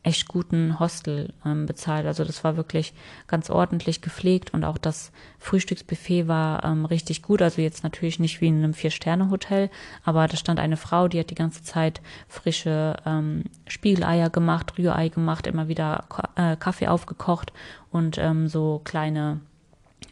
echt 0.01 0.27
guten 0.27 0.79
Hostel 0.79 1.33
ähm, 1.45 1.65
bezahlt. 1.65 2.05
Also 2.05 2.23
das 2.23 2.43
war 2.43 2.55
wirklich 2.57 2.93
ganz 3.27 3.49
ordentlich 3.49 4.01
gepflegt 4.01 4.53
und 4.53 4.63
auch 4.63 4.77
das 4.77 5.11
Frühstücksbuffet 5.39 6.27
war 6.27 6.63
ähm, 6.63 6.85
richtig 6.85 7.21
gut. 7.21 7.41
Also 7.41 7.61
jetzt 7.61 7.83
natürlich 7.83 8.17
nicht 8.19 8.41
wie 8.41 8.47
in 8.47 8.63
einem 8.63 8.73
Vier-Sterne-Hotel, 8.73 9.69
aber 10.03 10.27
da 10.27 10.37
stand 10.37 10.59
eine 10.59 10.77
Frau, 10.77 11.07
die 11.07 11.19
hat 11.19 11.29
die 11.29 11.35
ganze 11.35 11.63
Zeit 11.63 12.01
frische 12.27 12.95
ähm, 13.05 13.43
Spiegeleier 13.67 14.29
gemacht, 14.29 14.77
Rührei 14.77 15.09
gemacht, 15.09 15.47
immer 15.47 15.67
wieder 15.67 16.05
äh, 16.35 16.55
Kaffee 16.55 16.87
aufgekocht 16.87 17.51
und 17.91 18.17
ähm, 18.17 18.47
so 18.47 18.81
kleine 18.83 19.41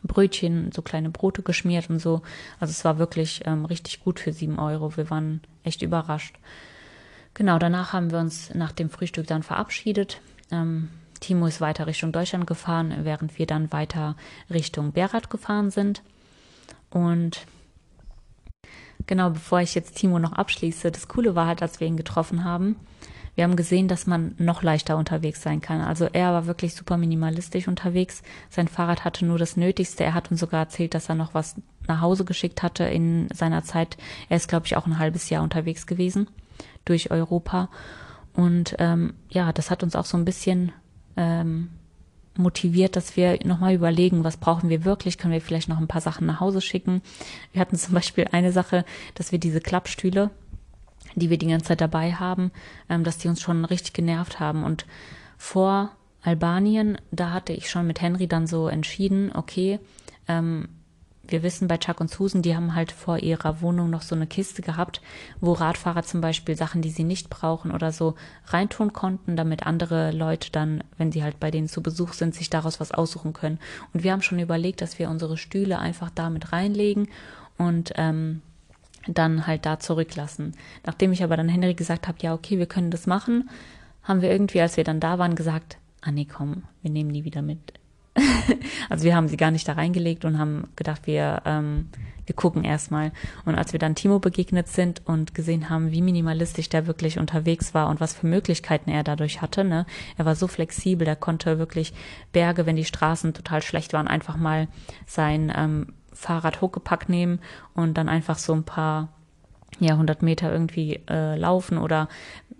Brötchen, 0.03 0.71
so 0.71 0.81
kleine 0.81 1.09
Brote 1.09 1.41
geschmiert 1.41 1.89
und 1.89 1.99
so. 1.99 2.21
Also 2.59 2.71
es 2.71 2.85
war 2.85 2.97
wirklich 2.97 3.41
ähm, 3.45 3.65
richtig 3.65 4.03
gut 4.03 4.19
für 4.19 4.33
sieben 4.33 4.59
Euro. 4.59 4.95
Wir 4.95 5.09
waren 5.09 5.41
echt 5.63 5.81
überrascht. 5.81 6.35
Genau, 7.33 7.59
danach 7.59 7.93
haben 7.93 8.11
wir 8.11 8.19
uns 8.19 8.53
nach 8.55 8.71
dem 8.71 8.89
Frühstück 8.89 9.27
dann 9.27 9.43
verabschiedet. 9.43 10.21
Ähm, 10.51 10.89
Timo 11.19 11.47
ist 11.47 11.61
weiter 11.61 11.87
Richtung 11.87 12.11
Deutschland 12.11 12.47
gefahren, 12.47 12.93
während 13.03 13.37
wir 13.37 13.45
dann 13.45 13.71
weiter 13.71 14.15
Richtung 14.49 14.91
Berat 14.91 15.29
gefahren 15.29 15.71
sind. 15.71 16.01
Und 16.89 17.45
genau, 19.05 19.31
bevor 19.31 19.61
ich 19.61 19.75
jetzt 19.75 19.97
Timo 19.97 20.19
noch 20.19 20.33
abschließe, 20.33 20.91
das 20.91 21.07
Coole 21.07 21.35
war 21.35 21.47
halt, 21.47 21.61
als 21.61 21.79
wir 21.79 21.87
ihn 21.87 21.97
getroffen 21.97 22.43
haben, 22.43 22.75
wir 23.37 23.43
haben 23.43 23.55
gesehen, 23.55 23.87
dass 23.87 24.07
man 24.07 24.33
noch 24.39 24.63
leichter 24.63 24.97
unterwegs 24.97 25.43
sein 25.43 25.61
kann. 25.61 25.79
Also 25.79 26.05
er 26.11 26.33
war 26.33 26.47
wirklich 26.47 26.73
super 26.73 26.97
minimalistisch 26.97 27.67
unterwegs. 27.67 28.23
Sein 28.49 28.67
Fahrrad 28.67 29.05
hatte 29.05 29.27
nur 29.27 29.37
das 29.37 29.55
Nötigste. 29.55 30.03
Er 30.03 30.15
hat 30.15 30.31
uns 30.31 30.39
sogar 30.39 30.61
erzählt, 30.61 30.95
dass 30.95 31.07
er 31.07 31.13
noch 31.13 31.35
was 31.35 31.55
nach 31.87 32.01
Hause 32.01 32.25
geschickt 32.25 32.63
hatte 32.63 32.85
in 32.85 33.27
seiner 33.31 33.63
Zeit. 33.63 33.95
Er 34.27 34.37
ist, 34.37 34.49
glaube 34.49 34.65
ich, 34.65 34.75
auch 34.75 34.87
ein 34.87 34.97
halbes 34.97 35.29
Jahr 35.29 35.43
unterwegs 35.43 35.85
gewesen 35.85 36.27
durch 36.83 37.11
Europa. 37.11 37.69
Und 38.33 38.75
ähm, 38.79 39.13
ja, 39.29 39.53
das 39.53 39.69
hat 39.69 39.83
uns 39.83 39.95
auch 39.95 40.05
so 40.05 40.17
ein 40.17 40.25
bisschen 40.25 40.71
ähm, 41.15 41.69
motiviert, 42.37 42.95
dass 42.95 43.17
wir 43.17 43.37
nochmal 43.45 43.75
überlegen, 43.75 44.23
was 44.23 44.37
brauchen 44.37 44.71
wir 44.71 44.83
wirklich? 44.83 45.19
Können 45.19 45.33
wir 45.33 45.41
vielleicht 45.41 45.69
noch 45.69 45.77
ein 45.77 45.87
paar 45.87 46.01
Sachen 46.01 46.25
nach 46.25 46.39
Hause 46.39 46.59
schicken? 46.59 47.03
Wir 47.51 47.61
hatten 47.61 47.75
zum 47.75 47.93
Beispiel 47.93 48.29
eine 48.31 48.51
Sache, 48.51 48.83
dass 49.13 49.31
wir 49.31 49.37
diese 49.37 49.61
Klappstühle, 49.61 50.31
die 51.17 51.29
wir 51.29 51.37
die 51.37 51.47
ganze 51.47 51.67
Zeit 51.67 51.81
dabei 51.81 52.13
haben, 52.13 52.51
ähm, 52.89 53.03
dass 53.03 53.17
die 53.17 53.27
uns 53.27 53.41
schon 53.41 53.65
richtig 53.65 53.93
genervt 53.93 54.39
haben. 54.39 54.63
Und 54.63 54.85
vor 55.37 55.91
Albanien, 56.21 56.97
da 57.11 57.31
hatte 57.31 57.53
ich 57.53 57.69
schon 57.69 57.87
mit 57.87 58.01
Henry 58.01 58.27
dann 58.27 58.47
so 58.47 58.67
entschieden, 58.67 59.31
okay, 59.33 59.79
ähm, 60.27 60.69
wir 61.29 61.43
wissen 61.43 61.67
bei 61.67 61.77
Chuck 61.77 61.99
und 61.99 62.09
Susan, 62.09 62.41
die 62.41 62.55
haben 62.55 62.73
halt 62.73 62.91
vor 62.91 63.19
ihrer 63.19 63.61
Wohnung 63.61 63.89
noch 63.89 64.01
so 64.01 64.15
eine 64.15 64.27
Kiste 64.27 64.61
gehabt, 64.61 65.01
wo 65.41 65.51
Radfahrer 65.51 66.03
zum 66.03 66.21
Beispiel 66.21 66.55
Sachen, 66.55 66.81
die 66.81 66.89
sie 66.89 67.03
nicht 67.03 67.29
brauchen 67.29 67.71
oder 67.71 67.91
so 67.91 68.15
reintun 68.45 68.93
konnten, 68.93 69.35
damit 69.35 69.65
andere 69.65 70.11
Leute 70.11 70.51
dann, 70.51 70.83
wenn 70.97 71.11
sie 71.11 71.23
halt 71.23 71.39
bei 71.39 71.51
denen 71.51 71.67
zu 71.67 71.83
Besuch 71.83 72.13
sind, 72.13 72.33
sich 72.33 72.49
daraus 72.49 72.79
was 72.79 72.93
aussuchen 72.93 73.33
können. 73.33 73.59
Und 73.93 74.03
wir 74.03 74.13
haben 74.13 74.21
schon 74.21 74.39
überlegt, 74.39 74.81
dass 74.81 74.99
wir 74.99 75.09
unsere 75.09 75.37
Stühle 75.37 75.79
einfach 75.79 76.09
damit 76.09 76.53
reinlegen 76.53 77.09
und 77.57 77.93
ähm, 77.95 78.41
dann 79.07 79.47
halt 79.47 79.65
da 79.65 79.79
zurücklassen. 79.79 80.53
Nachdem 80.85 81.11
ich 81.11 81.23
aber 81.23 81.37
dann 81.37 81.49
Henry 81.49 81.73
gesagt 81.73 82.07
habe, 82.07 82.17
ja, 82.21 82.33
okay, 82.33 82.57
wir 82.57 82.65
können 82.65 82.91
das 82.91 83.07
machen, 83.07 83.49
haben 84.03 84.21
wir 84.21 84.31
irgendwie, 84.31 84.61
als 84.61 84.77
wir 84.77 84.83
dann 84.83 84.99
da 84.99 85.19
waren, 85.19 85.35
gesagt, 85.35 85.77
ah 86.01 86.11
nee, 86.11 86.25
komm, 86.25 86.63
wir 86.81 86.91
nehmen 86.91 87.13
die 87.13 87.25
wieder 87.25 87.41
mit. 87.41 87.73
also 88.89 89.03
wir 89.03 89.15
haben 89.15 89.27
sie 89.27 89.37
gar 89.37 89.51
nicht 89.51 89.67
da 89.67 89.73
reingelegt 89.73 90.25
und 90.25 90.39
haben 90.39 90.69
gedacht, 90.75 91.05
wir, 91.05 91.41
ähm, 91.45 91.89
wir 92.25 92.35
gucken 92.35 92.63
erstmal. 92.63 93.11
Und 93.45 93.55
als 93.55 93.73
wir 93.73 93.79
dann 93.79 93.95
Timo 93.95 94.19
begegnet 94.19 94.67
sind 94.67 95.01
und 95.05 95.35
gesehen 95.35 95.69
haben, 95.69 95.91
wie 95.91 96.01
minimalistisch 96.01 96.69
der 96.69 96.87
wirklich 96.87 97.19
unterwegs 97.19 97.73
war 97.73 97.89
und 97.89 97.99
was 97.99 98.13
für 98.13 98.27
Möglichkeiten 98.27 98.89
er 98.89 99.03
dadurch 99.03 99.41
hatte, 99.41 99.63
ne, 99.63 99.85
er 100.17 100.25
war 100.25 100.35
so 100.35 100.47
flexibel, 100.47 101.07
er 101.07 101.15
konnte 101.15 101.59
wirklich 101.59 101.93
Berge, 102.31 102.65
wenn 102.65 102.75
die 102.75 102.85
Straßen 102.85 103.33
total 103.33 103.61
schlecht 103.61 103.93
waren, 103.93 104.07
einfach 104.07 104.37
mal 104.37 104.67
sein 105.05 105.51
ähm, 105.55 105.93
Fahrrad 106.17 106.61
hochgepackt 106.61 107.09
nehmen 107.09 107.39
und 107.73 107.97
dann 107.97 108.09
einfach 108.09 108.37
so 108.37 108.53
ein 108.53 108.63
paar 108.63 109.09
ja, 109.79 109.93
100 109.93 110.23
Meter 110.23 110.51
irgendwie 110.51 111.01
äh, 111.09 111.35
laufen 111.35 111.77
oder 111.77 112.07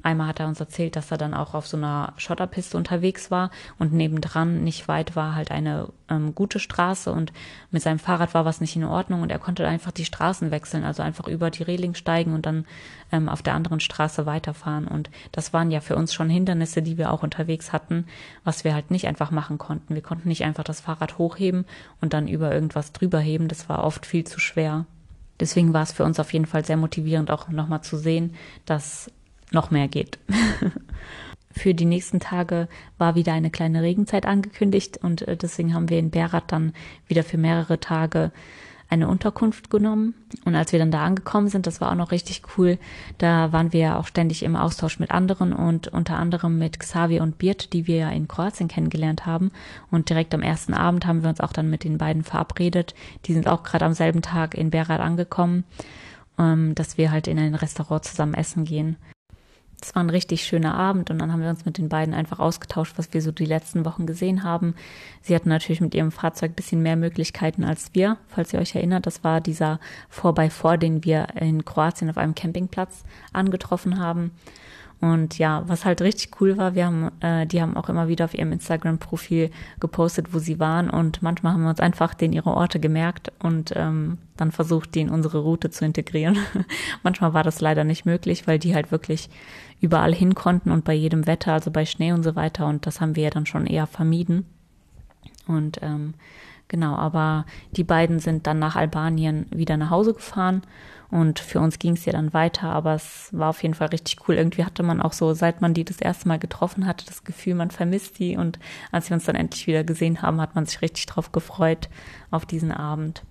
einmal 0.08 0.28
hat 0.28 0.40
er 0.40 0.48
uns 0.48 0.60
erzählt, 0.60 0.96
dass 0.96 1.12
er 1.12 1.18
dann 1.18 1.34
auch 1.34 1.54
auf 1.54 1.68
so 1.68 1.76
einer 1.76 2.14
Schotterpiste 2.16 2.78
unterwegs 2.78 3.30
war 3.30 3.52
und 3.78 3.92
nebendran 3.92 4.64
nicht 4.64 4.88
weit 4.88 5.18
war 5.18 5.36
halt 5.36 5.52
eine 5.52 5.90
ähm, 6.10 6.34
gute 6.34 6.60
Straße 6.60 7.12
und 7.12 7.34
mit 7.72 7.84
seinem 7.84 8.00
Fahrrad 8.00 8.34
war 8.34 8.46
was 8.46 8.62
nicht 8.62 8.76
in 8.78 8.86
Ordnung 8.86 9.22
und 9.22 9.32
er 9.32 9.40
konnte 9.40 9.68
einfach 9.68 9.92
die 9.92 10.06
Straßen 10.06 10.50
wechseln, 10.50 10.86
also 10.86 11.04
einfach 11.04 11.28
über 11.28 11.52
die 11.52 11.64
Reling 11.64 11.94
steigen 11.94 12.34
und 12.34 12.46
dann 12.46 12.66
ähm, 13.12 13.28
auf 13.28 13.42
der 13.42 13.54
anderen 13.54 13.82
Straße 13.82 14.26
weiterfahren 14.26 14.88
und 14.88 15.10
das 15.34 15.52
waren 15.52 15.72
ja 15.72 15.82
für 15.82 15.98
uns 15.98 16.14
schon 16.14 16.30
Hindernisse, 16.30 16.82
die 16.82 16.98
wir 16.98 17.12
auch 17.12 17.24
unterwegs 17.24 17.74
hatten, 17.74 18.06
was 18.46 18.64
wir 18.64 18.74
halt 18.74 18.92
nicht 18.92 19.08
einfach 19.08 19.32
machen 19.32 19.58
konnten. 19.58 19.94
Wir 19.94 20.02
konnten 20.02 20.30
nicht 20.30 20.46
einfach 20.46 20.64
das 20.64 20.80
Fahrrad 20.80 21.18
hochheben 21.18 21.66
und 22.00 22.14
dann 22.14 22.30
über 22.30 22.54
irgendwas 22.54 22.94
drüber 22.94 23.20
heben, 23.20 23.50
das 23.50 23.68
war 23.68 23.84
oft 23.84 24.06
viel 24.06 24.24
zu 24.24 24.40
schwer. 24.40 24.86
Deswegen 25.40 25.74
war 25.74 25.84
es 25.84 25.92
für 25.92 26.04
uns 26.04 26.20
auf 26.20 26.34
jeden 26.34 26.48
Fall 26.48 26.66
sehr 26.66 26.78
motivierend, 26.78 27.30
auch 27.30 27.50
nochmal 27.50 27.82
zu 27.82 27.98
sehen, 27.98 28.34
dass 28.66 29.12
noch 29.52 29.72
mehr 29.72 29.88
geht. 29.88 30.20
für 31.52 31.74
die 31.74 31.86
nächsten 31.86 32.20
Tage 32.20 32.68
war 32.98 33.16
wieder 33.16 33.34
eine 33.34 33.50
kleine 33.50 33.82
Regenzeit 33.82 34.26
angekündigt 34.26 35.00
und 35.02 35.28
äh, 35.28 35.36
deswegen 35.36 35.74
haben 35.74 35.90
wir 35.90 36.00
in 36.00 36.12
Berat 36.12 36.52
dann 36.52 36.74
wieder 37.08 37.24
für 37.24 37.38
mehrere 37.38 37.80
Tage 37.80 38.32
eine 38.90 39.10
Unterkunft 39.10 39.70
genommen. 39.70 40.14
Und 40.46 40.56
als 40.56 40.72
wir 40.72 40.80
dann 40.80 40.92
da 40.92 41.04
angekommen 41.04 41.50
sind, 41.50 41.68
das 41.68 41.82
war 41.82 41.92
auch 41.92 41.96
noch 41.96 42.12
richtig 42.12 42.42
cool, 42.58 42.78
da 43.18 43.52
waren 43.52 43.74
wir 43.74 43.80
ja 43.82 44.00
auch 44.00 44.08
ständig 44.08 44.44
im 44.44 44.56
Austausch 44.56 45.00
mit 45.00 45.12
anderen 45.12 45.52
und 45.52 45.90
unter 45.90 46.18
anderem 46.18 46.58
mit 46.58 46.80
Xavier 46.80 47.22
und 47.22 47.38
Birt, 47.38 47.74
die 47.74 47.86
wir 47.86 47.98
ja 47.98 48.10
in 48.10 48.30
Kroatien 48.30 48.70
kennengelernt 48.70 49.26
haben. 49.26 49.52
Und 49.92 50.10
direkt 50.10 50.34
am 50.34 50.42
ersten 50.42 50.74
Abend 50.74 51.06
haben 51.06 51.22
wir 51.22 51.30
uns 51.30 51.42
auch 51.42 51.52
dann 51.52 51.70
mit 51.70 51.84
den 51.84 51.98
beiden 51.98 52.24
verabredet. 52.24 52.96
Die 53.26 53.34
sind 53.34 53.48
auch 53.48 53.64
gerade 53.64 53.84
am 53.84 53.94
selben 53.94 54.22
Tag 54.22 54.56
in 54.56 54.70
Berat 54.70 55.02
angekommen, 55.02 55.66
ähm, 56.40 56.74
dass 56.76 56.98
wir 56.98 57.12
halt 57.12 57.28
in 57.28 57.40
ein 57.40 57.56
Restaurant 57.56 58.06
zusammen 58.06 58.36
essen 58.36 58.64
gehen. 58.64 58.96
Es 59.82 59.94
war 59.96 60.04
ein 60.04 60.10
richtig 60.10 60.44
schöner 60.44 60.74
Abend 60.74 61.12
und 61.12 61.20
dann 61.20 61.32
haben 61.32 61.42
wir 61.42 61.50
uns 61.50 61.66
mit 61.66 61.78
den 61.78 61.88
beiden 61.88 62.16
einfach 62.16 62.40
ausgetauscht, 62.40 62.94
was 62.98 63.14
wir 63.14 63.22
so 63.22 63.32
die 63.32 63.46
letzten 63.46 63.86
Wochen 63.86 64.08
gesehen 64.08 64.44
haben. 64.44 64.74
Sie 65.22 65.36
hatten 65.36 65.50
natürlich 65.50 65.82
mit 65.82 65.94
ihrem 65.94 66.12
Fahrzeug 66.12 66.56
bisschen 66.56 66.82
mehr 66.82 66.96
Möglichkeiten 66.96 67.64
als 67.64 67.92
wir, 67.94 68.18
falls 68.28 68.54
ihr 68.54 68.60
euch 68.60 68.74
erinnert. 68.74 69.06
Das 69.06 69.24
war 69.24 69.40
dieser 69.40 69.80
4x4, 70.12 70.78
den 70.78 71.04
wir 71.04 71.28
in 71.36 71.64
Kroatien 71.64 72.10
auf 72.10 72.18
einem 72.18 72.34
Campingplatz 72.34 73.04
angetroffen 73.34 74.00
haben. 74.00 74.32
Und 75.00 75.38
ja, 75.38 75.64
was 75.68 75.86
halt 75.86 76.02
richtig 76.02 76.42
cool 76.42 76.58
war, 76.58 76.74
wir 76.74 76.88
haben, 76.88 77.12
äh, 77.22 77.46
die 77.46 77.62
haben 77.62 77.78
auch 77.78 77.88
immer 77.88 78.08
wieder 78.08 78.26
auf 78.26 78.34
ihrem 78.34 78.52
Instagram-Profil 78.52 79.52
gepostet, 79.80 80.34
wo 80.34 80.40
sie 80.40 80.60
waren. 80.60 80.90
Und 80.90 81.22
manchmal 81.22 81.54
haben 81.54 81.64
wir 81.64 81.70
uns 81.70 81.80
einfach 81.80 82.16
den 82.16 82.34
ihre 82.34 82.50
Orte 82.50 82.80
gemerkt 82.80 83.32
und 83.40 83.74
ähm, 83.76 84.18
dann 84.38 84.52
versucht, 84.52 84.96
die 84.96 85.02
in 85.02 85.10
unsere 85.10 85.40
Route 85.40 85.70
zu 85.70 85.86
integrieren. 85.86 86.38
manchmal 87.04 87.34
war 87.34 87.44
das 87.44 87.62
leider 87.62 87.84
nicht 87.84 88.06
möglich, 88.06 88.48
weil 88.48 88.58
die 88.58 88.74
halt 88.74 88.92
wirklich 88.92 89.30
überall 89.80 90.14
hin 90.14 90.36
konnten 90.36 90.72
und 90.72 90.86
bei 90.86 90.94
jedem 90.94 91.28
Wetter, 91.28 91.54
also 91.54 91.72
bei 91.72 91.86
Schnee 91.86 92.12
und 92.12 92.24
so 92.24 92.36
weiter. 92.36 92.68
Und 92.68 92.86
das 92.86 93.02
haben 93.02 93.16
wir 93.16 93.24
ja 93.24 93.30
dann 93.30 93.46
schon 93.46 93.66
eher 93.66 93.88
vermieden. 93.88 94.46
Und 95.48 95.80
ähm, 95.82 96.14
genau, 96.68 96.96
aber 96.96 97.46
die 97.72 97.84
beiden 97.84 98.20
sind 98.20 98.48
dann 98.48 98.60
nach 98.60 98.76
Albanien 98.76 99.46
wieder 99.52 99.78
nach 99.78 99.90
Hause 99.90 100.14
gefahren 100.14 100.64
und 101.10 101.40
für 101.40 101.62
uns 101.62 101.80
ging 101.80 101.94
es 101.94 102.06
ja 102.06 102.12
dann 102.12 102.34
weiter, 102.34 102.70
aber 102.70 102.94
es 102.96 103.30
war 103.32 103.50
auf 103.50 103.64
jeden 103.64 103.76
Fall 103.76 103.88
richtig 103.88 104.28
cool. 104.28 104.36
Irgendwie 104.36 104.66
hatte 104.66 104.84
man 104.84 105.02
auch 105.02 105.14
so, 105.14 105.34
seit 105.34 105.62
man 105.62 105.74
die 105.74 105.86
das 105.86 106.02
erste 106.02 106.28
Mal 106.28 106.40
getroffen 106.40 106.86
hatte, 106.86 107.06
das 107.06 107.24
Gefühl, 107.24 107.56
man 107.56 107.72
vermisst 107.72 108.20
die. 108.20 108.36
Und 108.36 108.60
als 108.92 109.10
wir 109.10 109.16
uns 109.16 109.24
dann 109.24 109.36
endlich 109.36 109.68
wieder 109.68 109.86
gesehen 109.86 110.22
haben, 110.22 110.42
hat 110.42 110.56
man 110.56 110.66
sich 110.66 110.82
richtig 110.82 111.06
drauf 111.06 111.32
gefreut 111.32 111.88
auf 112.30 112.46
diesen 112.46 112.72
Abend. 112.72 113.24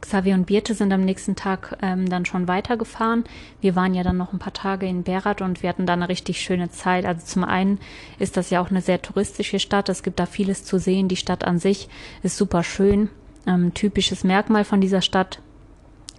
Xavier 0.00 0.34
und 0.34 0.46
Birte 0.46 0.74
sind 0.74 0.92
am 0.92 1.04
nächsten 1.04 1.36
Tag 1.36 1.78
ähm, 1.82 2.08
dann 2.08 2.24
schon 2.24 2.48
weitergefahren. 2.48 3.24
Wir 3.60 3.76
waren 3.76 3.94
ja 3.94 4.02
dann 4.02 4.16
noch 4.16 4.32
ein 4.32 4.38
paar 4.38 4.52
Tage 4.52 4.86
in 4.86 5.02
Berat 5.02 5.42
und 5.42 5.62
wir 5.62 5.68
hatten 5.68 5.86
da 5.86 5.94
eine 5.94 6.08
richtig 6.08 6.40
schöne 6.40 6.70
Zeit. 6.70 7.04
Also 7.04 7.24
zum 7.24 7.44
einen 7.44 7.78
ist 8.18 8.36
das 8.36 8.50
ja 8.50 8.60
auch 8.60 8.70
eine 8.70 8.82
sehr 8.82 9.02
touristische 9.02 9.58
Stadt. 9.58 9.88
Es 9.88 10.02
gibt 10.02 10.18
da 10.18 10.26
vieles 10.26 10.64
zu 10.64 10.78
sehen. 10.78 11.08
Die 11.08 11.16
Stadt 11.16 11.44
an 11.44 11.58
sich 11.58 11.88
ist 12.22 12.36
super 12.36 12.62
schön. 12.62 13.08
Ähm, 13.46 13.74
typisches 13.74 14.24
Merkmal 14.24 14.64
von 14.64 14.80
dieser 14.80 15.02
Stadt 15.02 15.40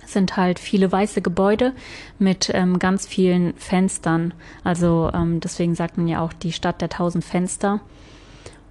sind 0.05 0.37
halt 0.37 0.59
viele 0.59 0.91
weiße 0.91 1.21
Gebäude 1.21 1.73
mit 2.17 2.49
ähm, 2.53 2.79
ganz 2.79 3.05
vielen 3.05 3.53
Fenstern. 3.55 4.33
Also 4.63 5.11
ähm, 5.13 5.39
deswegen 5.39 5.75
sagt 5.75 5.97
man 5.97 6.07
ja 6.07 6.21
auch 6.21 6.33
die 6.33 6.53
Stadt 6.53 6.81
der 6.81 6.89
tausend 6.89 7.25
Fenster. 7.25 7.81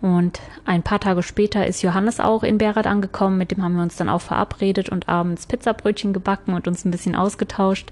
Und 0.03 0.41
ein 0.65 0.83
paar 0.83 1.01
Tage 1.01 1.23
später 1.23 1.67
ist 1.67 1.83
Johannes 1.83 2.21
auch 2.21 2.43
in 2.43 2.59
Berat 2.59 2.87
angekommen. 2.87 3.39
Mit 3.39 3.51
dem 3.51 3.63
haben 3.63 3.77
wir 3.77 3.83
uns 3.83 3.97
dann 3.97 4.09
auch 4.09 4.21
verabredet 4.21 4.89
und 4.89 5.09
abends 5.09 5.47
Pizzabrötchen 5.47 6.13
gebacken 6.13 6.55
und 6.55 6.69
uns 6.69 6.85
ein 6.85 6.91
bisschen 6.91 7.17
ausgetauscht. 7.17 7.91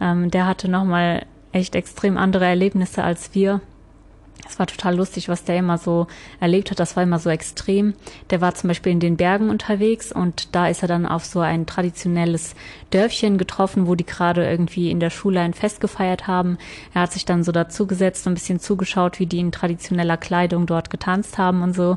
Ähm, 0.00 0.30
der 0.30 0.46
hatte 0.46 0.68
nochmal 0.68 1.24
echt 1.52 1.74
extrem 1.74 2.18
andere 2.18 2.44
Erlebnisse 2.44 3.02
als 3.02 3.34
wir. 3.34 3.60
Es 4.48 4.58
war 4.58 4.66
total 4.66 4.96
lustig, 4.96 5.28
was 5.28 5.44
der 5.44 5.58
immer 5.58 5.78
so 5.78 6.06
erlebt 6.40 6.70
hat. 6.70 6.78
Das 6.78 6.96
war 6.96 7.02
immer 7.02 7.18
so 7.18 7.30
extrem. 7.30 7.94
Der 8.30 8.40
war 8.40 8.54
zum 8.54 8.68
Beispiel 8.68 8.92
in 8.92 9.00
den 9.00 9.16
Bergen 9.16 9.50
unterwegs 9.50 10.12
und 10.12 10.54
da 10.54 10.68
ist 10.68 10.82
er 10.82 10.88
dann 10.88 11.06
auf 11.06 11.24
so 11.24 11.40
ein 11.40 11.66
traditionelles 11.66 12.54
Dörfchen 12.90 13.38
getroffen, 13.38 13.86
wo 13.86 13.94
die 13.94 14.06
gerade 14.06 14.48
irgendwie 14.48 14.90
in 14.90 15.00
der 15.00 15.10
Schule 15.10 15.40
ein 15.40 15.54
Fest 15.54 15.80
gefeiert 15.80 16.26
haben. 16.26 16.58
Er 16.94 17.02
hat 17.02 17.12
sich 17.12 17.24
dann 17.24 17.42
so 17.42 17.52
dazugesetzt 17.52 18.26
und 18.26 18.32
ein 18.32 18.34
bisschen 18.34 18.60
zugeschaut, 18.60 19.18
wie 19.18 19.26
die 19.26 19.40
in 19.40 19.52
traditioneller 19.52 20.16
Kleidung 20.16 20.66
dort 20.66 20.90
getanzt 20.90 21.38
haben 21.38 21.62
und 21.62 21.74
so. 21.74 21.96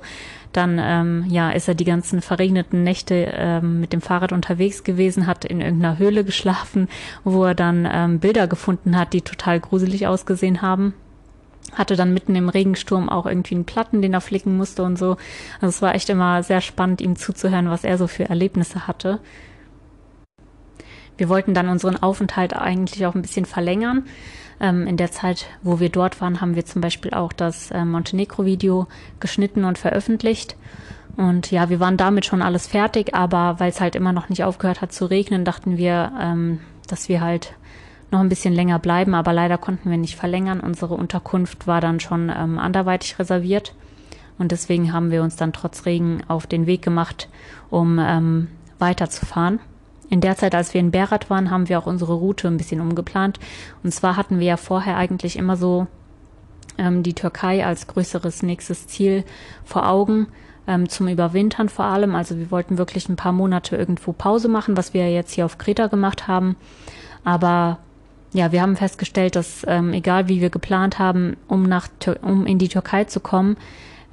Dann 0.52 0.80
ähm, 0.82 1.26
ja, 1.30 1.52
ist 1.52 1.68
er 1.68 1.76
die 1.76 1.86
ganzen 1.86 2.22
verregneten 2.22 2.84
Nächte 2.84 3.32
ähm, 3.34 3.80
mit 3.80 3.94
dem 3.94 4.02
Fahrrad 4.02 4.32
unterwegs 4.32 4.84
gewesen, 4.84 5.28
hat 5.28 5.46
in 5.46 5.62
irgendeiner 5.62 6.00
Höhle 6.00 6.24
geschlafen, 6.24 6.90
wo 7.24 7.46
er 7.46 7.54
dann 7.54 7.88
ähm, 7.92 8.20
Bilder 8.20 8.48
gefunden 8.48 8.98
hat, 8.98 9.14
die 9.14 9.22
total 9.22 9.60
gruselig 9.60 10.08
ausgesehen 10.08 10.64
haben 10.64 10.96
hatte 11.74 11.96
dann 11.96 12.14
mitten 12.14 12.36
im 12.36 12.50
Regensturm 12.50 13.10
auch 13.10 13.26
irgendwie 13.26 13.56
einen 13.56 13.66
Platten, 13.66 14.02
den 14.02 14.14
er 14.14 14.22
flicken 14.22 14.58
musste 14.58 14.84
und 14.84 14.98
so. 14.98 15.18
Also 15.62 15.68
es 15.68 15.82
war 15.82 15.96
echt 15.96 16.10
immer 16.10 16.44
sehr 16.44 16.62
spannend, 16.62 17.02
ihm 17.02 17.16
zuzuhören, 17.16 17.70
was 17.70 17.84
er 17.84 17.98
so 17.98 18.08
für 18.08 18.30
Erlebnisse 18.30 18.88
hatte. 18.88 19.20
Wir 21.18 21.30
wollten 21.30 21.54
dann 21.54 21.68
unseren 21.68 21.98
Aufenthalt 21.98 22.56
eigentlich 22.56 23.06
auch 23.06 23.14
ein 23.14 23.22
bisschen 23.22 23.46
verlängern. 23.46 24.06
Ähm, 24.62 24.88
in 24.88 24.98
der 24.98 25.12
Zeit, 25.12 25.48
wo 25.62 25.80
wir 25.80 25.90
dort 25.90 26.22
waren, 26.22 26.42
haben 26.42 26.56
wir 26.56 26.66
zum 26.66 26.82
Beispiel 26.82 27.14
auch 27.14 27.34
das 27.34 27.72
äh, 27.72 27.84
Montenegro-Video 27.84 28.88
geschnitten 29.20 29.66
und 29.66 29.78
veröffentlicht. 29.78 30.56
Und 31.18 31.52
ja, 31.52 31.70
wir 31.70 31.82
waren 31.82 31.98
damit 31.98 32.26
schon 32.26 32.42
alles 32.42 32.68
fertig, 32.68 33.14
aber 33.14 33.60
weil 33.60 33.70
es 33.70 33.82
halt 33.82 33.96
immer 33.96 34.14
noch 34.14 34.30
nicht 34.30 34.46
aufgehört 34.46 34.82
hat 34.82 34.94
zu 34.94 35.06
regnen, 35.06 35.44
dachten 35.44 35.78
wir, 35.78 36.14
ähm, 36.20 36.60
dass 36.88 37.10
wir 37.10 37.20
halt 37.20 37.54
noch 38.12 38.20
ein 38.20 38.30
bisschen 38.30 38.54
länger 38.54 38.80
bleiben, 38.80 39.14
aber 39.14 39.34
leider 39.34 39.58
konnten 39.58 39.90
wir 39.90 39.98
nicht 39.98 40.16
verlängern. 40.16 40.60
Unsere 40.60 40.96
Unterkunft 40.96 41.68
war 41.68 41.82
dann 41.82 42.00
schon 42.00 42.32
ähm, 42.36 42.58
anderweitig 42.58 43.20
reserviert 43.20 43.74
und 44.38 44.52
deswegen 44.52 44.94
haben 44.94 45.12
wir 45.12 45.22
uns 45.22 45.36
dann 45.36 45.54
trotz 45.54 45.86
Regen 45.86 46.24
auf 46.28 46.48
den 46.48 46.66
Weg 46.66 46.82
gemacht, 46.82 47.30
um 47.70 48.00
ähm, 48.00 48.48
weiterzufahren. 48.80 49.60
In 50.10 50.22
der 50.22 50.38
Zeit, 50.38 50.56
als 50.56 50.74
wir 50.74 50.82
in 50.82 50.92
Berat 50.92 51.30
waren, 51.30 51.52
haben 51.52 51.70
wir 51.70 51.78
auch 51.78 51.86
unsere 51.86 52.14
Route 52.14 52.48
ein 52.48 52.58
bisschen 52.58 52.82
umgeplant. 52.82 53.40
Und 53.84 53.94
zwar 53.94 54.18
hatten 54.18 54.40
wir 54.40 54.48
ja 54.48 54.58
vorher 54.58 54.98
eigentlich 54.98 55.36
immer 55.36 55.56
so 55.56 55.86
ähm, 56.80 57.04
die 57.04 57.14
Türkei 57.14 57.64
als 57.64 57.86
größeres 57.86 58.42
nächstes 58.42 58.88
Ziel 58.88 59.24
vor 59.64 59.88
Augen 59.88 60.28
ähm, 60.68 60.90
zum 60.90 61.10
Überwintern 61.10 61.70
vor 61.70 61.86
allem. 61.86 62.16
Also 62.16 62.38
wir 62.38 62.50
wollten 62.50 62.78
wirklich 62.80 63.08
ein 63.10 63.18
paar 63.18 63.34
Monate 63.34 63.76
irgendwo 63.76 64.14
Pause 64.14 64.48
machen, 64.48 64.78
was 64.78 64.94
wir 64.94 65.12
jetzt 65.12 65.34
hier 65.34 65.46
auf 65.46 65.58
Kreta 65.60 65.88
gemacht 65.88 66.28
haben. 66.28 66.56
Aber 67.24 67.78
ja, 68.34 68.52
wir 68.52 68.62
haben 68.62 68.76
festgestellt, 68.76 69.36
dass 69.36 69.66
ähm, 69.68 69.94
egal 69.94 70.28
wie 70.28 70.42
wir 70.42 70.50
geplant 70.50 71.00
haben, 71.00 71.36
um 71.48 71.64
nach 71.64 71.88
um 72.22 72.46
in 72.46 72.60
die 72.60 72.70
Türkei 72.70 73.06
zu 73.06 73.20
kommen, 73.20 73.58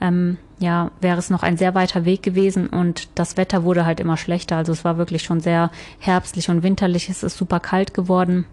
ähm, 0.00 0.38
ja, 0.58 0.90
wäre 1.00 1.18
es 1.18 1.28
noch 1.28 1.42
ein 1.42 1.58
sehr 1.58 1.74
weiter 1.74 2.04
Weg 2.04 2.22
gewesen 2.22 2.68
und 2.68 3.08
das 3.14 3.36
Wetter 3.36 3.62
wurde 3.62 3.84
halt 3.84 4.00
immer 4.00 4.16
schlechter. 4.16 4.56
Also 4.56 4.72
es 4.72 4.84
war 4.84 4.96
wirklich 4.96 5.22
schon 5.22 5.40
sehr 5.40 5.70
herbstlich 5.98 6.48
und 6.48 6.62
winterlich. 6.62 7.10
Es 7.10 7.22
ist 7.22 7.36
super 7.36 7.60
kalt 7.60 7.92
geworden 7.92 8.46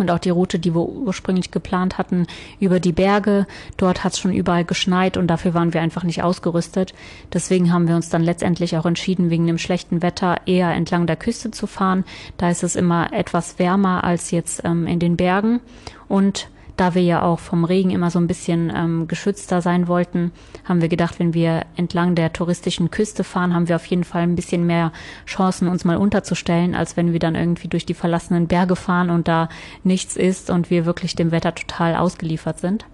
und 0.00 0.10
auch 0.10 0.18
die 0.18 0.30
Route, 0.30 0.58
die 0.58 0.74
wir 0.74 0.86
ursprünglich 0.86 1.50
geplant 1.50 1.98
hatten, 1.98 2.26
über 2.58 2.80
die 2.80 2.92
Berge. 2.92 3.46
Dort 3.76 4.04
hat 4.04 4.12
es 4.12 4.18
schon 4.18 4.32
überall 4.32 4.64
geschneit 4.64 5.16
und 5.16 5.26
dafür 5.26 5.54
waren 5.54 5.74
wir 5.74 5.80
einfach 5.80 6.02
nicht 6.02 6.22
ausgerüstet. 6.22 6.94
Deswegen 7.32 7.72
haben 7.72 7.88
wir 7.88 7.96
uns 7.96 8.08
dann 8.08 8.22
letztendlich 8.22 8.76
auch 8.76 8.86
entschieden, 8.86 9.30
wegen 9.30 9.46
dem 9.46 9.58
schlechten 9.58 10.02
Wetter 10.02 10.36
eher 10.46 10.72
entlang 10.72 11.06
der 11.06 11.16
Küste 11.16 11.50
zu 11.50 11.66
fahren. 11.66 12.04
Da 12.36 12.50
ist 12.50 12.62
es 12.62 12.76
immer 12.76 13.12
etwas 13.12 13.58
wärmer 13.58 14.04
als 14.04 14.30
jetzt 14.30 14.62
ähm, 14.64 14.86
in 14.86 14.98
den 14.98 15.16
Bergen 15.16 15.60
und 16.08 16.48
da 16.80 16.94
wir 16.94 17.02
ja 17.02 17.20
auch 17.20 17.38
vom 17.38 17.64
Regen 17.64 17.90
immer 17.90 18.10
so 18.10 18.18
ein 18.18 18.26
bisschen 18.26 18.72
ähm, 18.74 19.06
geschützter 19.06 19.60
sein 19.60 19.86
wollten, 19.86 20.32
haben 20.64 20.80
wir 20.80 20.88
gedacht, 20.88 21.18
wenn 21.18 21.34
wir 21.34 21.66
entlang 21.76 22.14
der 22.14 22.32
touristischen 22.32 22.90
Küste 22.90 23.22
fahren, 23.22 23.52
haben 23.52 23.68
wir 23.68 23.76
auf 23.76 23.84
jeden 23.84 24.04
Fall 24.04 24.22
ein 24.22 24.34
bisschen 24.34 24.64
mehr 24.66 24.90
Chancen, 25.26 25.68
uns 25.68 25.84
mal 25.84 25.98
unterzustellen, 25.98 26.74
als 26.74 26.96
wenn 26.96 27.12
wir 27.12 27.18
dann 27.18 27.34
irgendwie 27.34 27.68
durch 27.68 27.84
die 27.84 27.92
verlassenen 27.92 28.46
Berge 28.46 28.76
fahren 28.76 29.10
und 29.10 29.28
da 29.28 29.50
nichts 29.84 30.16
ist 30.16 30.48
und 30.48 30.70
wir 30.70 30.86
wirklich 30.86 31.14
dem 31.14 31.32
Wetter 31.32 31.54
total 31.54 31.96
ausgeliefert 31.96 32.58
sind. 32.58 32.86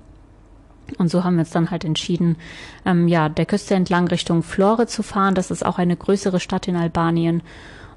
Und 0.98 1.08
so 1.08 1.22
haben 1.22 1.36
wir 1.36 1.40
uns 1.40 1.50
dann 1.50 1.70
halt 1.70 1.84
entschieden, 1.84 2.36
ähm, 2.84 3.06
ja, 3.06 3.28
der 3.28 3.46
Küste 3.46 3.76
entlang 3.76 4.08
Richtung 4.08 4.42
Flore 4.42 4.88
zu 4.88 5.04
fahren. 5.04 5.36
Das 5.36 5.52
ist 5.52 5.64
auch 5.64 5.78
eine 5.78 5.96
größere 5.96 6.40
Stadt 6.40 6.66
in 6.66 6.74
Albanien 6.74 7.42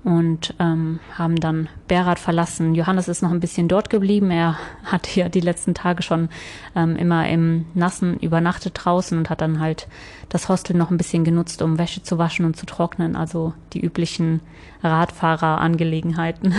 und 0.03 0.53
ähm, 0.59 0.99
haben 1.17 1.35
dann 1.35 1.67
Berat 1.87 2.19
verlassen. 2.19 2.73
Johannes 2.73 3.07
ist 3.07 3.21
noch 3.21 3.31
ein 3.31 3.41
bisschen 3.41 3.67
dort 3.67 3.89
geblieben. 3.89 4.31
Er 4.31 4.57
hat 4.85 5.07
hier 5.07 5.27
die 5.27 5.41
letzten 5.41 5.73
Tage 5.73 6.03
schon 6.03 6.29
ähm, 6.75 6.95
immer 6.95 7.27
im 7.27 7.65
Nassen 7.73 8.17
übernachtet 8.17 8.73
draußen 8.75 9.17
und 9.17 9.29
hat 9.29 9.41
dann 9.41 9.59
halt 9.59 9.87
das 10.29 10.47
Hostel 10.47 10.77
noch 10.77 10.89
ein 10.89 10.97
bisschen 10.97 11.25
genutzt, 11.25 11.61
um 11.61 11.77
Wäsche 11.77 12.01
zu 12.01 12.17
waschen 12.17 12.45
und 12.45 12.55
zu 12.55 12.65
trocknen. 12.65 13.15
Also 13.15 13.53
die 13.73 13.81
üblichen 13.81 14.39
Radfahrerangelegenheiten. 14.83 16.53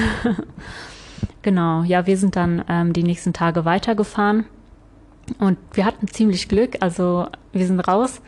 genau, 1.42 1.82
ja, 1.82 2.06
wir 2.06 2.18
sind 2.18 2.36
dann 2.36 2.62
ähm, 2.68 2.92
die 2.92 3.04
nächsten 3.04 3.32
Tage 3.32 3.64
weitergefahren 3.64 4.44
und 5.38 5.56
wir 5.72 5.86
hatten 5.86 6.08
ziemlich 6.08 6.48
Glück. 6.48 6.76
Also 6.80 7.26
wir 7.52 7.66
sind 7.66 7.80
raus 7.80 8.20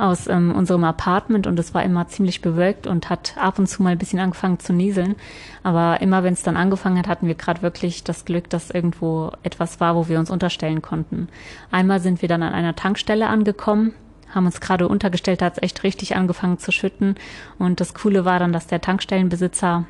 aus 0.00 0.26
ähm, 0.26 0.54
unserem 0.54 0.84
Apartment 0.84 1.46
und 1.46 1.58
es 1.58 1.74
war 1.74 1.82
immer 1.82 2.08
ziemlich 2.08 2.40
bewölkt 2.40 2.86
und 2.86 3.10
hat 3.10 3.34
ab 3.36 3.58
und 3.58 3.66
zu 3.66 3.82
mal 3.82 3.90
ein 3.90 3.98
bisschen 3.98 4.18
angefangen 4.18 4.58
zu 4.58 4.72
nieseln. 4.72 5.16
Aber 5.62 6.00
immer 6.00 6.24
wenn 6.24 6.32
es 6.32 6.42
dann 6.42 6.56
angefangen 6.56 6.98
hat, 6.98 7.08
hatten 7.08 7.26
wir 7.26 7.34
gerade 7.34 7.62
wirklich 7.62 8.02
das 8.02 8.24
Glück, 8.24 8.48
dass 8.50 8.70
irgendwo 8.70 9.32
etwas 9.42 9.80
war, 9.80 9.94
wo 9.94 10.08
wir 10.08 10.18
uns 10.18 10.30
unterstellen 10.30 10.82
konnten. 10.82 11.28
Einmal 11.70 12.00
sind 12.00 12.22
wir 12.22 12.28
dann 12.28 12.42
an 12.42 12.52
einer 12.52 12.76
Tankstelle 12.76 13.28
angekommen 13.28 13.94
haben 14.32 14.46
uns 14.46 14.60
gerade 14.60 14.86
untergestellt, 14.86 15.42
hat 15.42 15.54
es 15.54 15.62
echt 15.62 15.82
richtig 15.82 16.14
angefangen 16.14 16.58
zu 16.58 16.70
schütten. 16.70 17.16
Und 17.58 17.80
das 17.80 17.94
Coole 17.94 18.24
war 18.24 18.38
dann, 18.38 18.52
dass 18.52 18.68
der 18.68 18.80
Tankstellenbesitzer 18.80 19.86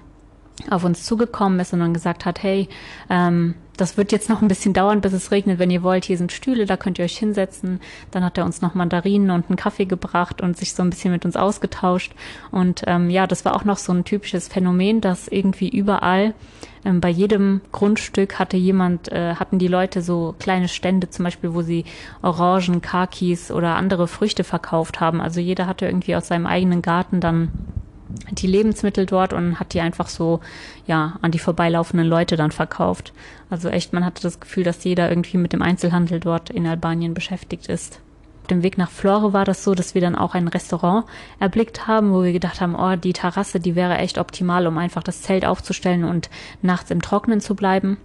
auf 0.70 0.84
uns 0.84 1.04
zugekommen 1.04 1.60
ist 1.60 1.72
und 1.72 1.80
dann 1.80 1.94
gesagt 1.94 2.26
hat, 2.26 2.42
hey, 2.42 2.68
ähm, 3.08 3.54
das 3.80 3.96
wird 3.96 4.12
jetzt 4.12 4.28
noch 4.28 4.42
ein 4.42 4.48
bisschen 4.48 4.74
dauern, 4.74 5.00
bis 5.00 5.12
es 5.12 5.30
regnet. 5.30 5.58
Wenn 5.58 5.70
ihr 5.70 5.82
wollt, 5.82 6.04
hier 6.04 6.18
sind 6.18 6.32
Stühle, 6.32 6.66
da 6.66 6.76
könnt 6.76 6.98
ihr 6.98 7.04
euch 7.04 7.16
hinsetzen. 7.16 7.80
Dann 8.10 8.22
hat 8.22 8.36
er 8.36 8.44
uns 8.44 8.60
noch 8.60 8.74
Mandarinen 8.74 9.30
und 9.30 9.48
einen 9.48 9.56
Kaffee 9.56 9.86
gebracht 9.86 10.42
und 10.42 10.56
sich 10.56 10.74
so 10.74 10.82
ein 10.82 10.90
bisschen 10.90 11.12
mit 11.12 11.24
uns 11.24 11.36
ausgetauscht. 11.36 12.12
Und 12.50 12.82
ähm, 12.86 13.08
ja, 13.08 13.26
das 13.26 13.44
war 13.44 13.56
auch 13.56 13.64
noch 13.64 13.78
so 13.78 13.92
ein 13.92 14.04
typisches 14.04 14.48
Phänomen, 14.48 15.00
dass 15.00 15.28
irgendwie 15.28 15.70
überall 15.70 16.34
ähm, 16.84 17.00
bei 17.00 17.08
jedem 17.08 17.62
Grundstück 17.72 18.38
hatte 18.38 18.56
jemand, 18.56 19.10
äh, 19.12 19.36
hatten 19.36 19.58
die 19.58 19.68
Leute 19.68 20.02
so 20.02 20.34
kleine 20.38 20.68
Stände, 20.68 21.08
zum 21.08 21.24
Beispiel, 21.24 21.54
wo 21.54 21.62
sie 21.62 21.84
Orangen, 22.22 22.82
Kakis 22.82 23.50
oder 23.50 23.76
andere 23.76 24.08
Früchte 24.08 24.44
verkauft 24.44 25.00
haben. 25.00 25.20
Also 25.20 25.40
jeder 25.40 25.66
hatte 25.66 25.86
irgendwie 25.86 26.16
aus 26.16 26.28
seinem 26.28 26.46
eigenen 26.46 26.82
Garten 26.82 27.20
dann 27.20 27.50
die 28.30 28.46
Lebensmittel 28.46 29.06
dort 29.06 29.32
und 29.32 29.60
hat 29.60 29.74
die 29.74 29.80
einfach 29.80 30.08
so, 30.08 30.40
ja, 30.86 31.18
an 31.22 31.30
die 31.30 31.38
vorbeilaufenden 31.38 32.06
Leute 32.06 32.36
dann 32.36 32.50
verkauft. 32.50 33.12
Also 33.48 33.68
echt, 33.68 33.92
man 33.92 34.04
hatte 34.04 34.22
das 34.22 34.40
Gefühl, 34.40 34.64
dass 34.64 34.84
jeder 34.84 35.08
irgendwie 35.08 35.38
mit 35.38 35.52
dem 35.52 35.62
Einzelhandel 35.62 36.20
dort 36.20 36.50
in 36.50 36.66
Albanien 36.66 37.14
beschäftigt 37.14 37.66
ist. 37.66 38.00
Auf 38.42 38.46
dem 38.48 38.62
Weg 38.62 38.78
nach 38.78 38.90
Flore 38.90 39.32
war 39.32 39.44
das 39.44 39.64
so, 39.64 39.74
dass 39.74 39.94
wir 39.94 40.00
dann 40.00 40.16
auch 40.16 40.34
ein 40.34 40.48
Restaurant 40.48 41.04
erblickt 41.38 41.86
haben, 41.86 42.12
wo 42.12 42.24
wir 42.24 42.32
gedacht 42.32 42.60
haben, 42.60 42.74
oh, 42.74 42.96
die 42.96 43.12
Terrasse, 43.12 43.60
die 43.60 43.76
wäre 43.76 43.98
echt 43.98 44.18
optimal, 44.18 44.66
um 44.66 44.78
einfach 44.78 45.02
das 45.02 45.22
Zelt 45.22 45.44
aufzustellen 45.44 46.04
und 46.04 46.30
nachts 46.62 46.90
im 46.90 47.02
Trocknen 47.02 47.40
zu 47.40 47.54
bleiben. 47.54 47.98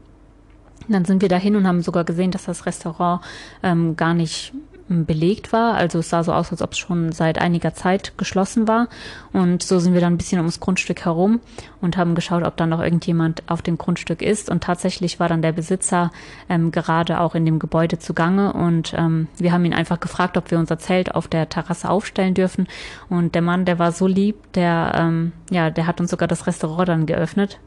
Dann 0.88 1.06
sind 1.06 1.22
wir 1.22 1.30
dahin 1.30 1.56
und 1.56 1.68
haben 1.68 1.82
sogar 1.82 2.04
gesehen, 2.04 2.32
dass 2.32 2.46
das 2.46 2.66
Restaurant 2.66 3.22
ähm, 3.64 3.96
gar 3.96 4.14
nicht 4.14 4.54
belegt 4.88 5.52
war. 5.52 5.76
Also 5.76 6.00
es 6.00 6.10
sah 6.10 6.24
so 6.24 6.32
aus, 6.32 6.52
als 6.52 6.62
ob 6.62 6.74
es 6.74 6.78
schon 6.78 7.12
seit 7.12 7.40
einiger 7.40 7.74
Zeit 7.74 8.18
geschlossen 8.18 8.68
war. 8.68 8.88
Und 9.34 9.64
so 9.64 9.80
sind 9.80 9.94
wir 9.94 10.02
dann 10.02 10.14
ein 10.14 10.18
bisschen 10.18 10.40
ums 10.40 10.60
Grundstück 10.60 11.06
herum 11.06 11.40
und 11.82 11.98
haben 11.98 12.14
geschaut, 12.14 12.44
ob 12.44 12.56
da 12.58 12.68
noch 12.68 12.82
irgendjemand 12.82 13.44
auf 13.48 13.62
dem 13.62 13.78
Grundstück 13.78 14.22
ist. 14.22 14.50
Und 14.50 14.64
tatsächlich 14.64 15.20
war 15.20 15.28
dann 15.28 15.42
der 15.42 15.54
Besitzer 15.54 16.12
ähm, 16.50 16.72
gerade 16.72 17.20
auch 17.20 17.34
in 17.34 17.46
dem 17.46 17.58
Gebäude 17.58 17.98
zugange. 17.98 18.54
Und 18.54 18.94
ähm, 18.96 19.28
wir 19.38 19.52
haben 19.52 19.66
ihn 19.66 19.74
einfach 19.74 20.00
gefragt, 20.00 20.38
ob 20.38 20.52
wir 20.52 20.60
unser 20.60 20.78
Zelt 20.78 21.16
auf 21.16 21.28
der 21.28 21.50
Terrasse 21.50 21.90
aufstellen 21.90 22.36
dürfen. 22.36 22.68
Und 23.10 23.34
der 23.34 23.42
Mann, 23.42 23.66
der 23.66 23.80
war 23.80 23.92
so 23.92 24.06
lieb, 24.06 24.36
der, 24.54 24.94
ähm, 24.96 25.32
ja, 25.50 25.72
der 25.72 25.88
hat 25.88 26.00
uns 26.00 26.12
sogar 26.12 26.28
das 26.28 26.46
Restaurant 26.46 26.90
dann 26.90 27.06
geöffnet. 27.08 27.60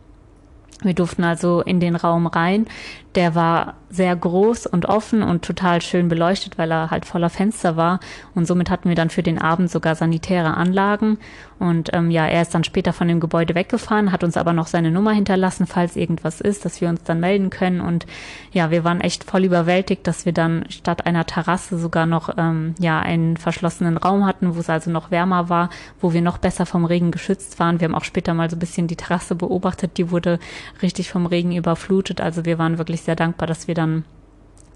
Wir 0.83 0.95
durften 0.95 1.25
also 1.25 1.61
in 1.61 1.81
den 1.81 1.97
Raum 1.97 2.27
rein. 2.27 2.67
Der 3.15 3.35
war 3.35 3.75
sehr 3.91 4.15
groß 4.15 4.67
und 4.67 4.87
offen 4.87 5.23
und 5.23 5.45
total 5.45 5.83
schön 5.83 6.09
beleuchtet, 6.09 6.57
weil 6.57 6.71
er 6.71 6.91
halt 6.91 7.05
voller 7.05 7.31
Fenster 7.31 7.77
war. 7.77 7.99
Und 8.35 8.47
somit 8.47 8.71
hatten 8.71 8.89
wir 8.89 8.95
dann 8.95 9.11
für 9.11 9.25
den 9.25 9.41
Abend 9.41 9.71
sogar 9.71 9.97
sanitäre 9.97 10.57
Anlagen. 10.57 11.19
Und 11.59 11.91
ähm, 11.93 12.11
ja, 12.11 12.27
er 12.27 12.43
ist 12.43 12.55
dann 12.55 12.65
später 12.65 12.93
von 12.93 13.09
dem 13.09 13.21
Gebäude 13.21 13.55
weggefahren, 13.55 14.13
hat 14.13 14.23
uns 14.23 14.37
aber 14.37 14.53
noch 14.53 14.67
seine 14.67 14.91
Nummer 14.91 15.13
hinterlassen, 15.13 15.67
falls 15.67 15.97
irgendwas 15.97 16.41
ist, 16.41 16.65
dass 16.65 16.81
wir 16.81 16.89
uns 16.89 17.03
dann 17.03 17.21
melden 17.21 17.51
können. 17.51 17.81
Und 17.81 18.07
ja, 18.53 18.71
wir 18.71 18.85
waren 18.85 19.01
echt 19.01 19.25
voll 19.25 19.45
überwältigt, 19.45 20.07
dass 20.07 20.25
wir 20.25 20.33
dann 20.33 20.65
statt 20.69 21.07
einer 21.07 21.27
Terrasse 21.27 21.79
sogar 21.79 22.07
noch 22.07 22.31
ähm, 22.37 22.75
ja 22.79 23.01
einen 23.01 23.37
verschlossenen 23.37 23.97
Raum 23.97 24.25
hatten, 24.25 24.55
wo 24.55 24.61
es 24.61 24.71
also 24.71 24.91
noch 24.91 25.11
wärmer 25.11 25.49
war, 25.49 25.71
wo 26.01 26.13
wir 26.13 26.23
noch 26.23 26.39
besser 26.39 26.67
vom 26.67 26.85
Regen 26.85 27.11
geschützt 27.11 27.59
waren. 27.59 27.81
Wir 27.81 27.89
haben 27.89 27.95
auch 27.95 28.05
später 28.05 28.35
mal 28.35 28.49
so 28.49 28.57
ein 28.57 28.61
bisschen 28.61 28.87
die 28.87 28.97
Terrasse 28.97 29.35
beobachtet, 29.35 29.99
die 29.99 30.11
wurde 30.11 30.39
richtig 30.83 31.11
vom 31.11 31.27
Regen 31.27 31.57
überflutet. 31.57 32.21
Also 32.21 32.45
wir 32.45 32.59
waren 32.59 32.79
wirklich 32.79 33.03
sehr 33.03 33.17
dankbar, 33.17 33.49
dass 33.49 33.69
wir 33.69 33.75
dann 33.75 34.05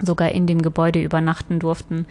sogar 0.06 0.32
in 0.32 0.46
dem 0.46 0.62
Gebäude 0.62 1.00
übernachten 1.02 1.58
durften. 1.58 2.06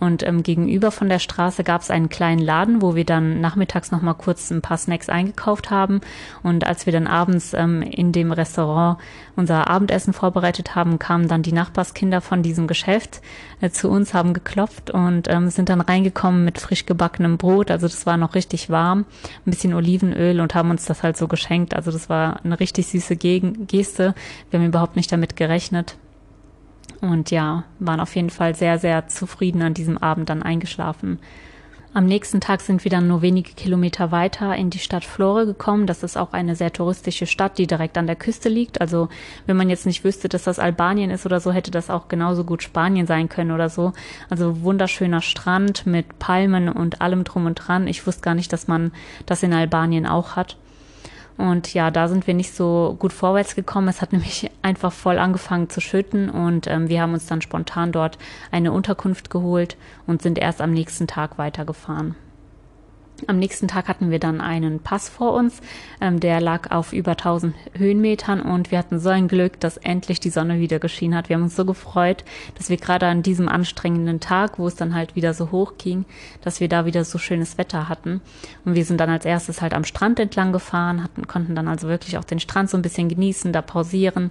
Und 0.00 0.26
ähm, 0.26 0.42
gegenüber 0.42 0.90
von 0.90 1.10
der 1.10 1.18
Straße 1.18 1.62
gab 1.62 1.82
es 1.82 1.90
einen 1.90 2.08
kleinen 2.08 2.40
Laden, 2.40 2.80
wo 2.80 2.94
wir 2.94 3.04
dann 3.04 3.42
nachmittags 3.42 3.90
noch 3.90 4.00
mal 4.00 4.14
kurz 4.14 4.50
ein 4.50 4.62
paar 4.62 4.78
Snacks 4.78 5.10
eingekauft 5.10 5.70
haben. 5.70 6.00
Und 6.42 6.66
als 6.66 6.86
wir 6.86 6.92
dann 6.92 7.06
abends 7.06 7.52
ähm, 7.52 7.82
in 7.82 8.10
dem 8.10 8.32
Restaurant 8.32 8.98
unser 9.36 9.68
Abendessen 9.68 10.14
vorbereitet 10.14 10.74
haben, 10.74 10.98
kamen 10.98 11.28
dann 11.28 11.42
die 11.42 11.52
Nachbarskinder 11.52 12.22
von 12.22 12.42
diesem 12.42 12.66
Geschäft 12.66 13.20
äh, 13.60 13.68
zu 13.68 13.90
uns, 13.90 14.14
haben 14.14 14.32
geklopft 14.32 14.90
und 14.90 15.28
ähm, 15.28 15.50
sind 15.50 15.68
dann 15.68 15.82
reingekommen 15.82 16.46
mit 16.46 16.58
frisch 16.58 16.86
gebackenem 16.86 17.36
Brot. 17.36 17.70
Also 17.70 17.86
das 17.86 18.06
war 18.06 18.16
noch 18.16 18.34
richtig 18.34 18.70
warm, 18.70 19.04
ein 19.44 19.50
bisschen 19.50 19.74
Olivenöl 19.74 20.40
und 20.40 20.54
haben 20.54 20.70
uns 20.70 20.86
das 20.86 21.02
halt 21.02 21.18
so 21.18 21.28
geschenkt. 21.28 21.74
Also 21.74 21.90
das 21.90 22.08
war 22.08 22.40
eine 22.42 22.58
richtig 22.58 22.86
süße 22.86 23.16
Geste. 23.16 24.14
Wir 24.50 24.58
haben 24.58 24.66
überhaupt 24.66 24.96
nicht 24.96 25.12
damit 25.12 25.36
gerechnet. 25.36 25.96
Und 27.00 27.30
ja, 27.30 27.64
waren 27.78 28.00
auf 28.00 28.14
jeden 28.14 28.30
Fall 28.30 28.54
sehr, 28.54 28.78
sehr 28.78 29.08
zufrieden 29.08 29.62
an 29.62 29.74
diesem 29.74 29.96
Abend 29.98 30.28
dann 30.28 30.42
eingeschlafen. 30.42 31.18
Am 31.92 32.06
nächsten 32.06 32.40
Tag 32.40 32.60
sind 32.60 32.84
wir 32.84 32.90
dann 32.90 33.08
nur 33.08 33.20
wenige 33.20 33.52
Kilometer 33.54 34.12
weiter 34.12 34.54
in 34.54 34.70
die 34.70 34.78
Stadt 34.78 35.04
Flore 35.04 35.44
gekommen. 35.44 35.88
Das 35.88 36.04
ist 36.04 36.16
auch 36.16 36.32
eine 36.32 36.54
sehr 36.54 36.72
touristische 36.72 37.26
Stadt, 37.26 37.58
die 37.58 37.66
direkt 37.66 37.98
an 37.98 38.06
der 38.06 38.14
Küste 38.14 38.48
liegt. 38.48 38.80
Also 38.80 39.08
wenn 39.46 39.56
man 39.56 39.68
jetzt 39.68 39.86
nicht 39.86 40.04
wüsste, 40.04 40.28
dass 40.28 40.44
das 40.44 40.60
Albanien 40.60 41.10
ist 41.10 41.26
oder 41.26 41.40
so, 41.40 41.50
hätte 41.50 41.72
das 41.72 41.90
auch 41.90 42.06
genauso 42.06 42.44
gut 42.44 42.62
Spanien 42.62 43.08
sein 43.08 43.28
können 43.28 43.50
oder 43.50 43.68
so. 43.68 43.92
Also 44.28 44.62
wunderschöner 44.62 45.20
Strand 45.20 45.84
mit 45.84 46.20
Palmen 46.20 46.68
und 46.68 47.00
allem 47.00 47.24
drum 47.24 47.46
und 47.46 47.56
dran. 47.56 47.88
Ich 47.88 48.06
wusste 48.06 48.22
gar 48.22 48.36
nicht, 48.36 48.52
dass 48.52 48.68
man 48.68 48.92
das 49.26 49.42
in 49.42 49.52
Albanien 49.52 50.06
auch 50.06 50.36
hat. 50.36 50.56
Und 51.40 51.72
ja, 51.72 51.90
da 51.90 52.06
sind 52.06 52.26
wir 52.26 52.34
nicht 52.34 52.54
so 52.54 52.96
gut 52.98 53.14
vorwärts 53.14 53.54
gekommen. 53.54 53.88
Es 53.88 54.02
hat 54.02 54.12
nämlich 54.12 54.50
einfach 54.62 54.92
voll 54.92 55.18
angefangen 55.18 55.70
zu 55.70 55.80
schütten 55.80 56.28
und 56.28 56.66
ähm, 56.66 56.88
wir 56.88 57.00
haben 57.00 57.14
uns 57.14 57.26
dann 57.26 57.40
spontan 57.40 57.92
dort 57.92 58.18
eine 58.50 58.72
Unterkunft 58.72 59.30
geholt 59.30 59.76
und 60.06 60.20
sind 60.20 60.38
erst 60.38 60.60
am 60.60 60.72
nächsten 60.72 61.06
Tag 61.06 61.38
weitergefahren. 61.38 62.14
Am 63.26 63.38
nächsten 63.38 63.68
Tag 63.68 63.88
hatten 63.88 64.10
wir 64.10 64.18
dann 64.18 64.40
einen 64.40 64.80
Pass 64.80 65.08
vor 65.08 65.34
uns, 65.34 65.60
ähm, 66.00 66.20
der 66.20 66.40
lag 66.40 66.70
auf 66.70 66.92
über 66.92 67.12
1000 67.12 67.54
Höhenmetern 67.76 68.40
und 68.40 68.70
wir 68.70 68.78
hatten 68.78 68.98
so 68.98 69.08
ein 69.08 69.28
Glück, 69.28 69.60
dass 69.60 69.76
endlich 69.76 70.20
die 70.20 70.30
Sonne 70.30 70.60
wieder 70.60 70.78
geschienen 70.78 71.16
hat. 71.16 71.28
Wir 71.28 71.36
haben 71.36 71.42
uns 71.44 71.56
so 71.56 71.64
gefreut, 71.64 72.24
dass 72.56 72.70
wir 72.70 72.76
gerade 72.76 73.06
an 73.06 73.22
diesem 73.22 73.48
anstrengenden 73.48 74.20
Tag, 74.20 74.58
wo 74.58 74.66
es 74.66 74.74
dann 74.74 74.94
halt 74.94 75.16
wieder 75.16 75.34
so 75.34 75.50
hoch 75.50 75.74
ging, 75.78 76.04
dass 76.42 76.60
wir 76.60 76.68
da 76.68 76.86
wieder 76.86 77.04
so 77.04 77.18
schönes 77.18 77.58
Wetter 77.58 77.88
hatten. 77.88 78.20
Und 78.64 78.74
wir 78.74 78.84
sind 78.84 78.98
dann 79.00 79.10
als 79.10 79.24
erstes 79.24 79.60
halt 79.62 79.74
am 79.74 79.84
Strand 79.84 80.18
entlang 80.18 80.52
gefahren, 80.52 81.02
hatten, 81.02 81.26
konnten 81.26 81.54
dann 81.54 81.68
also 81.68 81.88
wirklich 81.88 82.18
auch 82.18 82.24
den 82.24 82.40
Strand 82.40 82.70
so 82.70 82.76
ein 82.76 82.82
bisschen 82.82 83.08
genießen, 83.08 83.52
da 83.52 83.62
pausieren 83.62 84.30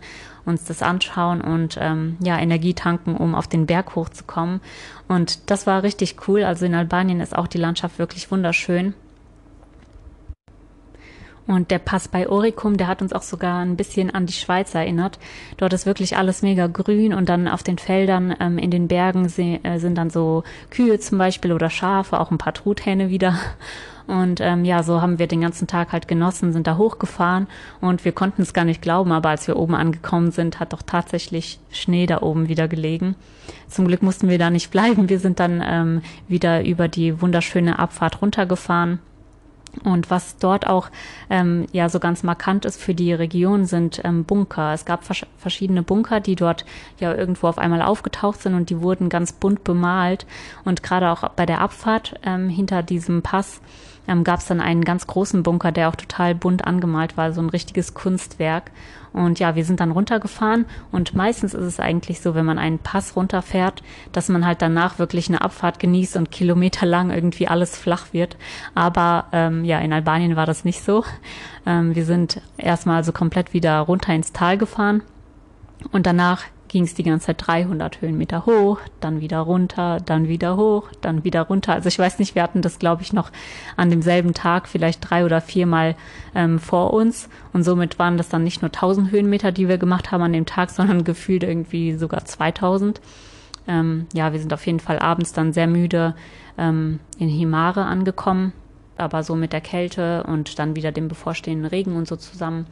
uns 0.50 0.66
das 0.66 0.82
anschauen 0.82 1.40
und 1.40 1.78
ähm, 1.80 2.18
ja, 2.22 2.38
Energie 2.38 2.74
tanken, 2.74 3.16
um 3.16 3.36
auf 3.36 3.48
den 3.48 3.66
Berg 3.66 3.96
hochzukommen. 3.96 4.60
Und 5.08 5.50
das 5.50 5.66
war 5.66 5.84
richtig 5.84 6.28
cool. 6.28 6.44
Also 6.44 6.66
in 6.66 6.76
Albanien 6.76 7.22
ist 7.22 7.36
auch 7.36 7.48
die 7.48 7.58
Landschaft 7.58 8.00
wirklich 8.00 8.30
wunderschön. 8.32 8.94
Und 11.50 11.72
der 11.72 11.80
Pass 11.80 12.08
bei 12.08 12.30
Oricum, 12.30 12.78
der 12.78 12.86
hat 12.86 13.02
uns 13.02 13.12
auch 13.12 13.24
sogar 13.24 13.62
ein 13.66 13.76
bisschen 13.76 14.14
an 14.14 14.28
die 14.28 14.34
Schweiz 14.34 14.76
erinnert. 14.76 15.18
Dort 15.58 15.74
ist 15.74 15.88
wirklich 15.88 16.16
alles 16.16 16.44
mega 16.44 16.68
grün 16.68 17.12
und 17.12 17.28
dann 17.28 17.48
auf 17.48 17.64
den 17.64 17.80
Feldern 17.80 18.36
ähm, 18.40 18.60
in 18.60 18.70
den 18.70 18.88
Bergen 18.88 19.26
äh, 19.26 19.80
sind 19.80 19.96
dann 19.96 20.12
so 20.12 20.44
Kühe 20.70 21.00
zum 21.00 21.18
Beispiel 21.18 21.52
oder 21.52 21.72
Schafe, 21.72 22.20
auch 22.20 22.30
ein 22.30 22.38
paar 22.38 22.54
Truthähne 22.54 23.10
wieder. 23.10 23.34
Und 24.06 24.42
ähm, 24.42 24.64
ja, 24.64 24.84
so 24.84 25.02
haben 25.02 25.18
wir 25.18 25.26
den 25.26 25.42
ganzen 25.42 25.66
Tag 25.66 25.92
halt 25.92 26.08
genossen, 26.08 26.54
sind 26.54 26.68
da 26.68 26.78
hochgefahren 26.78 27.48
und 27.82 28.06
wir 28.06 28.12
konnten 28.12 28.44
es 28.44 28.54
gar 28.54 28.66
nicht 28.66 28.84
glauben, 28.84 29.12
aber 29.12 29.30
als 29.30 29.48
wir 29.48 29.56
oben 29.56 29.74
angekommen 29.74 30.30
sind, 30.30 30.60
hat 30.60 30.74
doch 30.74 30.84
tatsächlich 30.84 31.60
Schnee 31.72 32.06
da 32.06 32.22
oben 32.22 32.48
wieder 32.48 32.68
gelegen. 32.68 33.16
Zum 33.68 33.88
Glück 33.88 34.04
mussten 34.04 34.30
wir 34.30 34.38
da 34.38 34.52
nicht 34.52 34.70
bleiben. 34.70 35.10
Wir 35.10 35.20
sind 35.20 35.40
dann 35.40 35.64
ähm, 35.66 36.02
wieder 36.28 36.64
über 36.64 36.88
die 36.88 37.22
wunderschöne 37.22 37.80
Abfahrt 37.80 38.22
runtergefahren 38.22 39.00
und 39.84 40.10
was 40.10 40.38
dort 40.38 40.68
auch 40.68 40.90
ähm, 41.30 41.66
ja 41.72 41.90
so 41.90 42.00
ganz 42.00 42.24
markant 42.24 42.66
ist 42.66 42.82
für 42.82 42.94
die 42.94 43.14
Region 43.14 43.66
sind 43.66 44.02
ähm, 44.04 44.24
Bunker. 44.24 44.74
Es 44.74 44.86
gab 44.86 45.04
vers 45.04 45.26
verschiedene 45.38 45.84
Bunker, 45.84 46.20
die 46.20 46.36
dort 46.36 46.66
ja 47.00 47.14
irgendwo 47.14 47.48
auf 47.48 47.58
einmal 47.58 47.82
aufgetaucht 47.82 48.42
sind 48.42 48.56
und 48.56 48.70
die 48.70 48.82
wurden 48.82 49.10
ganz 49.10 49.32
bunt 49.32 49.64
bemalt. 49.64 50.26
Und 50.66 50.84
gerade 50.84 51.10
auch 51.10 51.28
bei 51.30 51.46
der 51.46 51.62
Abfahrt 51.62 52.16
ähm, 52.24 52.50
hinter 52.50 52.84
diesem 52.84 53.22
Pass 53.22 53.62
ähm, 54.10 54.24
gab 54.24 54.40
es 54.40 54.48
dann 54.48 54.60
einen 54.60 54.84
ganz 54.84 55.08
großen 55.08 55.44
Bunker, 55.44 55.72
der 55.72 55.88
auch 55.88 55.96
total 55.96 56.34
bunt 56.34 56.66
angemalt 56.66 57.16
war, 57.16 57.32
so 57.32 57.42
ein 57.42 57.50
richtiges 57.50 57.94
Kunstwerk. 57.94 58.72
Und 59.14 59.40
ja, 59.40 59.56
wir 59.56 59.66
sind 59.66 59.80
dann 59.80 59.92
runtergefahren 59.92 60.66
und 60.92 61.16
meistens 61.16 61.54
ist 61.54 61.66
es 61.66 61.80
eigentlich 61.80 62.22
so, 62.22 62.36
wenn 62.36 62.46
man 62.46 62.60
einen 62.60 62.78
Pass 62.78 63.16
runterfährt, 63.16 63.82
dass 64.12 64.30
man 64.30 64.46
halt 64.46 64.62
danach 64.62 65.00
wirklich 65.00 65.30
eine 65.30 65.42
Abfahrt 65.42 65.80
genießt 65.80 66.16
und 66.16 66.32
kilometerlang 66.32 67.10
irgendwie 67.10 67.48
alles 67.48 67.78
flach 67.78 68.14
wird. 68.14 68.38
Aber 68.76 69.26
ähm, 69.32 69.64
ja, 69.64 69.80
in 69.80 69.94
Albanien 69.94 70.36
war 70.36 70.46
das 70.46 70.64
nicht 70.66 70.84
so. 70.84 71.04
Ähm, 71.66 71.96
wir 71.96 72.06
sind 72.06 72.42
erstmal 72.58 72.98
also 72.98 73.12
komplett 73.12 73.54
wieder 73.54 73.80
runter 73.80 74.14
ins 74.14 74.32
Tal 74.32 74.58
gefahren 74.58 75.02
und 75.92 76.06
danach 76.06 76.44
ging 76.70 76.84
es 76.84 76.94
die 76.94 77.04
ganze 77.04 77.28
Zeit 77.28 77.46
300 77.46 78.02
Höhenmeter 78.02 78.46
hoch, 78.46 78.80
dann 79.02 79.20
wieder 79.20 79.40
runter, 79.40 79.98
dann 80.06 80.28
wieder 80.28 80.56
hoch, 80.56 80.90
dann 81.02 81.24
wieder 81.24 81.42
runter. 81.42 81.74
Also 81.74 81.90
ich 81.90 82.00
weiß 82.00 82.20
nicht, 82.20 82.36
wir 82.36 82.44
hatten 82.44 82.62
das, 82.62 82.80
glaube 82.80 83.02
ich, 83.02 83.12
noch 83.12 83.32
an 83.76 83.90
demselben 83.90 84.34
Tag 84.34 84.70
vielleicht 84.70 85.10
drei 85.10 85.26
oder 85.26 85.42
viermal 85.42 85.96
ähm, 86.36 86.60
vor 86.60 86.94
uns. 86.94 87.28
Und 87.52 87.64
somit 87.64 88.00
waren 88.00 88.18
das 88.18 88.30
dann 88.30 88.44
nicht 88.44 88.62
nur 88.62 88.70
1000 88.70 89.12
Höhenmeter, 89.12 89.52
die 89.52 89.68
wir 89.68 89.78
gemacht 89.78 90.12
haben 90.12 90.24
an 90.24 90.34
dem 90.34 90.46
Tag, 90.46 90.70
sondern 90.70 91.04
gefühlt 91.04 91.44
irgendwie 91.44 91.96
sogar 91.96 92.24
2000. 92.24 93.02
Ähm, 93.68 94.08
ja, 94.14 94.32
wir 94.32 94.40
sind 94.40 94.54
auf 94.54 94.66
jeden 94.66 94.80
Fall 94.80 95.00
abends 95.00 95.34
dann 95.34 95.52
sehr 95.52 95.68
müde 95.68 96.16
ähm, 96.58 97.00
in 97.18 97.30
Himare 97.30 97.86
angekommen, 97.86 98.54
aber 98.96 99.24
so 99.24 99.36
mit 99.36 99.54
der 99.54 99.62
Kälte 99.62 100.24
und 100.24 100.60
dann 100.60 100.76
wieder 100.76 100.92
dem 100.92 101.08
bevorstehenden 101.08 101.66
Regen 101.66 101.96
und 101.96 102.08
so 102.08 102.16
zusammen 102.16 102.68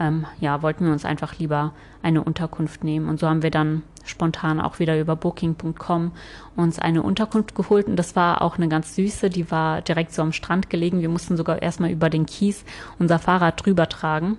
ähm, 0.00 0.26
ja, 0.40 0.62
wollten 0.62 0.86
wir 0.86 0.92
uns 0.92 1.04
einfach 1.04 1.38
lieber 1.38 1.72
eine 2.02 2.24
Unterkunft 2.24 2.82
nehmen. 2.82 3.08
Und 3.08 3.20
so 3.20 3.28
haben 3.28 3.42
wir 3.42 3.50
dann 3.50 3.82
spontan 4.04 4.60
auch 4.60 4.78
wieder 4.78 4.98
über 4.98 5.14
Booking.com 5.14 6.12
uns 6.56 6.78
eine 6.78 7.02
Unterkunft 7.02 7.54
geholt. 7.54 7.86
Und 7.86 7.96
das 7.96 8.16
war 8.16 8.42
auch 8.42 8.56
eine 8.56 8.68
ganz 8.68 8.96
süße, 8.96 9.30
die 9.30 9.50
war 9.50 9.82
direkt 9.82 10.12
so 10.12 10.22
am 10.22 10.32
Strand 10.32 10.70
gelegen. 10.70 11.00
Wir 11.00 11.08
mussten 11.08 11.36
sogar 11.36 11.62
erstmal 11.62 11.90
über 11.90 12.10
den 12.10 12.26
Kies 12.26 12.64
unser 12.98 13.18
Fahrrad 13.18 13.64
drüber 13.64 13.88
tragen 13.88 14.38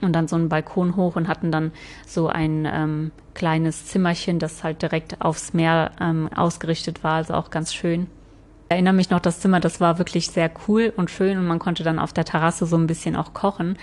und 0.00 0.12
dann 0.12 0.28
so 0.28 0.36
einen 0.36 0.48
Balkon 0.48 0.96
hoch 0.96 1.16
und 1.16 1.28
hatten 1.28 1.52
dann 1.52 1.72
so 2.06 2.28
ein 2.28 2.66
ähm, 2.70 3.10
kleines 3.34 3.86
Zimmerchen, 3.86 4.38
das 4.38 4.64
halt 4.64 4.82
direkt 4.82 5.20
aufs 5.20 5.52
Meer 5.52 5.92
ähm, 6.00 6.28
ausgerichtet 6.34 7.04
war, 7.04 7.14
also 7.14 7.34
auch 7.34 7.50
ganz 7.50 7.74
schön. 7.74 8.06
Erinnere 8.70 8.94
mich 8.94 9.10
noch, 9.10 9.18
das 9.18 9.40
Zimmer, 9.40 9.58
das 9.58 9.80
war 9.80 9.98
wirklich 9.98 10.30
sehr 10.30 10.48
cool 10.68 10.92
und 10.96 11.10
schön 11.10 11.36
und 11.38 11.46
man 11.48 11.58
konnte 11.58 11.82
dann 11.82 11.98
auf 11.98 12.12
der 12.12 12.24
Terrasse 12.24 12.66
so 12.66 12.76
ein 12.76 12.86
bisschen 12.86 13.16
auch 13.16 13.34
kochen. 13.34 13.76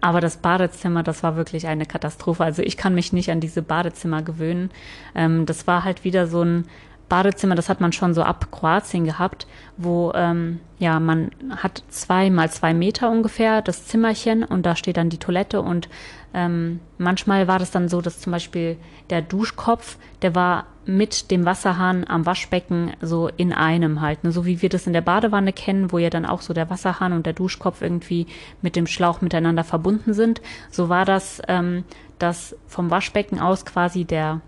Aber 0.00 0.22
das 0.22 0.38
Badezimmer, 0.38 1.02
das 1.02 1.22
war 1.22 1.36
wirklich 1.36 1.66
eine 1.66 1.84
Katastrophe. 1.84 2.42
Also 2.42 2.62
ich 2.62 2.78
kann 2.78 2.94
mich 2.94 3.12
nicht 3.12 3.30
an 3.30 3.40
diese 3.40 3.60
Badezimmer 3.60 4.22
gewöhnen. 4.22 4.70
Ähm, 5.14 5.44
das 5.44 5.66
war 5.66 5.84
halt 5.84 6.04
wieder 6.04 6.26
so 6.26 6.42
ein 6.42 6.64
Badezimmer, 7.10 7.54
das 7.54 7.68
hat 7.68 7.82
man 7.82 7.92
schon 7.92 8.14
so 8.14 8.22
ab 8.22 8.50
Kroatien 8.50 9.04
gehabt, 9.04 9.46
wo 9.76 10.12
ähm, 10.14 10.60
ja 10.78 10.98
man 10.98 11.30
hat 11.50 11.82
zwei 11.90 12.30
mal 12.30 12.50
zwei 12.50 12.72
Meter 12.72 13.10
ungefähr 13.10 13.60
das 13.60 13.86
Zimmerchen 13.86 14.44
und 14.44 14.64
da 14.64 14.76
steht 14.76 14.96
dann 14.96 15.10
die 15.10 15.18
Toilette 15.18 15.60
und 15.60 15.90
ähm, 16.32 16.80
manchmal 16.96 17.48
war 17.48 17.58
das 17.58 17.72
dann 17.72 17.88
so, 17.88 18.00
dass 18.00 18.20
zum 18.20 18.32
Beispiel 18.32 18.76
der 19.10 19.20
Duschkopf, 19.20 19.98
der 20.22 20.34
war 20.34 20.66
mit 20.86 21.30
dem 21.30 21.44
Wasserhahn 21.44 22.06
am 22.08 22.24
Waschbecken 22.24 22.92
so 23.00 23.28
in 23.28 23.52
einem 23.52 24.00
halt, 24.00 24.24
ne? 24.24 24.32
so 24.32 24.46
wie 24.46 24.62
wir 24.62 24.68
das 24.68 24.86
in 24.86 24.92
der 24.92 25.00
Badewanne 25.00 25.52
kennen, 25.52 25.92
wo 25.92 25.98
ja 25.98 26.10
dann 26.10 26.26
auch 26.26 26.40
so 26.40 26.54
der 26.54 26.70
Wasserhahn 26.70 27.12
und 27.12 27.26
der 27.26 27.32
Duschkopf 27.32 27.82
irgendwie 27.82 28.26
mit 28.62 28.76
dem 28.76 28.86
Schlauch 28.86 29.20
miteinander 29.20 29.64
verbunden 29.64 30.14
sind. 30.14 30.40
So 30.70 30.88
war 30.88 31.04
das, 31.04 31.42
ähm, 31.48 31.84
dass 32.18 32.56
vom 32.66 32.90
Waschbecken 32.90 33.40
aus 33.40 33.66
quasi 33.66 34.04
der 34.04 34.40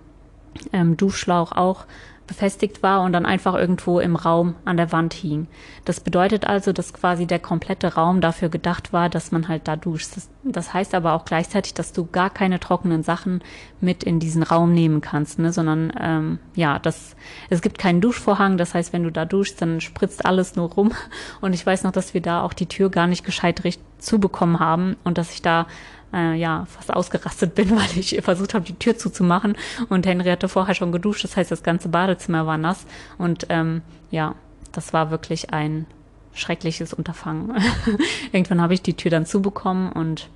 ähm, 0.73 0.97
Duschschlauch 0.97 1.53
auch 1.53 1.85
befestigt 2.27 2.83
war 2.83 3.03
und 3.03 3.13
dann 3.13 3.27
einfach 3.27 3.55
irgendwo 3.55 4.01
im 4.01 4.17
Raum 4.17 4.55
an 4.65 4.77
der 4.77 4.93
Wand 4.93 5.15
hing. 5.15 5.49
Das 5.85 6.01
bedeutet 6.01 6.47
also, 6.47 6.73
dass 6.73 6.93
quasi 6.93 7.27
der 7.27 7.39
komplette 7.39 7.95
Raum 7.95 8.21
dafür 8.21 8.49
gedacht 8.49 8.93
war, 8.93 9.09
dass 9.09 9.33
man 9.33 9.49
halt 9.49 9.69
da 9.69 9.77
duscht. 9.77 10.17
Das, 10.17 10.31
das 10.43 10.73
heißt 10.73 10.95
aber 10.95 11.13
auch 11.13 11.25
gleichzeitig, 11.25 11.75
dass 11.75 11.93
du 11.93 12.07
gar 12.07 12.31
keine 12.31 12.61
trockenen 12.61 13.03
Sachen 13.03 13.43
mit 13.81 14.05
in 14.05 14.21
diesen 14.21 14.43
Raum 14.43 14.73
nehmen 14.73 15.01
kannst, 15.01 15.39
ne? 15.39 15.53
sondern 15.53 15.93
ähm, 16.01 16.39
ja, 16.55 16.79
das, 16.79 17.17
es 17.51 17.63
gibt 17.63 17.79
keinen 17.79 18.01
Duschvorhang. 18.01 18.57
Das 18.57 18.75
heißt, 18.75 18.93
wenn 18.93 19.03
du 19.03 19.11
da 19.11 19.25
duschst, 19.25 19.61
dann 19.61 19.81
spritzt 19.81 20.25
alles 20.25 20.57
nur 20.57 20.71
rum. 20.71 20.93
Und 21.41 21.53
ich 21.53 21.67
weiß 21.67 21.85
noch, 21.85 21.93
dass 21.93 22.15
wir 22.15 22.23
da 22.23 22.43
auch 22.43 22.53
die 22.53 22.67
Tür 22.67 22.91
gar 22.91 23.07
nicht 23.07 23.25
gescheit 23.25 23.65
richtig 23.65 23.85
zubekommen 23.99 24.59
haben 24.59 24.97
und 25.05 25.19
dass 25.19 25.33
ich 25.33 25.43
da 25.43 25.67
äh, 26.13 26.35
ja 26.35 26.67
fast 26.67 26.93
ausgerastet 26.93 27.55
bin, 27.55 27.71
weil 27.77 27.99
ich 27.99 28.21
versucht 28.23 28.55
habe, 28.55 28.65
die 28.65 28.79
Tür 28.79 28.97
zuzumachen. 28.97 29.57
Und 29.89 30.07
Henry 30.07 30.29
hatte 30.29 30.49
vorher 30.49 30.75
schon 30.75 30.93
geduscht, 30.93 31.25
das 31.25 31.37
heißt, 31.37 31.51
das 31.51 31.63
ganze 31.63 31.89
Badezimmer 31.89 32.47
war 32.47 32.59
nass. 32.59 32.87
Und 33.19 33.47
ähm, 33.49 33.83
ja, 34.11 34.35
das 34.73 34.93
war 34.93 35.11
wirklich 35.11 35.53
ein 35.53 35.87
schreckliches 36.35 36.95
Unterfangen. 36.95 37.55
Irgendwann 38.33 38.61
habe 38.61 38.75
ich 38.75 38.83
die 38.83 38.95
Tür 38.95 39.11
dann 39.11 39.27
zubekommen 39.27 39.93
und 39.93 40.29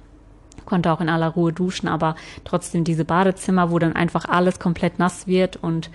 konnte 0.64 0.92
auch 0.92 1.00
in 1.00 1.08
aller 1.08 1.28
Ruhe 1.28 1.52
duschen, 1.52 1.88
aber 1.88 2.16
trotzdem 2.44 2.84
diese 2.84 3.04
Badezimmer, 3.04 3.70
wo 3.70 3.78
dann 3.78 3.94
einfach 3.94 4.26
alles 4.26 4.58
komplett 4.58 4.98
nass 4.98 5.26
wird. 5.26 5.56
Und 5.56 5.90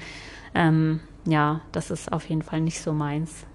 ähm, 0.55 1.01
ja, 1.25 1.61
das 1.71 1.91
ist 1.91 2.11
auf 2.11 2.27
jeden 2.29 2.41
Fall 2.41 2.61
nicht 2.61 2.81
so 2.81 2.93
meins. 2.93 3.45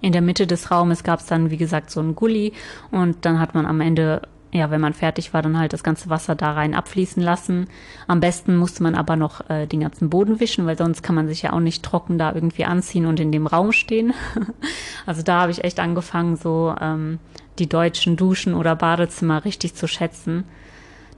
In 0.00 0.12
der 0.12 0.22
Mitte 0.22 0.46
des 0.46 0.70
Raumes 0.70 1.02
gab 1.02 1.20
es 1.20 1.26
dann, 1.26 1.50
wie 1.50 1.56
gesagt, 1.56 1.90
so 1.90 2.00
einen 2.00 2.14
Gully 2.14 2.52
und 2.90 3.24
dann 3.24 3.40
hat 3.40 3.54
man 3.54 3.66
am 3.66 3.80
Ende, 3.80 4.22
ja, 4.52 4.70
wenn 4.70 4.80
man 4.80 4.94
fertig 4.94 5.34
war, 5.34 5.42
dann 5.42 5.58
halt 5.58 5.72
das 5.72 5.82
ganze 5.82 6.08
Wasser 6.08 6.34
da 6.34 6.52
rein 6.52 6.74
abfließen 6.74 7.22
lassen. 7.22 7.66
Am 8.06 8.20
besten 8.20 8.56
musste 8.56 8.82
man 8.82 8.94
aber 8.94 9.16
noch 9.16 9.48
äh, 9.50 9.66
den 9.66 9.80
ganzen 9.80 10.08
Boden 10.08 10.40
wischen, 10.40 10.66
weil 10.66 10.78
sonst 10.78 11.02
kann 11.02 11.16
man 11.16 11.26
sich 11.26 11.42
ja 11.42 11.52
auch 11.52 11.60
nicht 11.60 11.84
trocken 11.84 12.16
da 12.16 12.32
irgendwie 12.32 12.64
anziehen 12.64 13.06
und 13.06 13.18
in 13.18 13.32
dem 13.32 13.46
Raum 13.46 13.72
stehen. 13.72 14.14
also 15.06 15.22
da 15.22 15.42
habe 15.42 15.50
ich 15.50 15.64
echt 15.64 15.80
angefangen, 15.80 16.36
so 16.36 16.74
ähm, 16.80 17.18
die 17.58 17.68
deutschen 17.68 18.16
Duschen 18.16 18.54
oder 18.54 18.76
Badezimmer 18.76 19.44
richtig 19.44 19.74
zu 19.74 19.88
schätzen 19.88 20.44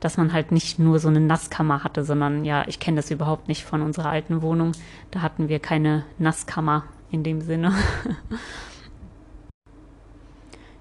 dass 0.01 0.16
man 0.16 0.33
halt 0.33 0.51
nicht 0.51 0.79
nur 0.79 0.99
so 0.99 1.09
eine 1.09 1.21
Nasskammer 1.21 1.85
hatte, 1.85 2.05
sondern 2.05 2.45
ja, 2.45 2.64
ich 2.66 2.81
kenne 2.81 2.97
das 2.97 3.11
überhaupt 3.11 3.49
nicht 3.49 3.64
von 3.64 3.83
unserer 3.83 4.09
alten 4.09 4.43
Wohnung. 4.43 4.73
Da 5.11 5.21
hatten 5.21 5.49
wir 5.49 5.59
keine 5.59 6.05
Nasskammer 6.19 6.85
in 7.11 7.23
dem 7.23 7.43
Sinne. 7.43 7.75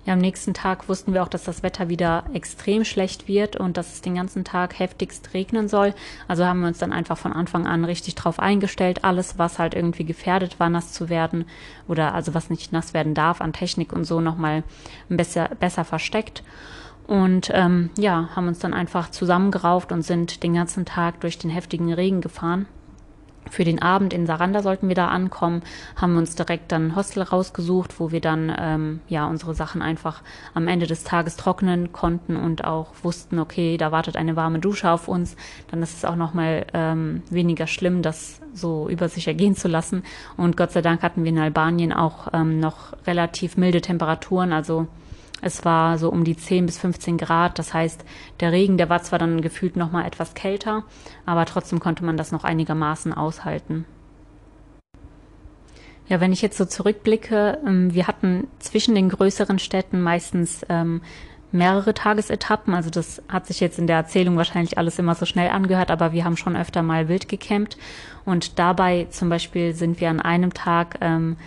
Ja, 0.09 0.13
am 0.13 0.21
nächsten 0.21 0.55
Tag 0.55 0.89
wussten 0.89 1.13
wir 1.13 1.21
auch, 1.21 1.27
dass 1.27 1.43
das 1.43 1.61
Wetter 1.61 1.87
wieder 1.87 2.23
extrem 2.33 2.83
schlecht 2.83 3.27
wird 3.27 3.57
und 3.57 3.77
dass 3.77 3.93
es 3.93 4.01
den 4.01 4.15
ganzen 4.15 4.43
Tag 4.43 4.79
heftigst 4.79 5.35
regnen 5.35 5.67
soll. 5.67 5.93
Also 6.27 6.45
haben 6.45 6.61
wir 6.61 6.67
uns 6.67 6.79
dann 6.79 6.91
einfach 6.91 7.15
von 7.15 7.31
Anfang 7.31 7.67
an 7.67 7.85
richtig 7.85 8.15
drauf 8.15 8.39
eingestellt. 8.39 9.03
Alles, 9.03 9.37
was 9.37 9.59
halt 9.59 9.75
irgendwie 9.75 10.05
gefährdet 10.05 10.59
war, 10.59 10.71
nass 10.71 10.93
zu 10.93 11.09
werden 11.09 11.45
oder 11.87 12.15
also 12.15 12.33
was 12.33 12.49
nicht 12.49 12.71
nass 12.71 12.95
werden 12.95 13.13
darf 13.13 13.39
an 13.39 13.53
Technik 13.53 13.93
und 13.93 14.03
so 14.03 14.19
nochmal 14.19 14.63
besser, 15.09 15.51
besser 15.59 15.85
versteckt. 15.85 16.41
Und 17.05 17.51
ähm, 17.53 17.91
ja, 17.95 18.29
haben 18.35 18.47
uns 18.47 18.57
dann 18.57 18.73
einfach 18.73 19.11
zusammengerauft 19.11 19.91
und 19.91 20.01
sind 20.01 20.41
den 20.41 20.55
ganzen 20.55 20.85
Tag 20.85 21.19
durch 21.19 21.37
den 21.37 21.51
heftigen 21.51 21.93
Regen 21.93 22.21
gefahren 22.21 22.65
für 23.49 23.63
den 23.63 23.81
Abend 23.81 24.13
in 24.13 24.25
Saranda 24.25 24.62
sollten 24.62 24.88
wir 24.88 24.95
da 24.95 25.07
ankommen, 25.07 25.62
haben 25.95 26.17
uns 26.17 26.35
direkt 26.35 26.71
dann 26.71 26.88
ein 26.88 26.95
Hostel 26.95 27.23
rausgesucht, 27.23 27.99
wo 27.99 28.12
wir 28.12 28.21
dann 28.21 28.55
ähm, 28.57 28.99
ja 29.07 29.27
unsere 29.27 29.53
Sachen 29.53 29.81
einfach 29.81 30.21
am 30.53 30.67
Ende 30.67 30.88
des 30.88 31.03
Tages 31.03 31.35
trocknen 31.35 31.91
konnten 31.91 32.35
und 32.35 32.63
auch 32.65 32.93
wussten, 33.03 33.39
okay, 33.39 33.77
da 33.77 33.91
wartet 33.91 34.17
eine 34.17 34.35
warme 34.35 34.59
Dusche 34.59 34.89
auf 34.89 35.07
uns. 35.07 35.35
Dann 35.71 35.81
ist 35.81 35.97
es 35.97 36.05
auch 36.05 36.15
noch 36.15 36.33
mal 36.33 36.65
ähm, 36.73 37.23
weniger 37.29 37.67
schlimm, 37.67 38.01
das 38.01 38.41
so 38.53 38.89
über 38.89 39.09
sich 39.09 39.27
ergehen 39.27 39.55
zu 39.55 39.67
lassen. 39.67 40.03
Und 40.38 40.57
Gott 40.57 40.71
sei 40.71 40.81
Dank 40.81 41.01
hatten 41.01 41.23
wir 41.23 41.29
in 41.29 41.39
Albanien 41.39 41.93
auch 41.93 42.29
ähm, 42.33 42.59
noch 42.59 42.93
relativ 43.05 43.57
milde 43.57 43.81
Temperaturen, 43.81 44.53
also 44.53 44.88
es 45.41 45.65
war 45.65 45.97
so 45.97 46.10
um 46.10 46.23
die 46.23 46.36
10 46.38 46.65
bis 46.65 46.78
15 46.78 47.17
Grad. 47.17 47.60
Das 47.60 47.73
heißt, 47.73 48.04
der 48.39 48.52
Regen, 48.52 48.78
der 48.78 48.89
war 48.89 49.02
zwar 49.04 49.19
dann 49.19 49.41
gefühlt 49.41 49.75
noch 49.75 49.91
mal 49.91 50.06
etwas 50.06 50.34
kälter, 50.34 50.84
aber 51.25 51.45
trotzdem 51.45 51.80
konnte 51.80 52.04
man 52.04 52.17
das 52.17 52.32
noch 52.32 52.43
einigermaßen 52.43 53.13
aushalten. 53.13 53.86
Ja, 56.08 56.19
wenn 56.19 56.34
ich 56.34 56.41
jetzt 56.41 56.58
so 56.58 56.65
zurückblicke, 56.65 57.60
ähm, 57.65 57.93
wir 57.93 58.08
hatten 58.08 58.47
zwischen 58.58 58.95
den 58.95 59.10
größeren 59.10 59.60
Städten 59.60 60.02
meistens 60.02 60.65
ähm, 60.67 61.02
mehrere 61.52 61.93
Tagesetappen. 61.93 62.73
Also 62.73 62.89
das 62.89 63.21
hat 63.28 63.47
sich 63.47 63.60
jetzt 63.60 63.80
in 63.80 63.88
der 63.88 63.97
Erzählung 63.97 64.36
wahrscheinlich 64.36 64.78
alles 64.78 64.99
immer 64.99 65.15
so 65.15 65.25
schnell 65.25 65.49
angehört, 65.49 65.91
aber 65.91 66.12
wir 66.12 66.25
haben 66.25 66.38
schon 66.38 66.56
öfter 66.56 66.82
mal 66.82 67.08
wild 67.08 67.30
gecampt. 67.30 67.78
Und 68.25 68.58
dabei 68.60 69.08
zum 69.12 69.30
Beispiel 69.30 69.73
sind 69.73 70.02
wir 70.02 70.10
an 70.10 70.19
einem 70.19 70.54
Tag 70.54 70.97
ähm, 71.02 71.38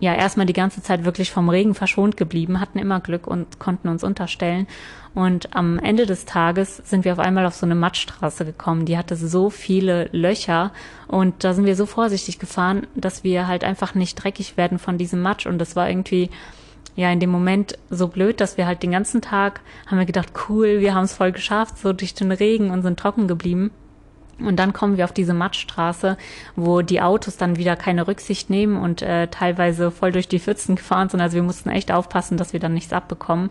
ja 0.00 0.14
erstmal 0.14 0.46
die 0.46 0.52
ganze 0.52 0.82
Zeit 0.82 1.04
wirklich 1.04 1.30
vom 1.30 1.48
Regen 1.48 1.74
verschont 1.74 2.16
geblieben, 2.16 2.60
hatten 2.60 2.78
immer 2.78 3.00
Glück 3.00 3.26
und 3.26 3.58
konnten 3.58 3.88
uns 3.88 4.04
unterstellen. 4.04 4.66
Und 5.14 5.56
am 5.56 5.78
Ende 5.78 6.06
des 6.06 6.24
Tages 6.24 6.76
sind 6.84 7.04
wir 7.04 7.12
auf 7.12 7.18
einmal 7.18 7.46
auf 7.46 7.54
so 7.54 7.66
eine 7.66 7.74
Mattstraße 7.74 8.44
gekommen, 8.44 8.84
die 8.84 8.96
hatte 8.96 9.16
so 9.16 9.50
viele 9.50 10.08
Löcher 10.12 10.72
und 11.08 11.42
da 11.42 11.54
sind 11.54 11.64
wir 11.64 11.74
so 11.74 11.86
vorsichtig 11.86 12.38
gefahren, 12.38 12.86
dass 12.94 13.24
wir 13.24 13.48
halt 13.48 13.64
einfach 13.64 13.94
nicht 13.94 14.14
dreckig 14.14 14.56
werden 14.56 14.78
von 14.78 14.98
diesem 14.98 15.20
Matsch 15.20 15.46
und 15.46 15.58
das 15.58 15.74
war 15.74 15.88
irgendwie 15.88 16.30
ja 16.94 17.10
in 17.10 17.20
dem 17.20 17.30
Moment 17.30 17.78
so 17.90 18.08
blöd, 18.08 18.40
dass 18.40 18.56
wir 18.56 18.66
halt 18.66 18.82
den 18.82 18.90
ganzen 18.92 19.20
Tag 19.20 19.60
haben 19.86 19.98
wir 19.98 20.06
gedacht, 20.06 20.32
cool, 20.48 20.80
wir 20.80 20.94
haben 20.94 21.04
es 21.04 21.14
voll 21.14 21.32
geschafft, 21.32 21.78
so 21.78 21.92
durch 21.92 22.14
den 22.14 22.30
Regen 22.30 22.70
und 22.70 22.82
sind 22.82 22.98
trocken 23.00 23.26
geblieben. 23.26 23.70
Und 24.40 24.56
dann 24.56 24.72
kommen 24.72 24.96
wir 24.96 25.04
auf 25.04 25.12
diese 25.12 25.34
Mattstraße, 25.34 26.16
wo 26.54 26.82
die 26.82 27.00
Autos 27.00 27.36
dann 27.36 27.56
wieder 27.56 27.74
keine 27.74 28.06
Rücksicht 28.06 28.50
nehmen 28.50 28.76
und 28.76 29.02
äh, 29.02 29.26
teilweise 29.28 29.90
voll 29.90 30.12
durch 30.12 30.28
die 30.28 30.38
Pfützen 30.38 30.76
gefahren 30.76 31.08
sind. 31.08 31.20
Also 31.20 31.34
wir 31.34 31.42
mussten 31.42 31.70
echt 31.70 31.90
aufpassen, 31.90 32.36
dass 32.36 32.52
wir 32.52 32.60
dann 32.60 32.74
nichts 32.74 32.92
abbekommen. 32.92 33.50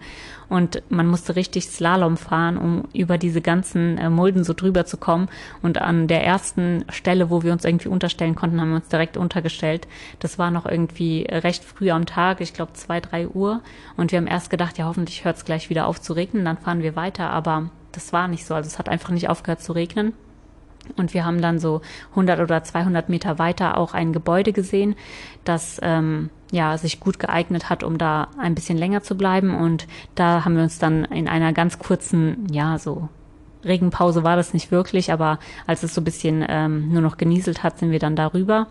Und 0.49 0.81
man 0.89 1.07
musste 1.07 1.35
richtig 1.35 1.65
Slalom 1.65 2.15
fahren, 2.15 2.57
um 2.57 2.85
über 2.93 3.17
diese 3.17 3.41
ganzen 3.41 3.97
äh, 3.97 4.09
Mulden 4.09 4.45
so 4.45 4.53
drüber 4.53 4.85
zu 4.85 4.95
kommen. 4.95 5.27
Und 5.61 5.81
an 5.81 6.07
der 6.07 6.23
ersten 6.23 6.85
Stelle, 6.89 7.29
wo 7.29 7.43
wir 7.43 7.51
uns 7.51 7.65
irgendwie 7.65 7.89
unterstellen 7.89 8.35
konnten, 8.35 8.61
haben 8.61 8.69
wir 8.69 8.77
uns 8.77 8.87
direkt 8.87 9.17
untergestellt. 9.17 9.89
Das 10.19 10.39
war 10.39 10.51
noch 10.51 10.65
irgendwie 10.65 11.27
recht 11.29 11.65
früh 11.65 11.91
am 11.91 12.05
Tag, 12.05 12.39
ich 12.39 12.53
glaube 12.53 12.73
zwei, 12.73 13.01
drei 13.01 13.27
Uhr. 13.27 13.61
Und 13.97 14.13
wir 14.13 14.19
haben 14.19 14.27
erst 14.27 14.49
gedacht, 14.49 14.77
ja, 14.77 14.85
hoffentlich 14.85 15.25
hört 15.25 15.35
es 15.35 15.43
gleich 15.43 15.69
wieder 15.69 15.85
auf 15.85 15.99
zu 15.99 16.13
regnen, 16.13 16.45
dann 16.45 16.57
fahren 16.57 16.81
wir 16.81 16.95
weiter. 16.95 17.29
Aber 17.29 17.69
das 17.91 18.13
war 18.13 18.29
nicht 18.29 18.45
so. 18.45 18.55
Also 18.55 18.67
es 18.67 18.79
hat 18.79 18.87
einfach 18.87 19.09
nicht 19.09 19.29
aufgehört 19.29 19.61
zu 19.61 19.73
regnen. 19.73 20.13
Und 20.95 21.13
wir 21.13 21.25
haben 21.25 21.41
dann 21.41 21.59
so 21.59 21.81
100 22.11 22.39
oder 22.39 22.63
200 22.63 23.09
Meter 23.09 23.39
weiter 23.39 23.77
auch 23.77 23.93
ein 23.93 24.13
Gebäude 24.13 24.53
gesehen, 24.53 24.95
das 25.43 25.79
ähm, 25.83 26.29
ja 26.51 26.77
sich 26.77 26.99
gut 26.99 27.19
geeignet 27.19 27.69
hat, 27.69 27.83
um 27.83 27.97
da 27.97 28.29
ein 28.37 28.55
bisschen 28.55 28.77
länger 28.77 29.03
zu 29.03 29.15
bleiben. 29.17 29.55
Und 29.55 29.87
da 30.15 30.45
haben 30.45 30.55
wir 30.55 30.63
uns 30.63 30.79
dann 30.79 31.05
in 31.05 31.27
einer 31.27 31.53
ganz 31.53 31.79
kurzen, 31.79 32.47
ja 32.51 32.77
so 32.77 33.09
Regenpause 33.65 34.23
war 34.23 34.35
das 34.35 34.53
nicht 34.53 34.71
wirklich, 34.71 35.11
aber 35.11 35.39
als 35.65 35.83
es 35.83 35.93
so 35.93 36.01
ein 36.01 36.05
bisschen 36.05 36.45
ähm, 36.47 36.89
nur 36.93 37.01
noch 37.01 37.17
genieselt 37.17 37.63
hat, 37.63 37.79
sind 37.79 37.91
wir 37.91 37.99
dann 37.99 38.15
darüber 38.15 38.67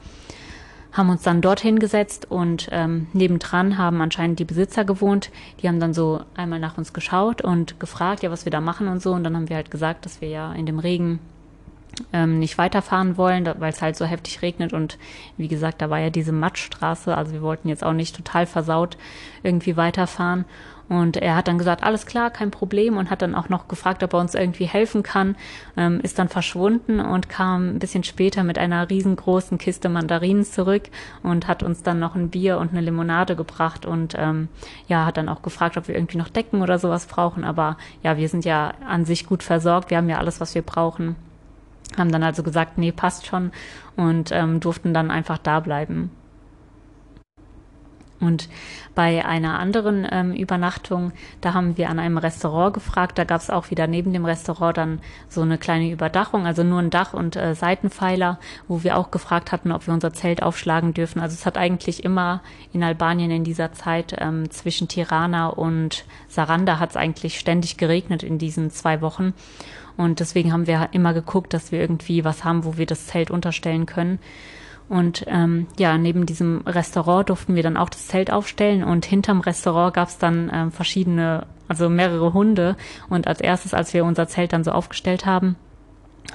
haben 0.97 1.11
uns 1.11 1.23
dann 1.23 1.43
dorthin 1.43 1.79
gesetzt 1.79 2.31
und 2.31 2.69
ähm, 2.73 3.09
nebendran 3.13 3.77
haben 3.77 4.01
anscheinend 4.01 4.39
die 4.39 4.45
Besitzer 4.45 4.85
gewohnt. 4.85 5.31
Die 5.61 5.69
haben 5.69 5.81
dann 5.81 5.93
so 5.93 6.23
einmal 6.35 6.59
nach 6.59 6.79
uns 6.79 6.93
geschaut 6.93 7.43
und 7.43 7.79
gefragt, 7.79 8.23
ja, 8.23 8.31
was 8.31 8.47
wir 8.47 8.51
da 8.51 8.61
machen 8.61 8.89
und 8.89 9.03
so. 9.03 9.13
Und 9.13 9.25
dann 9.25 9.37
haben 9.37 9.49
wir 9.49 9.57
halt 9.57 9.71
gesagt, 9.71 10.07
dass 10.07 10.21
wir 10.21 10.29
ja 10.29 10.53
in 10.53 10.67
dem 10.67 10.79
Regen 10.79 11.19
ähm, 12.13 12.39
nicht 12.39 12.59
weiterfahren 12.59 13.17
wollen, 13.17 13.49
weil 13.59 13.73
es 13.73 13.83
halt 13.83 13.97
so 13.97 14.05
heftig 14.05 14.43
regnet 14.43 14.73
und 14.73 14.99
wie 15.37 15.49
gesagt, 15.49 15.81
da 15.81 15.91
war 15.91 15.99
ja 15.99 16.11
diese 16.11 16.33
Matschstraße, 16.33 17.17
also 17.17 17.33
wir 17.33 17.43
wollten 17.43 17.69
jetzt 17.69 17.85
auch 17.85 17.93
nicht 17.93 18.17
total 18.17 18.47
versaut 18.47 18.97
irgendwie 19.43 19.77
weiterfahren. 19.77 20.45
Und 20.89 21.17
er 21.17 21.35
hat 21.35 21.49
dann 21.49 21.59
gesagt, 21.59 21.83
alles 21.83 22.07
klar, 22.07 22.31
kein 22.31 22.53
Problem 22.53 22.97
und 22.97 23.11
hat 23.11 23.21
dann 23.21 23.35
auch 23.35 23.49
noch 23.49 23.67
gefragt, 23.67 24.05
ob 24.05 24.13
er 24.13 24.21
uns 24.21 24.37
irgendwie 24.37 24.67
helfen 24.67 25.03
kann, 25.03 25.35
ähm, 25.77 26.01
ist 26.01 26.19
dann 26.19 26.29
verschwunden 26.29 27.01
und 27.01 27.29
kam 27.29 27.71
ein 27.71 27.79
bisschen 27.81 28.05
später 28.05 28.45
mit 28.45 28.57
einer 28.57 28.89
riesengroßen 28.89 29.59
Kiste 29.59 29.89
Mandarinen 29.89 30.45
zurück 30.45 30.85
und 31.25 31.49
hat 31.49 31.65
uns 31.65 31.83
dann 31.83 31.99
noch 31.99 32.15
ein 32.15 32.31
Bier 32.31 32.59
und 32.59 32.71
eine 32.71 32.83
Limonade 32.83 33.35
gebracht 33.35 33.85
und 33.85 34.15
ähm, 34.17 34.49
ja, 34.87 35.07
hat 35.07 35.17
dann 35.17 35.29
auch 35.29 35.43
gefragt, 35.43 35.77
ob 35.77 35.89
wir 35.89 35.97
irgendwie 35.97 36.19
noch 36.19 36.29
Decken 36.29 36.63
oder 36.63 36.79
sowas 36.79 37.07
brauchen. 37.07 37.43
Aber 37.43 37.79
ja, 38.05 38.17
wir 38.17 38.29
sind 38.29 38.45
ja 38.45 38.75
an 38.89 39.05
sich 39.05 39.27
gut 39.27 39.43
versorgt, 39.43 39.91
wir 39.91 39.97
haben 39.97 40.09
ja 40.09 40.19
alles, 40.19 40.41
was 40.41 40.55
wir 40.55 40.63
brauchen. 40.63 41.17
Haben 41.97 42.13
dann 42.13 42.23
also 42.23 42.43
gesagt, 42.43 42.79
nee, 42.79 42.93
passt 42.93 43.27
schon 43.27 43.53
und 43.97 44.31
ähm, 44.33 44.61
durften 44.61 44.93
dann 44.93 45.11
einfach 45.11 45.39
da 45.39 45.61
bleiben. 45.61 46.11
Und 48.21 48.49
bei 48.95 49.25
einer 49.25 49.59
anderen 49.59 50.07
ähm, 50.11 50.33
Übernachtung, 50.33 51.13
da 51.41 51.53
haben 51.53 51.77
wir 51.77 51.91
an 51.91 51.99
einem 51.99 52.19
Restaurant 52.19 52.73
gefragt. 52.73 53.19
Da 53.19 53.25
gab 53.25 53.41
es 53.41 53.51
auch 53.51 53.71
wieder 53.71 53.87
neben 53.87 54.13
dem 54.13 54.25
Restaurant 54.25 54.77
dann 54.77 55.01
so 55.29 55.43
eine 55.43 55.59
kleine 55.59 55.91
Überdachung, 55.91 56.47
also 56.47 56.65
nur 56.65 56.81
ein 56.81 56.91
Dach 56.91 57.13
und 57.13 57.37
äh, 57.37 57.55
Seitenpfeiler, 57.55 58.39
wo 58.69 58.83
wir 58.83 58.97
auch 58.97 59.11
gefragt 59.11 59.53
hatten, 59.53 59.71
ob 59.71 59.87
wir 59.87 59.95
unser 59.95 60.13
Zelt 60.13 60.43
aufschlagen 60.43 60.95
dürfen. 60.95 61.21
Also 61.21 61.35
es 61.35 61.45
hat 61.45 61.59
eigentlich 61.59 62.05
immer 62.05 62.43
in 62.73 62.83
Albanien 62.83 63.31
in 63.31 63.45
dieser 63.45 63.73
Zeit 63.73 64.17
ähm, 64.19 64.51
zwischen 64.51 64.89
Tirana 64.89 65.49
und 65.49 66.05
Saranda 66.29 66.79
hat 66.79 66.91
es 66.91 66.97
eigentlich 66.97 67.39
ständig 67.39 67.77
geregnet 67.77 68.23
in 68.23 68.39
diesen 68.39 68.71
zwei 68.71 69.03
Wochen. 69.03 69.35
Und 69.97 70.21
deswegen 70.21 70.53
haben 70.53 70.67
wir 70.67 70.91
immer 70.93 71.15
geguckt, 71.15 71.55
dass 71.55 71.73
wir 71.73 71.81
irgendwie 71.81 72.25
was 72.25 72.45
haben, 72.45 72.65
wo 72.65 72.77
wir 72.77 72.87
das 72.87 73.07
Zelt 73.07 73.31
unterstellen 73.31 73.87
können. 73.87 74.19
Und 74.89 75.25
ähm, 75.27 75.67
ja, 75.79 75.99
neben 75.99 76.27
diesem 76.27 76.61
Restaurant 76.61 77.29
durften 77.29 77.57
wir 77.57 77.63
dann 77.63 77.77
auch 77.77 77.89
das 77.89 78.07
Zelt 78.07 78.31
aufstellen 78.31 78.85
und 78.85 79.05
hinterm 79.05 79.41
Restaurant 79.41 79.95
gab 79.95 80.09
es 80.09 80.19
dann 80.19 80.51
ähm, 80.55 80.71
verschiedene, 80.71 81.47
also 81.67 81.89
mehrere 81.89 82.33
Hunde. 82.33 82.77
Und 83.09 83.27
als 83.27 83.41
erstes, 83.41 83.75
als 83.75 83.95
wir 83.95 84.05
unser 84.05 84.29
Zelt 84.29 84.53
dann 84.53 84.63
so 84.63 84.71
aufgestellt 84.71 85.27
haben, 85.27 85.57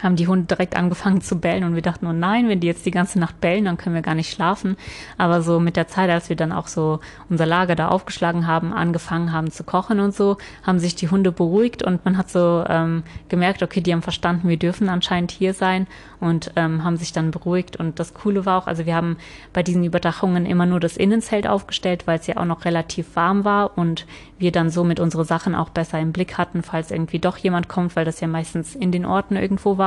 haben 0.01 0.15
die 0.15 0.27
Hunde 0.27 0.45
direkt 0.45 0.75
angefangen 0.75 1.21
zu 1.21 1.39
bellen 1.39 1.63
und 1.63 1.75
wir 1.75 1.81
dachten, 1.81 2.07
oh 2.07 2.13
nein, 2.13 2.49
wenn 2.49 2.59
die 2.59 2.67
jetzt 2.67 2.85
die 2.85 2.91
ganze 2.91 3.19
Nacht 3.19 3.39
bellen, 3.41 3.65
dann 3.65 3.77
können 3.77 3.95
wir 3.95 4.01
gar 4.01 4.15
nicht 4.15 4.31
schlafen. 4.31 4.77
Aber 5.17 5.41
so 5.41 5.59
mit 5.59 5.75
der 5.75 5.87
Zeit, 5.87 6.09
als 6.09 6.29
wir 6.29 6.35
dann 6.35 6.51
auch 6.51 6.67
so 6.67 6.99
unser 7.29 7.45
Lager 7.45 7.75
da 7.75 7.89
aufgeschlagen 7.89 8.47
haben, 8.47 8.73
angefangen 8.73 9.31
haben 9.31 9.51
zu 9.51 9.63
kochen 9.63 9.99
und 9.99 10.15
so, 10.15 10.37
haben 10.63 10.79
sich 10.79 10.95
die 10.95 11.09
Hunde 11.09 11.31
beruhigt 11.31 11.83
und 11.83 12.03
man 12.05 12.17
hat 12.17 12.29
so 12.29 12.63
ähm, 12.67 13.03
gemerkt, 13.29 13.63
okay, 13.63 13.81
die 13.81 13.93
haben 13.93 14.01
verstanden, 14.01 14.47
wir 14.47 14.57
dürfen 14.57 14.89
anscheinend 14.89 15.31
hier 15.31 15.53
sein 15.53 15.87
und 16.19 16.51
ähm, 16.55 16.83
haben 16.83 16.97
sich 16.97 17.13
dann 17.13 17.31
beruhigt. 17.31 17.75
Und 17.75 17.99
das 17.99 18.13
Coole 18.13 18.45
war 18.45 18.57
auch, 18.57 18.67
also 18.67 18.85
wir 18.85 18.95
haben 18.95 19.17
bei 19.53 19.63
diesen 19.63 19.83
Überdachungen 19.83 20.45
immer 20.45 20.65
nur 20.65 20.79
das 20.79 20.97
Innenzelt 20.97 21.47
aufgestellt, 21.47 22.07
weil 22.07 22.19
es 22.19 22.27
ja 22.27 22.37
auch 22.37 22.45
noch 22.45 22.65
relativ 22.65 23.15
warm 23.15 23.43
war 23.43 23.77
und 23.77 24.05
wir 24.37 24.51
dann 24.51 24.69
somit 24.69 24.99
unsere 24.99 25.25
Sachen 25.25 25.55
auch 25.55 25.69
besser 25.69 25.99
im 25.99 26.11
Blick 26.11 26.37
hatten, 26.37 26.63
falls 26.63 26.91
irgendwie 26.91 27.19
doch 27.19 27.37
jemand 27.37 27.67
kommt, 27.67 27.95
weil 27.95 28.05
das 28.05 28.19
ja 28.19 28.27
meistens 28.27 28.75
in 28.75 28.91
den 28.91 29.05
Orten 29.05 29.35
irgendwo 29.35 29.77
war. 29.77 29.80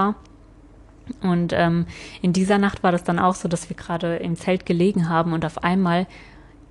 Und 1.20 1.52
ähm, 1.52 1.86
in 2.22 2.32
dieser 2.32 2.58
Nacht 2.58 2.82
war 2.82 2.92
das 2.92 3.04
dann 3.04 3.18
auch 3.18 3.34
so, 3.34 3.48
dass 3.48 3.68
wir 3.68 3.76
gerade 3.76 4.16
im 4.16 4.36
Zelt 4.36 4.64
gelegen 4.64 5.08
haben 5.08 5.32
und 5.32 5.44
auf 5.44 5.62
einmal 5.62 6.06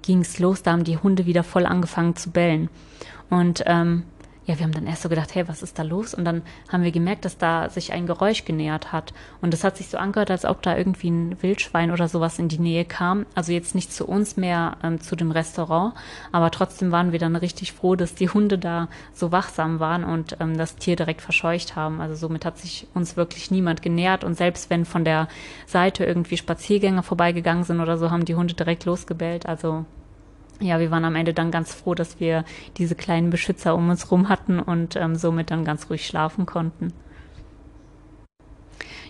ging 0.02 0.22
es 0.22 0.40
los, 0.40 0.64
da 0.64 0.72
haben 0.72 0.84
die 0.84 0.98
Hunde 0.98 1.26
wieder 1.26 1.44
voll 1.44 1.66
angefangen 1.66 2.16
zu 2.16 2.32
bellen. 2.32 2.70
Und 3.30 3.64
ähm, 3.66 4.04
ja, 4.46 4.58
wir 4.60 4.66
haben 4.66 4.74
dann 4.74 4.88
erst 4.88 5.04
so 5.04 5.10
gedacht, 5.10 5.34
hey, 5.36 5.48
was 5.48 5.64
ist 5.64 5.80
da 5.80 5.84
los? 5.84 6.14
Und 6.14 6.26
dann 6.26 6.42
haben 6.70 6.84
wir 6.84 6.92
gemerkt, 6.92 7.24
dass 7.24 7.38
da 7.38 7.70
sich 7.70 7.94
ein 7.94 8.06
Geräusch 8.06 8.44
genähert 8.44 8.92
hat. 8.92 9.14
Und 9.42 9.54
es 9.54 9.64
hat 9.64 9.78
sich 9.78 9.88
so 9.88 9.98
angehört, 9.98 10.32
als 10.32 10.44
ob 10.44 10.62
da 10.62 10.78
irgendwie 10.78 11.12
ein 11.12 11.42
Wildschwein 11.42 11.92
oder 11.92 12.10
sowas 12.10 12.40
in 12.40 12.50
die 12.50 12.60
Nähe 12.60 12.84
kam. 12.84 13.26
Also 13.36 13.54
jetzt 13.54 13.74
nicht 13.74 13.94
zu 13.94 14.06
uns 14.06 14.36
mehr 14.36 14.78
ähm, 14.84 15.00
zu 15.00 15.16
dem 15.16 15.32
Restaurant, 15.32 15.94
aber 16.34 16.52
trotzdem 16.52 16.92
waren 16.92 17.14
wir 17.14 17.20
dann 17.20 17.38
richtig 17.38 17.72
froh, 17.72 17.96
dass 17.96 18.16
die 18.16 18.30
Hunde 18.30 18.58
da 18.58 18.90
so 19.14 19.32
wachsam 19.32 19.80
waren 19.80 20.04
und 20.04 20.38
ähm, 20.42 20.58
das 20.58 20.76
Tier 20.76 20.98
direkt 20.98 21.22
verscheucht 21.22 21.78
haben. 21.78 22.02
Also 22.02 22.16
somit 22.16 22.44
hat 22.44 22.58
sich 22.58 22.88
uns 22.94 23.16
wirklich 23.16 23.50
niemand 23.50 23.82
genähert. 23.82 24.26
Und 24.26 24.36
selbst 24.36 24.70
wenn 24.70 24.84
von 24.84 25.06
der 25.06 25.30
Seite 25.68 26.04
irgendwie 26.04 26.36
Spaziergänger 26.36 27.04
vorbeigegangen 27.04 27.64
sind 27.64 27.80
oder 27.80 27.98
so, 27.98 28.12
haben 28.12 28.26
die 28.26 28.36
Hunde 28.36 28.56
direkt 28.56 28.84
losgebellt. 28.84 29.46
Also 29.46 29.86
ja, 30.60 30.80
wir 30.80 30.92
waren 30.92 31.06
am 31.06 31.16
Ende 31.16 31.34
dann 31.34 31.52
ganz 31.52 31.74
froh, 31.74 31.96
dass 31.96 32.20
wir 32.20 32.46
diese 32.78 32.96
kleinen 32.96 33.30
Beschützer 33.30 33.76
um 33.76 33.90
uns 33.90 34.12
rum 34.12 34.30
hatten 34.30 34.60
und 34.60 34.96
ähm, 34.96 35.16
somit 35.16 35.52
dann 35.52 35.66
ganz 35.66 35.90
ruhig 35.90 36.06
schlafen 36.06 36.46
konnten. 36.46 36.94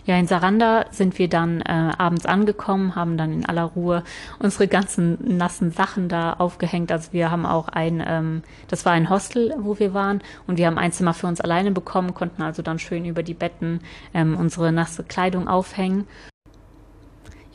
Ja, 0.06 0.18
in 0.18 0.26
Saranda 0.26 0.84
sind 0.90 1.18
wir 1.18 1.28
dann 1.30 1.62
äh, 1.62 1.92
abends 1.96 2.26
angekommen, 2.26 2.94
haben 2.94 3.16
dann 3.16 3.32
in 3.32 3.46
aller 3.46 3.62
Ruhe 3.64 4.04
unsere 4.38 4.68
ganzen 4.68 5.38
nassen 5.38 5.70
Sachen 5.70 6.10
da 6.10 6.34
aufgehängt. 6.34 6.92
Also 6.92 7.14
wir 7.14 7.30
haben 7.30 7.46
auch 7.46 7.68
ein, 7.68 8.04
ähm, 8.06 8.42
das 8.68 8.84
war 8.84 8.92
ein 8.92 9.08
Hostel, 9.08 9.54
wo 9.58 9.78
wir 9.78 9.94
waren 9.94 10.22
und 10.46 10.58
wir 10.58 10.66
haben 10.66 10.76
ein 10.76 10.92
Zimmer 10.92 11.14
für 11.14 11.26
uns 11.26 11.40
alleine 11.40 11.70
bekommen, 11.70 12.12
konnten 12.12 12.42
also 12.42 12.60
dann 12.60 12.78
schön 12.78 13.06
über 13.06 13.22
die 13.22 13.32
Betten 13.32 13.80
ähm, 14.12 14.36
unsere 14.36 14.72
nasse 14.72 15.04
Kleidung 15.04 15.48
aufhängen 15.48 16.06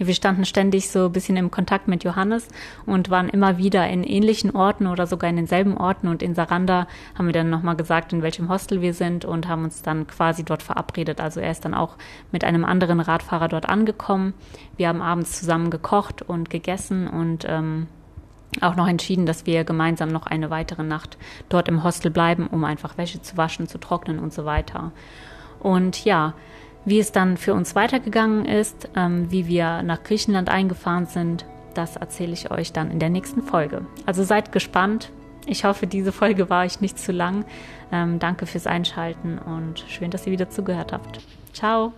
wir 0.07 0.13
standen 0.13 0.45
ständig 0.45 0.89
so 0.89 1.05
ein 1.05 1.11
bisschen 1.11 1.37
im 1.37 1.51
Kontakt 1.51 1.87
mit 1.87 2.03
Johannes 2.03 2.47
und 2.85 3.09
waren 3.09 3.29
immer 3.29 3.57
wieder 3.57 3.87
in 3.87 4.03
ähnlichen 4.03 4.55
Orten 4.55 4.87
oder 4.87 5.07
sogar 5.07 5.29
in 5.29 5.35
denselben 5.35 5.77
Orten. 5.77 6.07
Und 6.07 6.23
in 6.23 6.35
Saranda 6.35 6.87
haben 7.17 7.25
wir 7.25 7.33
dann 7.33 7.49
nochmal 7.49 7.75
gesagt, 7.75 8.13
in 8.13 8.21
welchem 8.21 8.49
Hostel 8.49 8.81
wir 8.81 8.93
sind 8.93 9.25
und 9.25 9.47
haben 9.47 9.65
uns 9.65 9.81
dann 9.81 10.07
quasi 10.07 10.43
dort 10.43 10.63
verabredet. 10.63 11.19
Also 11.19 11.39
er 11.39 11.51
ist 11.51 11.65
dann 11.65 11.73
auch 11.73 11.95
mit 12.31 12.43
einem 12.43 12.65
anderen 12.65 12.99
Radfahrer 12.99 13.47
dort 13.49 13.67
angekommen. 13.67 14.33
Wir 14.77 14.87
haben 14.87 15.01
abends 15.01 15.39
zusammen 15.39 15.69
gekocht 15.69 16.21
und 16.21 16.49
gegessen 16.49 17.07
und 17.07 17.45
ähm, 17.47 17.87
auch 18.61 18.75
noch 18.75 18.87
entschieden, 18.87 19.25
dass 19.25 19.45
wir 19.45 19.63
gemeinsam 19.63 20.09
noch 20.09 20.25
eine 20.25 20.49
weitere 20.49 20.83
Nacht 20.83 21.17
dort 21.49 21.67
im 21.67 21.83
Hostel 21.83 22.09
bleiben, 22.09 22.47
um 22.47 22.63
einfach 22.63 22.97
Wäsche 22.97 23.21
zu 23.21 23.37
waschen, 23.37 23.67
zu 23.67 23.77
trocknen 23.77 24.19
und 24.19 24.33
so 24.33 24.45
weiter. 24.45 24.91
Und 25.59 26.03
ja, 26.05 26.33
wie 26.89 26.99
es 26.99 27.11
dann 27.11 27.37
für 27.37 27.53
uns 27.53 27.75
weitergegangen 27.75 28.45
ist, 28.45 28.89
ähm, 28.95 29.31
wie 29.31 29.47
wir 29.47 29.83
nach 29.83 30.03
Griechenland 30.03 30.49
eingefahren 30.49 31.05
sind, 31.05 31.45
das 31.73 31.95
erzähle 31.95 32.33
ich 32.33 32.51
euch 32.51 32.73
dann 32.73 32.91
in 32.91 32.99
der 32.99 33.09
nächsten 33.09 33.43
Folge. 33.43 33.85
Also 34.05 34.23
seid 34.23 34.51
gespannt. 34.51 35.11
Ich 35.45 35.65
hoffe, 35.65 35.87
diese 35.87 36.11
Folge 36.11 36.49
war 36.49 36.65
euch 36.65 36.81
nicht 36.81 36.99
zu 36.99 37.11
lang. 37.11 37.45
Ähm, 37.91 38.19
danke 38.19 38.45
fürs 38.45 38.67
Einschalten 38.67 39.39
und 39.39 39.85
schön, 39.87 40.11
dass 40.11 40.25
ihr 40.25 40.31
wieder 40.31 40.49
zugehört 40.49 40.93
habt. 40.93 41.21
Ciao. 41.53 41.93